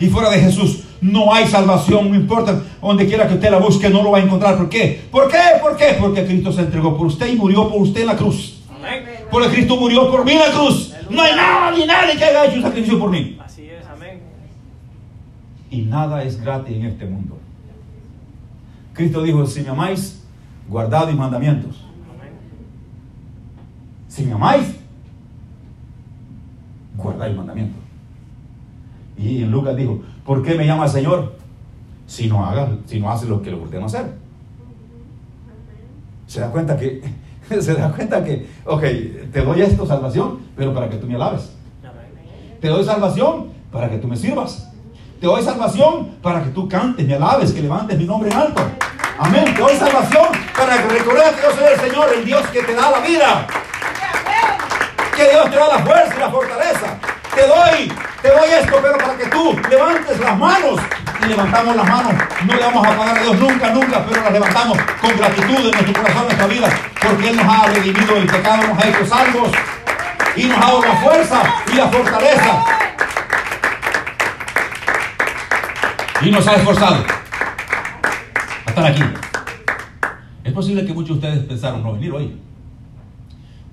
Y 0.00 0.06
fuera 0.06 0.30
de 0.30 0.40
Jesús 0.40 0.84
no 1.00 1.32
hay 1.32 1.46
salvación, 1.46 2.10
no 2.10 2.14
importa 2.14 2.62
donde 2.80 3.06
quiera 3.06 3.28
que 3.28 3.34
usted 3.34 3.50
la 3.50 3.58
busque, 3.58 3.88
no 3.90 4.02
lo 4.02 4.10
va 4.12 4.18
a 4.18 4.22
encontrar. 4.22 4.56
¿Por 4.56 4.68
qué? 4.68 5.02
¿Por 5.10 5.28
qué? 5.28 5.38
¿Por 5.60 5.76
qué? 5.76 5.96
Porque 5.98 6.24
Cristo 6.24 6.52
se 6.52 6.62
entregó 6.62 6.96
por 6.96 7.06
usted 7.06 7.32
y 7.32 7.36
murió 7.36 7.68
por 7.68 7.82
usted 7.82 8.02
en 8.02 8.06
la 8.06 8.16
cruz. 8.16 8.62
Porque 9.30 9.48
Cristo 9.48 9.76
murió 9.76 10.10
por 10.10 10.24
mí 10.24 10.32
en 10.32 10.38
la 10.38 10.50
cruz. 10.50 10.94
No 11.10 11.22
hay 11.22 11.34
nada 11.34 11.70
ni 11.70 11.86
nadie 11.86 12.16
que 12.16 12.24
haya 12.24 12.46
hecho 12.46 12.56
un 12.56 12.62
sacrificio 12.62 12.98
por 12.98 13.10
mí. 13.10 13.38
Así 13.44 13.68
es, 13.68 13.86
amén. 13.86 14.20
Y 15.70 15.82
nada 15.82 16.22
es 16.22 16.40
gratis 16.40 16.76
en 16.76 16.86
este 16.86 17.06
mundo. 17.06 17.38
Cristo 18.92 19.22
dijo, 19.22 19.46
si 19.46 19.60
me 19.62 19.70
amáis, 19.70 20.24
guardad 20.68 21.06
mis 21.08 21.16
mandamientos. 21.16 21.84
Amén. 22.14 22.32
Si 24.08 24.24
me 24.24 24.32
amáis, 24.32 24.66
guardad 26.96 27.28
el 27.28 27.36
mandamiento. 27.36 27.76
Y 29.16 29.40
Lucas 29.40 29.76
dijo, 29.76 30.00
¿por 30.24 30.42
qué 30.42 30.54
me 30.54 30.66
llama 30.66 30.88
Señor? 30.88 31.34
Si 32.06 32.28
no 32.28 32.44
haga, 32.44 32.68
si 32.86 33.00
no 33.00 33.10
hace 33.10 33.26
lo 33.26 33.42
que 33.42 33.50
le 33.50 33.60
ordeno 33.60 33.86
hacer. 33.86 34.14
Se 36.26 36.40
da 36.40 36.50
cuenta 36.50 36.76
que, 36.76 37.02
se 37.60 37.74
da 37.74 37.92
cuenta 37.92 38.22
que, 38.22 38.46
ok, 38.64 38.82
te 39.32 39.42
doy 39.42 39.62
esto, 39.62 39.86
salvación, 39.86 40.40
pero 40.56 40.74
para 40.74 40.88
que 40.88 40.96
tú 40.96 41.06
me 41.06 41.14
alabes. 41.14 41.52
Te 42.60 42.68
doy 42.68 42.84
salvación 42.84 43.48
para 43.70 43.90
que 43.90 43.98
tú 43.98 44.08
me 44.08 44.16
sirvas. 44.16 44.70
Te 45.20 45.26
doy 45.26 45.42
salvación 45.42 46.10
para 46.22 46.42
que 46.42 46.50
tú 46.50 46.68
cantes, 46.68 47.06
me 47.06 47.14
alabes, 47.14 47.52
que 47.52 47.62
levantes 47.62 47.98
mi 47.98 48.04
nombre 48.04 48.30
en 48.30 48.36
alto. 48.36 48.62
Amén. 49.18 49.44
Te 49.54 49.60
doy 49.60 49.76
salvación 49.76 50.26
para 50.56 50.82
que 50.82 50.88
recuerdes 50.88 51.34
que 51.34 51.42
yo 51.42 51.50
soy 51.52 51.72
el 51.72 51.80
Señor, 51.80 52.08
el 52.14 52.24
Dios 52.24 52.46
que 52.48 52.62
te 52.62 52.74
da 52.74 52.90
la 52.90 53.00
vida. 53.00 53.46
Que 55.16 55.30
Dios 55.30 55.50
te 55.50 55.56
da 55.56 55.68
la 55.68 55.78
fuerza 55.78 56.14
y 56.14 56.20
la 56.20 56.28
fortaleza. 56.28 56.98
Te 57.34 57.46
doy, 57.46 57.92
te 58.20 58.28
doy 58.28 58.50
esto, 58.50 58.78
pero 58.82 58.98
para 58.98 59.16
que 59.16 59.26
tú 59.28 59.58
levantes 59.70 60.20
las 60.20 60.38
manos. 60.38 60.78
Y 61.22 61.26
levantamos 61.26 61.74
las 61.74 61.88
manos. 61.88 62.12
No 62.44 62.54
le 62.54 62.62
vamos 62.62 62.86
a 62.86 62.96
pagar 62.98 63.16
a 63.16 63.22
Dios 63.22 63.38
nunca, 63.38 63.70
nunca, 63.70 64.04
pero 64.04 64.22
las 64.22 64.32
levantamos 64.32 64.78
con 65.00 65.16
gratitud 65.16 65.56
en 65.56 65.70
nuestro 65.70 65.92
corazón, 65.94 66.20
en 66.20 66.26
nuestra 66.26 66.46
vida. 66.46 66.68
Porque 67.00 67.30
Él 67.30 67.36
nos 67.36 67.46
ha 67.46 67.66
redimido 67.66 68.14
del 68.14 68.26
pecado, 68.26 68.62
nos 68.68 68.84
ha 68.84 68.88
hecho 68.88 69.06
salvos. 69.06 69.50
Y 70.36 70.44
nos 70.44 70.58
ha 70.58 70.60
dado 70.60 70.82
la 70.82 70.96
fuerza 70.96 71.42
y 71.72 71.76
la 71.76 71.88
fortaleza. 71.88 72.64
Y 76.20 76.30
nos 76.30 76.46
ha 76.46 76.54
esforzado 76.56 77.04
a 78.66 78.68
estar 78.68 78.84
aquí. 78.84 79.02
Es 80.44 80.52
posible 80.52 80.84
que 80.84 80.92
muchos 80.92 81.20
de 81.20 81.28
ustedes 81.28 81.46
pensaron 81.46 81.82
no 81.82 81.94
venir 81.94 82.12
hoy. 82.12 82.45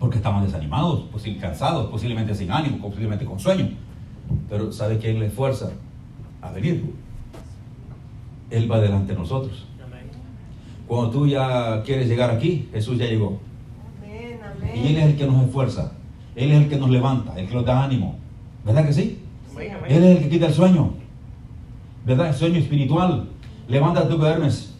Porque 0.03 0.17
estaban 0.17 0.43
desanimados, 0.43 1.05
posi- 1.13 1.39
cansados, 1.39 1.89
posiblemente 1.89 2.35
sin 2.35 2.51
ánimo, 2.51 2.77
posiblemente 2.79 3.23
con 3.23 3.39
sueño. 3.39 3.69
Pero 4.49 4.69
¿sabe 4.69 4.97
quién 4.97 5.17
le 5.17 5.27
esfuerza 5.27 5.69
a 6.41 6.51
venir? 6.51 6.83
Él 8.49 8.69
va 8.69 8.81
delante 8.81 9.13
de 9.13 9.17
nosotros. 9.19 9.65
Cuando 10.89 11.09
tú 11.09 11.25
ya 11.25 11.81
quieres 11.83 12.09
llegar 12.09 12.31
aquí, 12.31 12.67
Jesús 12.73 12.97
ya 12.97 13.05
llegó. 13.05 13.39
Y 14.75 14.87
Él 14.87 14.97
es 14.97 15.05
el 15.05 15.15
que 15.15 15.25
nos 15.25 15.45
esfuerza. 15.45 15.93
Él 16.35 16.51
es 16.51 16.63
el 16.63 16.67
que 16.67 16.75
nos 16.75 16.89
levanta, 16.89 17.39
el 17.39 17.47
que 17.47 17.55
nos 17.55 17.63
da 17.65 17.81
ánimo. 17.85 18.17
¿Verdad 18.65 18.85
que 18.85 18.91
sí? 18.91 19.19
Él 19.87 20.03
es 20.03 20.17
el 20.17 20.23
que 20.23 20.29
quita 20.31 20.47
el 20.47 20.53
sueño. 20.53 20.95
¿Verdad? 22.05 22.27
El 22.27 22.33
sueño 22.35 22.59
espiritual. 22.59 23.29
Levántate 23.69 24.07
tú 24.09 24.15
que 24.19 24.25
duermes 24.25 24.75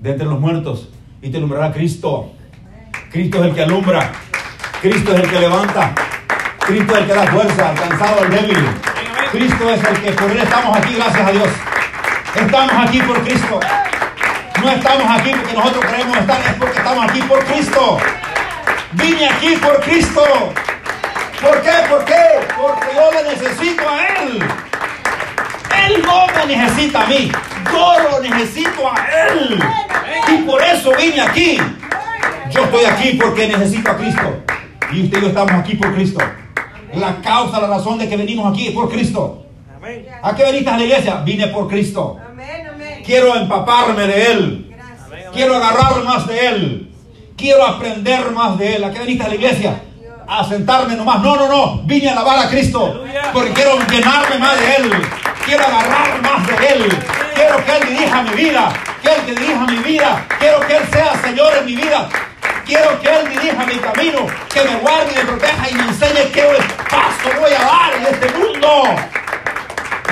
de 0.00 0.10
entre 0.12 0.24
los 0.26 0.40
muertos 0.40 0.88
y 1.20 1.28
te 1.28 1.36
alumbrará 1.36 1.70
Cristo. 1.70 2.32
Cristo 3.12 3.40
es 3.44 3.50
el 3.50 3.54
que 3.54 3.62
alumbra. 3.62 4.10
Cristo 4.80 5.12
es 5.12 5.20
el 5.24 5.30
que 5.30 5.40
levanta. 5.40 5.92
Cristo 6.60 6.94
es 6.94 7.00
el 7.00 7.06
que 7.08 7.12
da 7.12 7.26
fuerza 7.26 7.68
al 7.68 7.74
cansado, 7.74 8.22
al 8.22 8.30
débil. 8.30 8.64
Cristo 9.32 9.70
es 9.70 9.84
el 9.84 10.02
que 10.02 10.12
por 10.12 10.30
él 10.30 10.38
estamos 10.38 10.76
aquí, 10.78 10.94
gracias 10.94 11.28
a 11.28 11.32
Dios. 11.32 11.48
Estamos 12.36 12.86
aquí 12.86 13.02
por 13.02 13.20
Cristo. 13.24 13.60
No 14.62 14.70
estamos 14.70 15.20
aquí 15.20 15.32
porque 15.34 15.52
nosotros 15.54 15.84
queremos 15.84 16.16
estar, 16.18 16.40
es 16.40 16.54
porque 16.54 16.78
estamos 16.78 17.10
aquí 17.10 17.22
por 17.22 17.44
Cristo. 17.44 17.98
Vine 18.92 19.28
aquí 19.28 19.56
por 19.56 19.80
Cristo. 19.80 20.24
¿Por 21.42 21.62
qué? 21.62 21.72
¿Por 21.88 22.04
qué? 22.04 22.24
Porque 22.56 22.86
yo 22.94 23.10
le 23.12 23.34
necesito 23.34 23.82
a 23.88 24.06
Él. 24.06 24.44
Él 25.86 26.02
no 26.06 26.26
me 26.28 26.56
necesita 26.56 27.02
a 27.02 27.06
mí. 27.06 27.32
Yo 27.72 27.96
lo 28.10 28.20
necesito 28.20 28.92
a 28.92 28.94
Él. 29.28 29.58
Y 30.28 30.36
por 30.42 30.62
eso 30.62 30.92
vine 30.96 31.20
aquí. 31.20 31.60
Yo 32.50 32.62
estoy 32.62 32.84
aquí 32.84 33.18
porque 33.20 33.48
necesito 33.48 33.90
a 33.90 33.96
Cristo. 33.96 34.47
Y 34.92 35.02
usted 35.02 35.18
y 35.18 35.20
yo 35.20 35.28
estamos 35.28 35.52
aquí 35.52 35.74
por 35.74 35.94
Cristo. 35.94 36.20
La 36.94 37.20
causa, 37.20 37.60
la 37.60 37.68
razón 37.68 37.98
de 37.98 38.08
que 38.08 38.16
venimos 38.16 38.50
aquí 38.50 38.68
es 38.68 38.74
por 38.74 38.88
Cristo. 38.88 39.44
Amén. 39.76 40.06
¿A 40.22 40.34
qué 40.34 40.44
veniste 40.44 40.70
a 40.70 40.78
la 40.78 40.84
iglesia? 40.84 41.16
Vine 41.24 41.48
por 41.48 41.68
Cristo. 41.68 42.16
Amén, 42.26 42.66
amén. 42.72 43.02
Quiero 43.04 43.36
empaparme 43.36 44.06
de 44.06 44.32
Él. 44.32 44.76
Quiero 45.32 45.56
agarrar 45.56 46.02
más 46.04 46.26
de 46.26 46.46
Él. 46.46 46.90
Quiero 47.36 47.64
aprender 47.64 48.30
más 48.30 48.58
de 48.58 48.76
Él. 48.76 48.84
¿A 48.84 48.90
qué 48.90 49.00
viniste 49.00 49.24
a 49.24 49.28
la 49.28 49.34
iglesia? 49.34 49.82
A 50.26 50.44
sentarme 50.44 50.96
nomás. 50.96 51.22
No, 51.22 51.36
no, 51.36 51.48
no. 51.48 51.82
Vine 51.84 52.08
a 52.08 52.12
alabar 52.12 52.46
a 52.46 52.48
Cristo. 52.48 52.86
Aleluya. 52.86 53.30
Porque 53.32 53.52
quiero 53.52 53.78
llenarme 53.90 54.38
más 54.38 54.58
de 54.58 54.74
Él. 54.76 54.92
Quiero 55.44 55.64
agarrar 55.64 56.22
más 56.22 56.46
de 56.46 56.66
Él. 56.66 56.88
Quiero 57.34 57.64
que 57.64 57.76
Él 57.76 57.88
dirija 57.90 58.22
mi 58.22 58.30
vida. 58.30 58.72
Que 59.02 59.08
Él 59.08 59.20
que 59.26 59.40
dirija 59.40 59.66
mi 59.66 59.76
vida. 59.76 60.26
Quiero 60.38 60.60
que 60.60 60.76
Él 60.76 60.82
sea 60.90 61.22
Señor 61.22 61.52
en 61.60 61.66
mi 61.66 61.76
vida. 61.76 62.08
Quiero 62.68 63.00
que 63.00 63.08
Él 63.08 63.30
dirija 63.30 63.64
mi 63.64 63.76
camino. 63.76 64.26
Que 64.52 64.62
me 64.62 64.76
guarde 64.76 65.10
y 65.10 65.16
me 65.16 65.24
proteja 65.24 65.70
y 65.70 65.74
me 65.74 65.82
enseñe 65.84 66.30
qué 66.34 66.44
paso 66.90 67.40
voy 67.40 67.50
a 67.50 67.64
dar 67.64 67.94
en 67.96 68.14
este 68.14 68.38
mundo. 68.38 68.94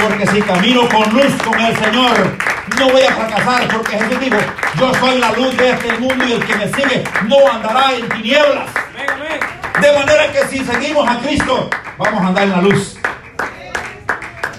Porque 0.00 0.26
si 0.26 0.40
camino 0.40 0.88
con 0.88 1.02
luz 1.12 1.34
con 1.44 1.61
el 1.61 1.76
Señor, 1.76 2.16
no 2.78 2.88
voy 2.88 3.02
a 3.02 3.14
fracasar. 3.14 3.68
Porque 3.68 3.98
Jesús 3.98 4.20
dijo, 4.20 4.38
yo 4.78 4.94
soy 4.94 5.18
la 5.18 5.32
luz 5.32 5.54
de 5.54 5.70
este 5.70 5.98
mundo 5.98 6.24
y 6.24 6.32
el 6.32 6.46
que 6.46 6.57
me 6.57 6.66
sigue 6.68 7.04
no 7.28 7.52
andará 7.52 7.92
en 7.92 8.09
tinieblas. 8.09 8.70
De 9.78 9.92
manera 9.92 10.32
que 10.32 10.46
si 10.46 10.64
seguimos 10.64 11.07
a 11.07 11.18
Cristo, 11.18 11.68
vamos 11.98 12.22
a 12.22 12.28
andar 12.28 12.44
en 12.44 12.52
la 12.52 12.62
luz. 12.62 12.96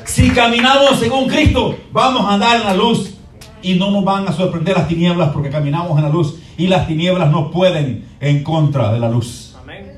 Si 0.06 0.30
caminamos 0.30 1.00
según 1.00 1.28
Cristo, 1.28 1.80
vamos 1.91 2.30
a 2.30 2.36
andar 2.36 2.58
en 2.58 2.64
la 2.64 2.74
luz. 2.76 3.16
Y 3.62 3.76
no 3.76 3.91
nos 3.91 4.03
van 4.03 4.28
a 4.28 4.32
sorprender 4.32 4.78
las 4.78 4.88
tinieblas 4.88 5.30
porque 5.30 5.49
caminamos 5.49 5.97
en 5.97 6.03
la 6.03 6.10
luz. 6.10 6.39
Y 6.58 6.68
las 6.68 6.88
tinieblas 6.88 7.32
no 7.32 7.51
pueden 7.51 8.05
en 8.20 8.43
contra 8.43 8.93
de 8.93 8.99
la 8.99 9.10
luz. 9.10 9.55
Amén. 9.62 9.93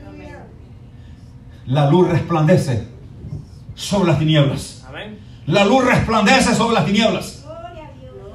La 1.66 1.90
luz 1.90 2.08
resplandece 2.10 2.88
sobre 3.76 4.10
las 4.10 4.20
tinieblas. 4.20 4.86
Amén. 4.88 5.20
La 5.46 5.66
luz 5.66 5.86
resplandece 5.86 6.56
sobre 6.56 6.76
las 6.76 6.86
tinieblas. 6.86 7.46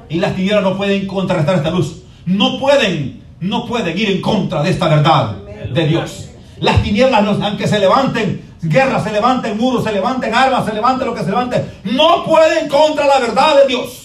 Y 0.09 0.19
las 0.19 0.35
tinieblas 0.35 0.63
no 0.63 0.77
pueden 0.77 1.07
contrarrestar 1.07 1.55
esta 1.55 1.71
luz. 1.71 2.03
No 2.25 2.59
pueden, 2.59 3.23
no 3.39 3.65
pueden 3.65 3.97
ir 3.97 4.09
en 4.09 4.21
contra 4.21 4.61
de 4.61 4.69
esta 4.69 4.87
verdad 4.87 5.37
de 5.73 5.87
Dios. 5.87 6.29
Las 6.59 6.81
tinieblas, 6.83 7.23
aunque 7.41 7.67
se 7.67 7.79
levanten, 7.79 8.41
guerras 8.61 9.03
se 9.03 9.11
levanten, 9.11 9.57
muros 9.57 9.83
se 9.83 9.91
levanten, 9.91 10.33
armas 10.33 10.65
se 10.65 10.73
levanten, 10.73 11.07
lo 11.07 11.13
que 11.13 11.23
se 11.23 11.29
levante, 11.29 11.65
no 11.83 12.23
pueden 12.23 12.69
contra 12.69 13.05
la 13.05 13.19
verdad 13.19 13.57
de 13.61 13.67
Dios. 13.67 14.04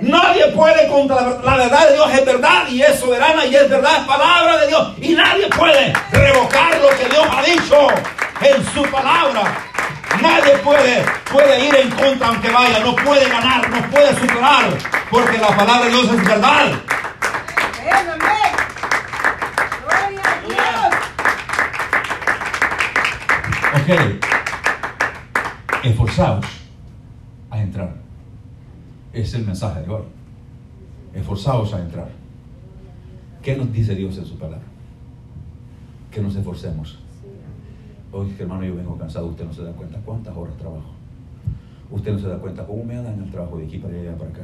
Nadie 0.00 0.46
puede 0.48 0.88
contra 0.88 1.16
la 1.16 1.56
verdad. 1.56 1.88
De 1.88 1.94
Dios 1.94 2.10
es 2.12 2.24
verdad 2.24 2.68
y 2.68 2.82
es 2.82 3.00
soberana 3.00 3.44
y 3.44 3.54
es 3.54 3.68
verdad, 3.68 4.00
es 4.00 4.06
palabra 4.06 4.58
de 4.58 4.66
Dios. 4.68 4.92
Y 5.00 5.14
nadie 5.14 5.48
puede 5.48 5.92
revocar 6.12 6.78
lo 6.80 6.88
que 6.90 7.08
Dios 7.08 7.26
ha 7.30 7.42
dicho 7.42 7.88
en 8.40 8.64
su 8.72 8.82
palabra. 8.90 9.42
Nadie 10.20 10.56
puede, 10.58 11.04
puede 11.30 11.64
ir 11.66 11.74
en 11.76 11.90
contra 11.90 12.28
aunque 12.28 12.50
vaya, 12.50 12.80
no 12.80 12.96
puede 12.96 13.28
ganar, 13.28 13.68
no 13.68 13.80
puede 13.90 14.14
superar, 14.18 14.66
porque 15.10 15.38
la 15.38 15.48
palabra 15.48 15.84
de 15.84 15.90
Dios 15.90 16.04
es 16.04 16.24
verdad. 16.24 16.72
Ok. 23.74 23.88
Esforzaos 25.84 26.44
a 27.50 27.58
entrar. 27.58 27.97
Es 29.18 29.34
el 29.34 29.44
mensaje 29.44 29.82
de 29.82 29.90
hoy. 29.90 30.04
Esforzaos 31.12 31.74
a 31.74 31.80
entrar. 31.80 32.08
¿Qué 33.42 33.56
nos 33.56 33.72
dice 33.72 33.96
Dios 33.96 34.16
en 34.16 34.24
su 34.24 34.38
palabra? 34.38 34.62
Que 36.08 36.20
nos 36.20 36.36
esforcemos. 36.36 37.00
Hoy, 38.12 38.32
hermano, 38.38 38.64
yo 38.64 38.76
vengo 38.76 38.96
cansado. 38.96 39.26
Usted 39.26 39.44
no 39.44 39.52
se 39.52 39.64
da 39.64 39.72
cuenta 39.72 39.98
cuántas 40.04 40.36
horas 40.36 40.56
trabajo. 40.56 40.92
Usted 41.90 42.12
no 42.12 42.18
se 42.20 42.28
da 42.28 42.38
cuenta 42.38 42.64
cómo 42.64 42.84
me 42.84 42.94
dan 42.94 43.20
el 43.20 43.28
trabajo 43.28 43.58
de 43.58 43.64
aquí 43.64 43.78
para 43.78 43.92
allá 43.98 44.16
para 44.16 44.30
acá. 44.30 44.42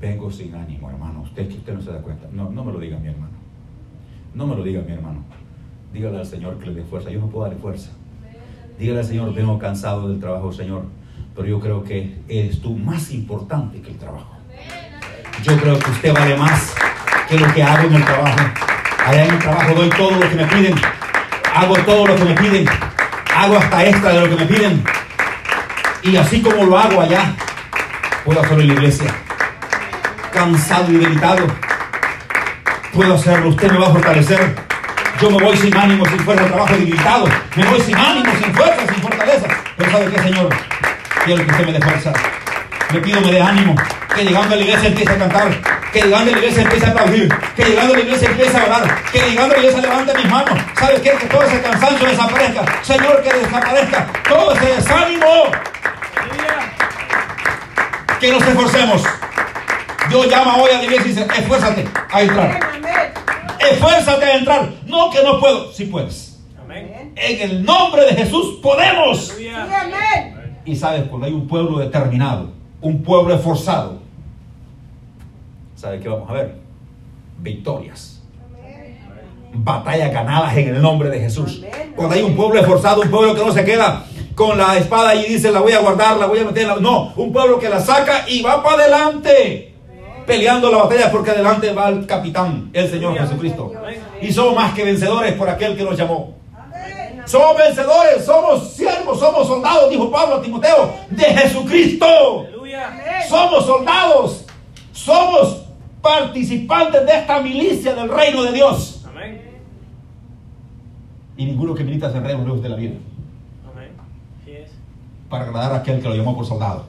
Vengo 0.00 0.28
sin 0.32 0.52
ánimo, 0.52 0.90
hermano. 0.90 1.22
Usted 1.22 1.46
que 1.46 1.54
usted 1.54 1.74
no 1.74 1.80
se 1.80 1.92
da 1.92 2.02
cuenta. 2.02 2.26
No, 2.32 2.50
no 2.50 2.64
me 2.64 2.72
lo 2.72 2.80
diga 2.80 2.98
mi 2.98 3.06
hermano. 3.06 3.36
No 4.34 4.48
me 4.48 4.56
lo 4.56 4.64
diga 4.64 4.82
mi 4.82 4.94
hermano. 4.94 5.22
Dígale 5.92 6.18
al 6.18 6.26
Señor 6.26 6.58
que 6.58 6.66
le 6.66 6.74
dé 6.74 6.82
fuerza. 6.82 7.08
Yo 7.08 7.20
no 7.20 7.28
puedo 7.28 7.44
darle 7.44 7.60
fuerza. 7.60 7.92
Dígale 8.80 8.98
al 8.98 9.06
Señor, 9.06 9.32
vengo 9.32 9.60
cansado 9.60 10.08
del 10.08 10.18
trabajo, 10.18 10.50
Señor. 10.50 10.97
Pero 11.38 11.50
yo 11.50 11.60
creo 11.60 11.84
que 11.84 12.16
eres 12.28 12.60
tú 12.60 12.76
más 12.76 13.12
importante 13.12 13.80
que 13.80 13.90
el 13.90 13.96
trabajo. 13.96 14.36
Yo 15.44 15.56
creo 15.56 15.78
que 15.78 15.90
usted 15.92 16.12
vale 16.12 16.36
más 16.36 16.74
que 17.28 17.38
lo 17.38 17.54
que 17.54 17.62
hago 17.62 17.86
en 17.86 17.94
el 17.94 18.04
trabajo. 18.04 18.38
Allá 19.06 19.24
en 19.24 19.30
el 19.30 19.38
trabajo 19.38 19.72
doy 19.72 19.88
todo 19.90 20.10
lo 20.10 20.28
que 20.28 20.34
me 20.34 20.44
piden. 20.46 20.74
Hago 21.54 21.76
todo 21.76 22.08
lo 22.08 22.16
que 22.16 22.24
me 22.24 22.34
piden. 22.34 22.68
Hago 23.32 23.56
hasta 23.56 23.86
extra 23.86 24.10
de 24.14 24.20
lo 24.22 24.28
que 24.30 24.44
me 24.44 24.46
piden. 24.46 24.82
Y 26.02 26.16
así 26.16 26.42
como 26.42 26.64
lo 26.64 26.76
hago 26.76 27.02
allá, 27.02 27.36
puedo 28.24 28.40
hacerlo 28.40 28.62
en 28.62 28.68
la 28.68 28.74
iglesia. 28.74 29.14
Cansado 30.32 30.90
y 30.90 30.96
debilitado. 30.96 31.46
Puedo 32.92 33.14
hacerlo. 33.14 33.50
Usted 33.50 33.70
me 33.70 33.78
va 33.78 33.86
a 33.86 33.90
fortalecer. 33.90 34.56
Yo 35.20 35.30
me 35.30 35.40
voy 35.40 35.56
sin 35.56 35.76
ánimo, 35.76 36.04
sin 36.04 36.18
fuerza, 36.18 36.46
trabajo 36.46 36.74
debilitado. 36.74 37.28
Me 37.54 37.64
voy 37.64 37.80
sin 37.80 37.96
ánimo, 37.96 38.32
sin 38.42 38.52
fuerza, 38.52 38.92
sin 38.92 39.02
fortaleza. 39.02 39.46
Pero 39.76 39.92
¿sabe 39.92 40.10
qué, 40.10 40.18
Señor? 40.20 40.67
Quiero 41.28 41.44
que 41.44 41.50
usted 41.50 41.66
me 41.66 41.72
dé 41.72 41.80
fuerza. 41.82 42.12
Le 42.90 43.00
pido 43.00 43.20
me 43.20 43.30
dé 43.30 43.42
ánimo. 43.42 43.74
Que 44.16 44.24
llegando 44.24 44.54
a 44.54 44.56
la 44.56 44.62
iglesia 44.62 44.88
empiece 44.88 45.12
a 45.12 45.18
cantar. 45.18 45.50
Que 45.92 46.00
llegando 46.00 46.30
a 46.30 46.32
la 46.32 46.38
iglesia 46.38 46.62
empiece 46.62 46.86
a 46.86 46.88
aplaudir. 46.88 47.28
Que 47.54 47.64
llegando 47.64 47.92
a 47.92 47.96
la 47.98 48.02
iglesia 48.02 48.28
empiece 48.30 48.56
a 48.56 48.64
orar. 48.64 49.04
Que 49.12 49.18
llegando 49.18 49.44
a 49.44 49.48
la 49.48 49.58
iglesia 49.58 49.80
levante 49.82 50.14
mis 50.14 50.30
manos. 50.30 50.58
¿Sabe 50.80 51.02
qué? 51.02 51.10
Que 51.10 51.26
todo 51.26 51.42
ese 51.42 51.60
cansancio 51.60 52.08
desaparezca. 52.08 52.64
Señor, 52.82 53.22
que 53.22 53.30
desaparezca 53.34 54.06
todo 54.26 54.52
ese 54.54 54.66
desánimo. 54.74 55.26
Que 58.18 58.32
nos 58.32 58.42
esforcemos. 58.42 59.02
Dios 60.08 60.30
llama 60.30 60.56
hoy 60.56 60.70
a 60.70 60.78
la 60.78 60.84
iglesia 60.84 61.04
y 61.04 61.08
dice, 61.08 61.26
esfuérzate 61.36 61.88
a 62.10 62.22
entrar. 62.22 62.60
Esfuérzate 63.58 64.24
a 64.24 64.34
entrar. 64.34 64.68
No 64.86 65.10
que 65.10 65.22
no 65.22 65.38
puedo. 65.38 65.74
Si 65.74 65.84
puedes. 65.84 66.38
Amén. 66.58 67.12
En 67.16 67.40
el 67.42 67.64
nombre 67.66 68.06
de 68.06 68.14
Jesús 68.14 68.60
podemos. 68.62 69.34
Sí, 69.36 69.50
amén. 69.50 70.17
Y 70.68 70.76
sabes, 70.76 71.04
cuando 71.08 71.26
hay 71.26 71.32
un 71.32 71.48
pueblo 71.48 71.78
determinado, 71.78 72.50
un 72.82 73.02
pueblo 73.02 73.34
esforzado, 73.34 74.00
¿sabe 75.74 75.98
qué 75.98 76.10
vamos 76.10 76.28
a 76.28 76.34
ver? 76.34 76.56
Victorias. 77.38 78.22
Batallas 79.54 80.12
ganadas 80.12 80.54
en 80.58 80.68
el 80.68 80.82
nombre 80.82 81.08
de 81.08 81.20
Jesús. 81.20 81.64
Cuando 81.96 82.14
hay 82.14 82.20
un 82.20 82.36
pueblo 82.36 82.60
esforzado, 82.60 83.00
un 83.00 83.08
pueblo 83.08 83.34
que 83.34 83.46
no 83.46 83.50
se 83.50 83.64
queda 83.64 84.04
con 84.34 84.58
la 84.58 84.76
espada 84.76 85.14
y 85.14 85.24
dice, 85.32 85.50
la 85.50 85.60
voy 85.60 85.72
a 85.72 85.80
guardar, 85.80 86.18
la 86.18 86.26
voy 86.26 86.40
a 86.40 86.44
meter. 86.44 86.64
en 86.64 86.68
la-". 86.68 86.76
No, 86.76 87.14
un 87.16 87.32
pueblo 87.32 87.58
que 87.58 87.70
la 87.70 87.80
saca 87.80 88.28
y 88.28 88.42
va 88.42 88.62
para 88.62 88.82
adelante. 88.82 89.74
Peleando 90.26 90.70
la 90.70 90.82
batalla 90.84 91.10
porque 91.10 91.30
adelante 91.30 91.72
va 91.72 91.88
el 91.88 92.04
capitán, 92.04 92.68
el 92.74 92.90
Señor 92.90 93.18
Jesucristo. 93.18 93.72
Y 94.20 94.30
somos 94.30 94.54
más 94.54 94.74
que 94.74 94.84
vencedores 94.84 95.32
por 95.32 95.48
aquel 95.48 95.74
que 95.78 95.82
nos 95.82 95.96
llamó. 95.96 96.34
Somos 97.28 97.58
vencedores, 97.58 98.24
somos 98.24 98.72
siervos, 98.72 99.20
somos 99.20 99.46
soldados, 99.46 99.90
dijo 99.90 100.10
Pablo 100.10 100.36
a 100.36 100.42
Timoteo, 100.42 100.94
de 101.10 101.24
Jesucristo. 101.24 102.06
Somos 103.28 103.66
soldados, 103.66 104.46
somos 104.92 105.66
participantes 106.00 107.04
de 107.04 107.12
esta 107.12 107.42
milicia 107.42 107.94
del 107.94 108.08
reino 108.08 108.44
de 108.44 108.52
Dios. 108.52 109.04
Amén. 109.06 109.42
Y 111.36 111.44
ninguno 111.44 111.74
que 111.74 111.84
milita 111.84 112.10
se 112.10 112.18
reino 112.18 112.44
lejos 112.44 112.62
de 112.62 112.68
la 112.70 112.76
vida 112.76 112.94
Amén. 113.70 113.90
Es. 114.46 114.70
para 115.28 115.44
agradar 115.44 115.72
a 115.72 115.76
aquel 115.76 116.00
que 116.00 116.08
lo 116.08 116.14
llamó 116.14 116.34
por 116.34 116.46
soldado. 116.46 116.86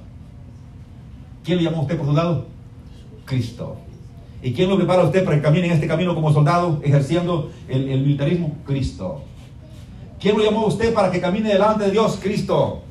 ¿Quién 1.44 1.58
le 1.58 1.66
llamó 1.66 1.80
a 1.80 1.82
usted 1.82 1.98
por 1.98 2.06
soldado? 2.06 2.46
Cristo. 3.26 3.76
¿Y 4.42 4.54
quién 4.54 4.70
lo 4.70 4.78
prepara 4.78 5.02
a 5.02 5.06
usted 5.06 5.26
para 5.26 5.36
que 5.36 5.44
camine 5.44 5.68
en 5.68 5.74
este 5.74 5.88
camino 5.88 6.16
como 6.16 6.32
soldado, 6.32 6.80
ejerciendo 6.82 7.52
el, 7.68 7.90
el 7.90 8.02
militarismo? 8.04 8.56
Cristo. 8.66 9.24
¿Quién 10.20 10.38
lo 10.38 10.43
llamó 10.43 10.61
a 10.61 10.67
usted 10.67 10.93
para 10.93 11.11
que 11.11 11.22
camine 11.22 11.49
delante 11.49 11.86
de 11.86 11.91
Dios? 11.91 12.20
Cristo. 12.22 12.82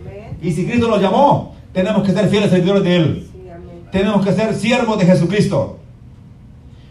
Amén. 0.00 0.38
Y 0.40 0.52
si 0.52 0.66
Cristo 0.66 0.88
nos 0.88 1.00
llamó, 1.00 1.54
tenemos 1.72 2.02
que 2.02 2.12
ser 2.12 2.28
fieles 2.28 2.50
servidores 2.50 2.82
de 2.82 2.96
Él. 2.96 3.28
Sí, 3.30 3.50
amén. 3.50 3.88
Tenemos 3.92 4.24
que 4.24 4.32
ser 4.32 4.54
siervos 4.54 4.98
de 4.98 5.04
Jesucristo. 5.04 5.78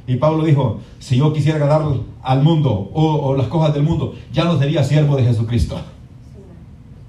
Y 0.05 0.15
Pablo 0.17 0.45
dijo, 0.45 0.79
si 0.99 1.17
yo 1.17 1.33
quisiera 1.33 1.57
agradar 1.57 1.85
al 2.21 2.43
mundo 2.43 2.89
o, 2.93 3.15
o 3.15 3.35
las 3.35 3.47
cosas 3.47 3.73
del 3.73 3.83
mundo, 3.83 4.13
ya 4.31 4.45
no 4.45 4.57
sería 4.57 4.83
siervo 4.83 5.17
de 5.17 5.23
Jesucristo. 5.23 5.79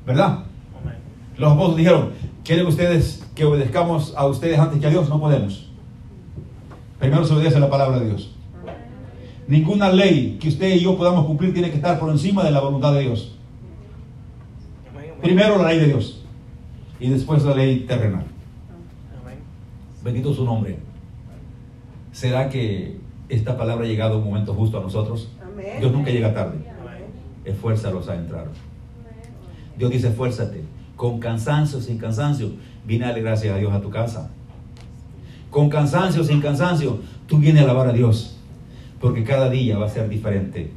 ¿Verdad? 0.07 0.45
Amén. 0.81 0.97
Los 1.37 1.53
apóstoles 1.53 1.77
dijeron, 1.77 2.11
¿quieren 2.43 2.67
ustedes 2.67 3.25
que 3.35 3.45
obedezcamos 3.45 4.15
a 4.17 4.27
ustedes 4.27 4.59
antes 4.59 4.81
que 4.81 4.87
a 4.87 4.91
Dios? 4.91 5.09
No 5.09 5.21
podemos. 5.21 5.69
Primero 6.99 7.25
se 7.25 7.35
obedece 7.35 7.61
la 7.61 7.71
palabra 7.71 8.01
de 8.01 8.07
Dios. 8.07 8.35
Ninguna 9.49 9.91
ley 9.91 10.37
que 10.39 10.49
usted 10.49 10.75
y 10.75 10.81
yo 10.81 10.97
podamos 10.97 11.25
cumplir 11.25 11.55
tiene 11.55 11.71
que 11.71 11.77
estar 11.77 11.99
por 11.99 12.11
encima 12.11 12.45
de 12.45 12.51
la 12.51 12.61
voluntad 12.61 12.93
de 12.93 13.01
Dios. 13.01 13.35
Primero 15.23 15.57
la 15.57 15.71
ley 15.71 15.79
de 15.81 15.87
Dios 15.87 16.23
y 17.01 17.09
después 17.09 17.43
la 17.45 17.55
ley 17.55 17.81
terrenal. 17.81 18.27
Bendito 20.05 20.35
su 20.35 20.45
nombre. 20.45 20.79
¿Será 22.13 22.51
que 22.51 22.99
esta 23.31 23.57
palabra 23.57 23.87
ha 23.87 23.89
llegado 23.89 24.15
a 24.15 24.19
un 24.19 24.25
momento 24.25 24.53
justo 24.53 24.79
a 24.79 24.83
nosotros? 24.83 25.31
Dios 25.81 25.93
nunca 25.93 26.11
llega 26.11 26.35
tarde. 26.35 26.59
Esfuérzalos 27.47 28.07
a 28.11 28.17
entrar. 28.17 28.49
Dios 29.79 29.91
dice, 29.91 30.09
esfuérzate. 30.09 30.63
Con 30.95 31.21
cansancio, 31.21 31.81
sin 31.81 31.97
cansancio, 31.97 32.51
viene 32.85 33.07
a 33.07 33.09
darle 33.09 33.23
gracias 33.23 33.55
a 33.55 33.59
Dios 33.59 33.73
a 33.73 33.81
tu 33.81 33.89
casa. 33.89 34.31
Con 35.51 35.71
cansancio, 35.71 36.23
sin 36.23 36.43
cansancio, 36.43 36.99
tú 37.27 37.39
vienes 37.39 37.63
a 37.63 37.65
alabar 37.65 37.89
a 37.89 37.93
Dios. 37.93 38.38
Porque 39.01 39.25
cada 39.25 39.49
día 39.51 39.79
va 39.79 39.87
a 39.87 39.89
ser 39.89 40.09
diferente. 40.09 40.73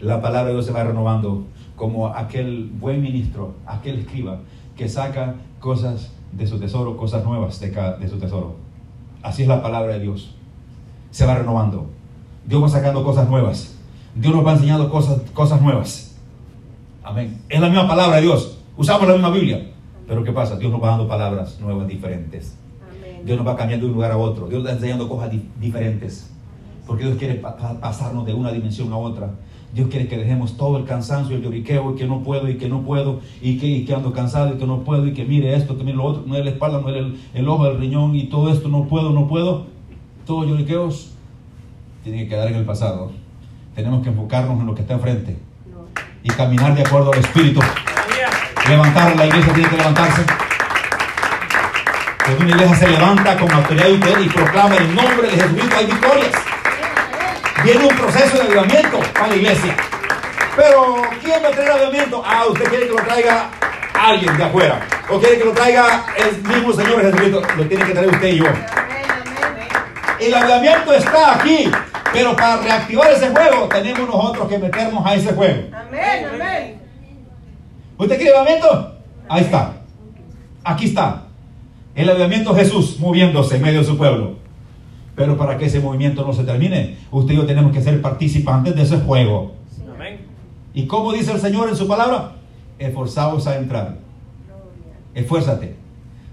La 0.00 0.20
palabra 0.20 0.48
de 0.48 0.52
Dios 0.54 0.66
se 0.66 0.72
va 0.72 0.84
renovando 0.84 1.46
como 1.74 2.08
aquel 2.08 2.70
buen 2.80 3.02
ministro, 3.02 3.54
aquel 3.66 3.98
escriba 4.00 4.40
que 4.76 4.88
saca 4.88 5.34
cosas 5.60 6.12
de 6.32 6.46
su 6.46 6.58
tesoro, 6.58 6.96
cosas 6.96 7.24
nuevas 7.24 7.58
de, 7.60 8.08
su 8.08 8.18
tesoro. 8.18 8.56
Así 9.22 9.42
es 9.42 9.48
la 9.48 9.62
palabra 9.62 9.94
de 9.94 10.00
Dios. 10.00 10.34
Se 11.10 11.24
va 11.26 11.34
renovando. 11.34 11.86
Dios 12.46 12.62
va 12.62 12.68
sacando 12.68 13.02
cosas 13.02 13.28
nuevas. 13.28 13.74
Dios 14.14 14.34
nos 14.34 14.46
va 14.46 14.52
enseñando 14.52 14.90
cosas, 14.90 15.20
cosas 15.32 15.60
nuevas. 15.62 16.16
Amén. 17.02 17.40
Es 17.48 17.60
la 17.60 17.68
misma 17.68 17.88
palabra 17.88 18.16
de 18.16 18.22
Dios. 18.22 18.58
Usamos 18.76 19.06
la 19.08 19.14
misma 19.14 19.30
Biblia. 19.30 19.70
Pero 20.06 20.22
¿qué 20.24 20.32
pasa? 20.32 20.56
Dios 20.56 20.70
nos 20.70 20.82
va 20.82 20.90
dando 20.90 21.08
palabras 21.08 21.58
nuevas, 21.60 21.88
diferentes. 21.88 22.56
Amén. 22.88 23.22
Dios 23.24 23.38
nos 23.38 23.46
va 23.46 23.56
cambiando 23.56 23.86
de 23.86 23.90
un 23.90 23.96
lugar 23.96 24.12
a 24.12 24.16
otro. 24.18 24.46
Dios 24.48 24.62
nos 24.62 24.70
está 24.70 24.76
enseñando 24.78 25.08
cosas 25.08 25.30
di- 25.30 25.48
diferentes. 25.58 26.30
Porque 26.86 27.04
Dios 27.04 27.18
quiere 27.18 27.34
pa- 27.34 27.56
pa- 27.56 27.80
pasarnos 27.80 28.24
de 28.26 28.32
una 28.34 28.52
dimensión 28.52 28.92
a 28.92 28.96
otra. 28.96 29.30
Dios 29.72 29.88
quiere 29.90 30.06
que 30.08 30.16
dejemos 30.16 30.56
todo 30.56 30.78
el 30.78 30.84
cansancio, 30.84 31.36
el 31.36 31.42
lloriqueo, 31.42 31.92
y 31.92 31.96
que 31.96 32.06
no 32.06 32.22
puedo, 32.22 32.48
y 32.48 32.56
que 32.56 32.68
no 32.68 32.82
puedo, 32.82 33.20
y 33.42 33.58
que, 33.84 33.92
ando 33.94 34.12
cansado, 34.12 34.54
y 34.54 34.58
que 34.58 34.66
no 34.66 34.80
puedo, 34.84 35.06
y 35.06 35.12
que 35.12 35.24
mire 35.24 35.54
esto, 35.54 35.76
que 35.76 35.84
mire 35.84 35.96
lo 35.96 36.04
otro, 36.04 36.22
no 36.26 36.36
es 36.36 36.44
la 36.44 36.50
espalda, 36.52 36.80
no 36.80 36.88
es 36.88 37.04
el, 37.34 37.48
ojo, 37.48 37.66
el 37.66 37.78
riñón, 37.78 38.14
y 38.14 38.24
todo 38.28 38.50
esto, 38.52 38.68
no 38.68 38.84
puedo, 38.84 39.10
no 39.10 39.26
puedo. 39.26 39.66
Todos 40.24 40.46
lloriqueos 40.46 41.12
tienen 42.04 42.22
que 42.22 42.28
quedar 42.28 42.48
en 42.48 42.54
el 42.54 42.64
pasado. 42.64 43.10
Tenemos 43.74 44.02
que 44.02 44.08
enfocarnos 44.10 44.58
en 44.60 44.66
lo 44.66 44.74
que 44.74 44.80
está 44.82 44.94
enfrente 44.94 45.36
y 46.22 46.28
caminar 46.28 46.74
de 46.74 46.82
acuerdo 46.82 47.12
al 47.12 47.18
Espíritu. 47.18 47.60
Levantar, 48.68 49.14
la 49.16 49.26
iglesia 49.26 49.52
tiene 49.52 49.68
que 49.68 49.76
levantarse. 49.76 50.22
Cuando 52.24 52.44
una 52.44 52.50
iglesia 52.54 52.76
se 52.76 52.88
levanta 52.88 53.36
con 53.38 53.52
autoridad 53.52 53.86
y 54.24 54.28
proclama 54.28 54.76
el 54.76 54.94
nombre 54.94 55.28
de 55.28 55.36
Jesucristo, 55.36 55.76
hay 55.76 55.86
victorias. 55.86 56.32
Viene 57.64 57.84
un 57.84 57.96
proceso 57.96 58.36
de 58.36 58.42
avivamiento 58.42 59.00
para 59.14 59.28
la 59.28 59.36
iglesia. 59.36 59.76
Pero, 60.54 61.02
¿quién 61.22 61.42
va 61.42 61.48
a 61.48 61.50
traer 61.50 61.70
avivamiento? 61.70 62.22
Ah, 62.24 62.44
usted 62.46 62.64
quiere 62.64 62.86
que 62.86 62.92
lo 62.92 63.02
traiga 63.02 63.50
alguien 63.94 64.36
de 64.36 64.44
afuera. 64.44 64.80
O 65.10 65.18
quiere 65.18 65.38
que 65.38 65.44
lo 65.44 65.52
traiga 65.52 66.06
el 66.16 66.42
mismo 66.42 66.72
Señor 66.72 67.02
Jesucristo. 67.02 67.42
Lo 67.56 67.66
tiene 67.66 67.84
que 67.84 67.92
traer 67.92 68.08
usted 68.08 68.28
y 68.28 68.38
yo. 68.38 68.46
El 70.20 70.34
avivamiento 70.34 70.92
está 70.92 71.34
aquí. 71.34 71.70
Pero 72.12 72.34
para 72.34 72.62
reactivar 72.62 73.10
ese 73.10 73.28
juego, 73.28 73.68
tenemos 73.68 74.08
nosotros 74.08 74.48
que 74.48 74.58
meternos 74.58 75.04
a 75.04 75.14
ese 75.14 75.32
juego. 75.34 75.68
Amén, 75.76 76.26
amén. 76.32 76.80
¿Usted 77.98 78.16
quiere 78.16 78.36
avivamiento? 78.36 78.94
Ahí 79.28 79.42
está. 79.42 79.72
Aquí 80.64 80.86
está. 80.86 81.24
El 81.94 82.08
avivamiento 82.08 82.54
Jesús 82.54 82.98
moviéndose 82.98 83.56
en 83.56 83.62
medio 83.62 83.80
de 83.80 83.86
su 83.86 83.98
pueblo. 83.98 84.45
Pero 85.16 85.36
para 85.38 85.56
que 85.58 85.64
ese 85.64 85.80
movimiento 85.80 86.24
no 86.26 86.32
se 86.34 86.44
termine, 86.44 86.98
usted 87.10 87.32
y 87.34 87.36
yo 87.38 87.46
tenemos 87.46 87.72
que 87.72 87.82
ser 87.82 88.00
participantes 88.02 88.76
de 88.76 88.82
ese 88.82 88.98
juego. 88.98 89.54
Amén. 89.94 90.20
¿Y 90.74 90.86
cómo 90.86 91.12
dice 91.12 91.32
el 91.32 91.40
Señor 91.40 91.68
en 91.70 91.76
su 91.76 91.88
palabra? 91.88 92.32
Esforzaos 92.78 93.46
a 93.46 93.56
entrar. 93.56 93.96
Esfuérzate. 95.14 95.74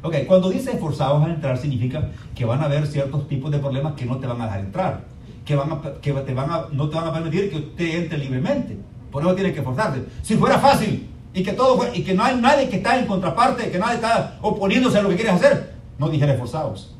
Ok, 0.01 0.15
cuando 0.27 0.49
dice 0.49 0.71
esforzados 0.71 1.23
a 1.25 1.29
entrar 1.29 1.57
significa 1.57 2.09
que 2.35 2.43
van 2.43 2.59
a 2.61 2.65
haber 2.65 2.85
ciertos 2.87 3.27
tipos 3.29 3.49
de 3.51 3.59
problemas 3.59 3.93
que 3.93 4.05
no 4.05 4.17
te 4.17 4.27
van 4.27 4.41
a 4.41 4.45
dejar 4.45 4.59
entrar, 4.59 5.01
que, 5.45 5.55
van 5.55 5.71
a, 5.71 5.81
que 6.01 6.11
te 6.11 6.33
van 6.33 6.49
a, 6.51 6.65
no 6.73 6.89
te 6.89 6.95
van 6.97 7.07
a 7.07 7.13
permitir 7.13 7.49
que 7.49 7.57
usted 7.57 7.95
entre 8.03 8.17
libremente. 8.17 8.77
Por 9.09 9.23
eso 9.23 9.33
tiene 9.33 9.53
que 9.53 9.59
esforzarse. 9.59 10.01
Si 10.21 10.35
fuera 10.35 10.59
fácil 10.59 11.07
y 11.33 11.41
que 11.41 11.53
todo 11.53 11.77
fue- 11.77 11.97
y 11.97 12.03
que 12.03 12.13
no 12.13 12.23
hay 12.25 12.35
nadie 12.35 12.67
que 12.67 12.77
está 12.77 12.99
en 12.99 13.05
contraparte, 13.05 13.71
que 13.71 13.79
nadie 13.79 13.95
está 13.95 14.37
oponiéndose 14.41 14.97
a 14.97 15.03
lo 15.03 15.07
que 15.09 15.15
quieres 15.15 15.35
hacer, 15.35 15.73
no 15.97 16.09
dijera 16.09 16.33
esforzados. 16.33 16.93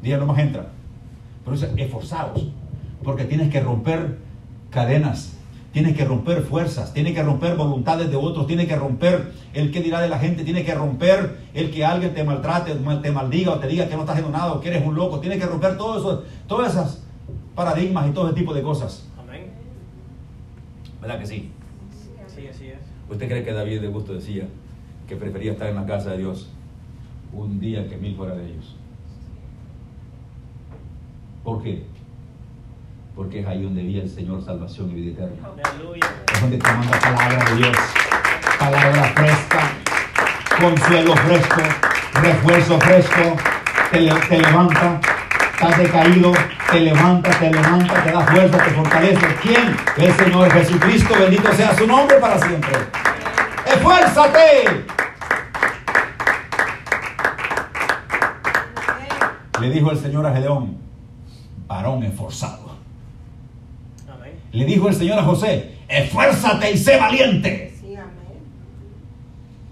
Dijera 0.00 0.20
nomás 0.20 0.38
entra. 0.38 0.66
Pero 1.46 1.56
dice 1.56 1.72
esforzados, 1.76 2.46
porque 3.02 3.24
tienes 3.24 3.50
que 3.50 3.60
romper 3.60 4.18
cadenas, 4.70 5.32
tienes 5.72 5.96
que 5.96 6.04
romper 6.04 6.42
fuerzas, 6.42 6.92
tienes 6.92 7.14
que 7.14 7.22
romper 7.22 7.56
voluntades 7.56 8.10
de 8.10 8.16
otros, 8.16 8.46
tienes 8.46 8.66
que 8.66 8.76
romper 8.76 9.32
el 9.54 9.70
que 9.70 9.80
dirá 9.80 10.00
de 10.00 10.08
la 10.08 10.18
gente, 10.18 10.42
tienes 10.44 10.64
que 10.66 10.74
romper 10.74 11.38
el 11.54 11.70
que 11.70 11.84
alguien 11.84 12.12
te 12.12 12.24
maltrate, 12.24 12.74
mal- 12.74 13.00
te 13.00 13.10
maldiga 13.12 13.52
o 13.52 13.58
te 13.60 13.68
diga 13.68 13.88
que 13.88 13.94
no 13.94 14.00
estás 14.00 14.16
haciendo 14.18 14.36
nada 14.36 14.52
o 14.52 14.60
que 14.60 14.68
eres 14.68 14.84
un 14.84 14.94
loco, 14.94 15.20
tienes 15.20 15.38
que 15.38 15.46
romper 15.46 15.78
todo 15.78 15.98
eso, 15.98 16.24
todas 16.48 16.72
esas 16.72 17.02
paradigmas 17.54 18.08
y 18.08 18.10
todo 18.12 18.26
ese 18.26 18.34
tipo 18.36 18.52
de 18.52 18.62
cosas. 18.62 19.06
Amén. 19.18 19.46
¿Verdad 21.00 21.18
que 21.20 21.26
sí? 21.26 21.50
Sí, 22.34 22.46
así 22.48 22.66
es. 22.66 22.78
¿Usted 23.08 23.28
cree 23.28 23.44
que 23.44 23.52
David 23.52 23.80
de 23.80 23.88
gusto 23.88 24.12
decía, 24.14 24.48
que 25.08 25.14
prefería 25.16 25.52
estar 25.52 25.68
en 25.68 25.76
la 25.76 25.86
casa 25.86 26.10
de 26.10 26.18
Dios 26.18 26.48
un 27.32 27.60
día 27.60 27.88
que 27.88 27.96
mil 27.96 28.16
fuera 28.16 28.34
de 28.34 28.46
ellos. 28.46 28.74
¿Por 31.46 31.62
qué? 31.62 31.86
Porque 33.14 33.38
es 33.38 33.46
ahí 33.46 33.62
donde 33.62 33.80
vive 33.80 34.02
el 34.02 34.10
Señor 34.10 34.44
salvación 34.44 34.90
y 34.90 34.94
vida 34.94 35.12
eterna. 35.12 35.48
Aleluya. 35.70 36.04
Es 36.34 36.40
donde 36.40 36.58
te 36.58 36.72
manda 36.72 36.98
palabra 36.98 37.44
de 37.44 37.54
Dios, 37.54 37.76
palabra 38.58 39.04
fresca, 39.14 39.60
consuelo 40.60 41.14
fresco, 41.14 41.62
refuerzo 42.14 42.80
fresco, 42.80 43.36
te, 43.92 43.98
te 44.28 44.38
levanta, 44.38 45.00
estás 45.52 45.78
decaído, 45.78 46.32
te 46.68 46.80
levanta, 46.80 47.30
te 47.30 47.50
levanta, 47.52 48.02
te 48.02 48.10
da 48.10 48.20
fuerza, 48.22 48.64
te 48.64 48.70
fortalece. 48.72 49.26
¿Quién? 49.40 49.76
El 49.98 50.12
Señor 50.14 50.50
Jesucristo, 50.50 51.14
bendito 51.16 51.52
sea 51.52 51.76
su 51.76 51.86
nombre 51.86 52.16
para 52.16 52.40
siempre. 52.40 52.72
¡Esfuérzate! 53.66 54.84
Le 59.60 59.70
dijo 59.70 59.92
el 59.92 59.98
Señor 59.98 60.26
a 60.26 60.32
Gedeón, 60.34 60.85
varón 61.66 62.02
esforzado. 62.04 62.76
Amén. 64.12 64.32
Le 64.52 64.64
dijo 64.64 64.88
el 64.88 64.94
Señor 64.94 65.18
a 65.18 65.22
José, 65.24 65.76
esfuérzate 65.88 66.70
y 66.72 66.78
sé 66.78 66.96
valiente. 66.98 67.74
Sí, 67.80 67.94
amén. 67.94 68.10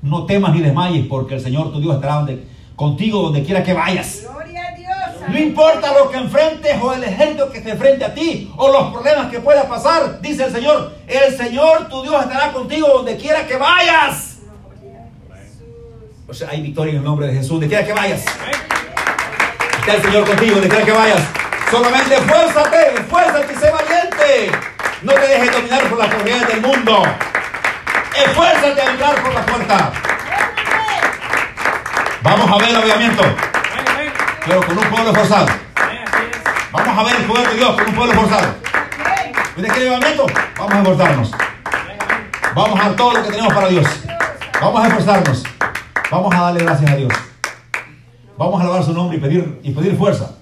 No 0.03 0.26
temas 0.26 0.53
ni 0.55 0.61
desmayes, 0.61 1.07
porque 1.07 1.34
el 1.34 1.40
Señor 1.40 1.72
tu 1.72 1.80
Dios 1.80 1.95
estará 1.97 2.16
donde- 2.16 2.45
contigo 2.76 3.22
donde 3.22 3.42
quiera 3.45 3.62
que 3.62 3.72
vayas. 3.72 4.22
Gloria 4.30 4.66
a 4.68 4.76
Dios. 4.76 4.90
No 5.28 5.38
importa 5.38 5.92
lo 5.97 6.11
que 6.11 6.18
enfrentes 6.18 6.76
o 6.82 6.92
el 6.92 7.05
ejército 7.05 7.51
que 7.51 7.61
te 7.61 7.70
enfrente 7.70 8.05
a 8.05 8.12
ti 8.14 8.53
o 8.57 8.68
los 8.70 8.92
problemas 8.92 9.30
que 9.30 9.40
pueda 9.40 9.66
pasar, 9.68 10.20
dice 10.20 10.45
el 10.45 10.53
Señor, 10.53 10.92
el 11.07 11.32
Señor 11.34 11.88
tu 11.88 12.03
Dios 12.03 12.20
estará 12.22 12.53
contigo 12.53 12.88
donde 12.88 13.16
quiera 13.16 13.47
que 13.47 13.57
vayas. 13.57 14.38
Gloria 14.42 14.99
a 15.32 15.36
Jesús. 15.38 15.64
O 16.28 16.34
sea, 16.34 16.51
hay 16.51 16.61
victoria 16.62 16.90
en 16.92 16.99
el 16.99 17.05
nombre 17.05 17.28
de 17.28 17.34
Jesús, 17.34 17.51
donde 17.53 17.68
quiera 17.68 17.86
que 17.86 17.92
vayas. 17.92 18.24
Amén. 18.26 18.55
Está 19.80 19.95
el 19.95 20.03
Señor 20.03 20.26
contigo, 20.26 20.53
donde 20.55 20.68
quiera 20.68 20.84
que 20.84 20.92
vayas. 20.92 21.22
Solamente 21.75 22.14
esfuérzate, 22.14 22.95
esfuérzate 22.95 23.53
y 23.53 23.57
sé 23.57 23.68
valiente. 23.72 24.53
No 25.03 25.12
te 25.12 25.27
dejes 25.27 25.51
dominar 25.51 25.83
por 25.89 25.99
las 25.99 26.14
corrientes 26.14 26.47
del 26.47 26.61
mundo. 26.61 27.03
Esfuérzate 28.14 28.81
a 28.81 28.91
entrar 28.93 29.20
por 29.20 29.35
la 29.35 29.45
puerta. 29.45 29.93
Vamos 32.22 32.49
a 32.49 32.59
ver 32.59 32.68
el 32.68 32.77
avivamiento, 32.77 33.25
pero 34.47 34.64
con 34.64 34.79
un 34.79 34.85
pueblo 34.85 35.11
es. 35.11 35.31
Vamos 36.70 36.99
a 36.99 37.03
ver 37.03 37.16
el 37.16 37.25
poder 37.25 37.49
de 37.49 37.57
Dios 37.57 37.75
con 37.75 37.89
un 37.89 37.95
pueblo. 37.97 38.22
Amén. 38.22 39.33
¿Usted 39.57 39.68
quiere 39.72 39.97
avivamiento? 39.97 40.27
Vamos 40.57 40.75
a 40.75 40.79
esforzarnos. 40.79 41.31
Vamos 42.55 42.81
a 42.81 42.83
dar 42.85 42.97
todo 42.97 43.14
lo 43.14 43.22
que 43.25 43.31
tenemos 43.31 43.53
para 43.53 43.66
Dios. 43.66 43.87
Vamos 44.61 44.85
a 44.85 44.87
esforzarnos. 44.87 45.43
Vamos 46.09 46.35
a 46.37 46.41
darle 46.41 46.61
gracias 46.61 46.89
a 46.89 46.95
Dios. 46.95 47.12
Vamos 48.39 48.61
a 48.61 48.62
alabar 48.62 48.85
su 48.85 48.93
nombre 48.93 49.18
y 49.18 49.20
pedir, 49.20 49.61
y 49.64 49.72
pedir 49.72 49.99
fuerza. 49.99 50.37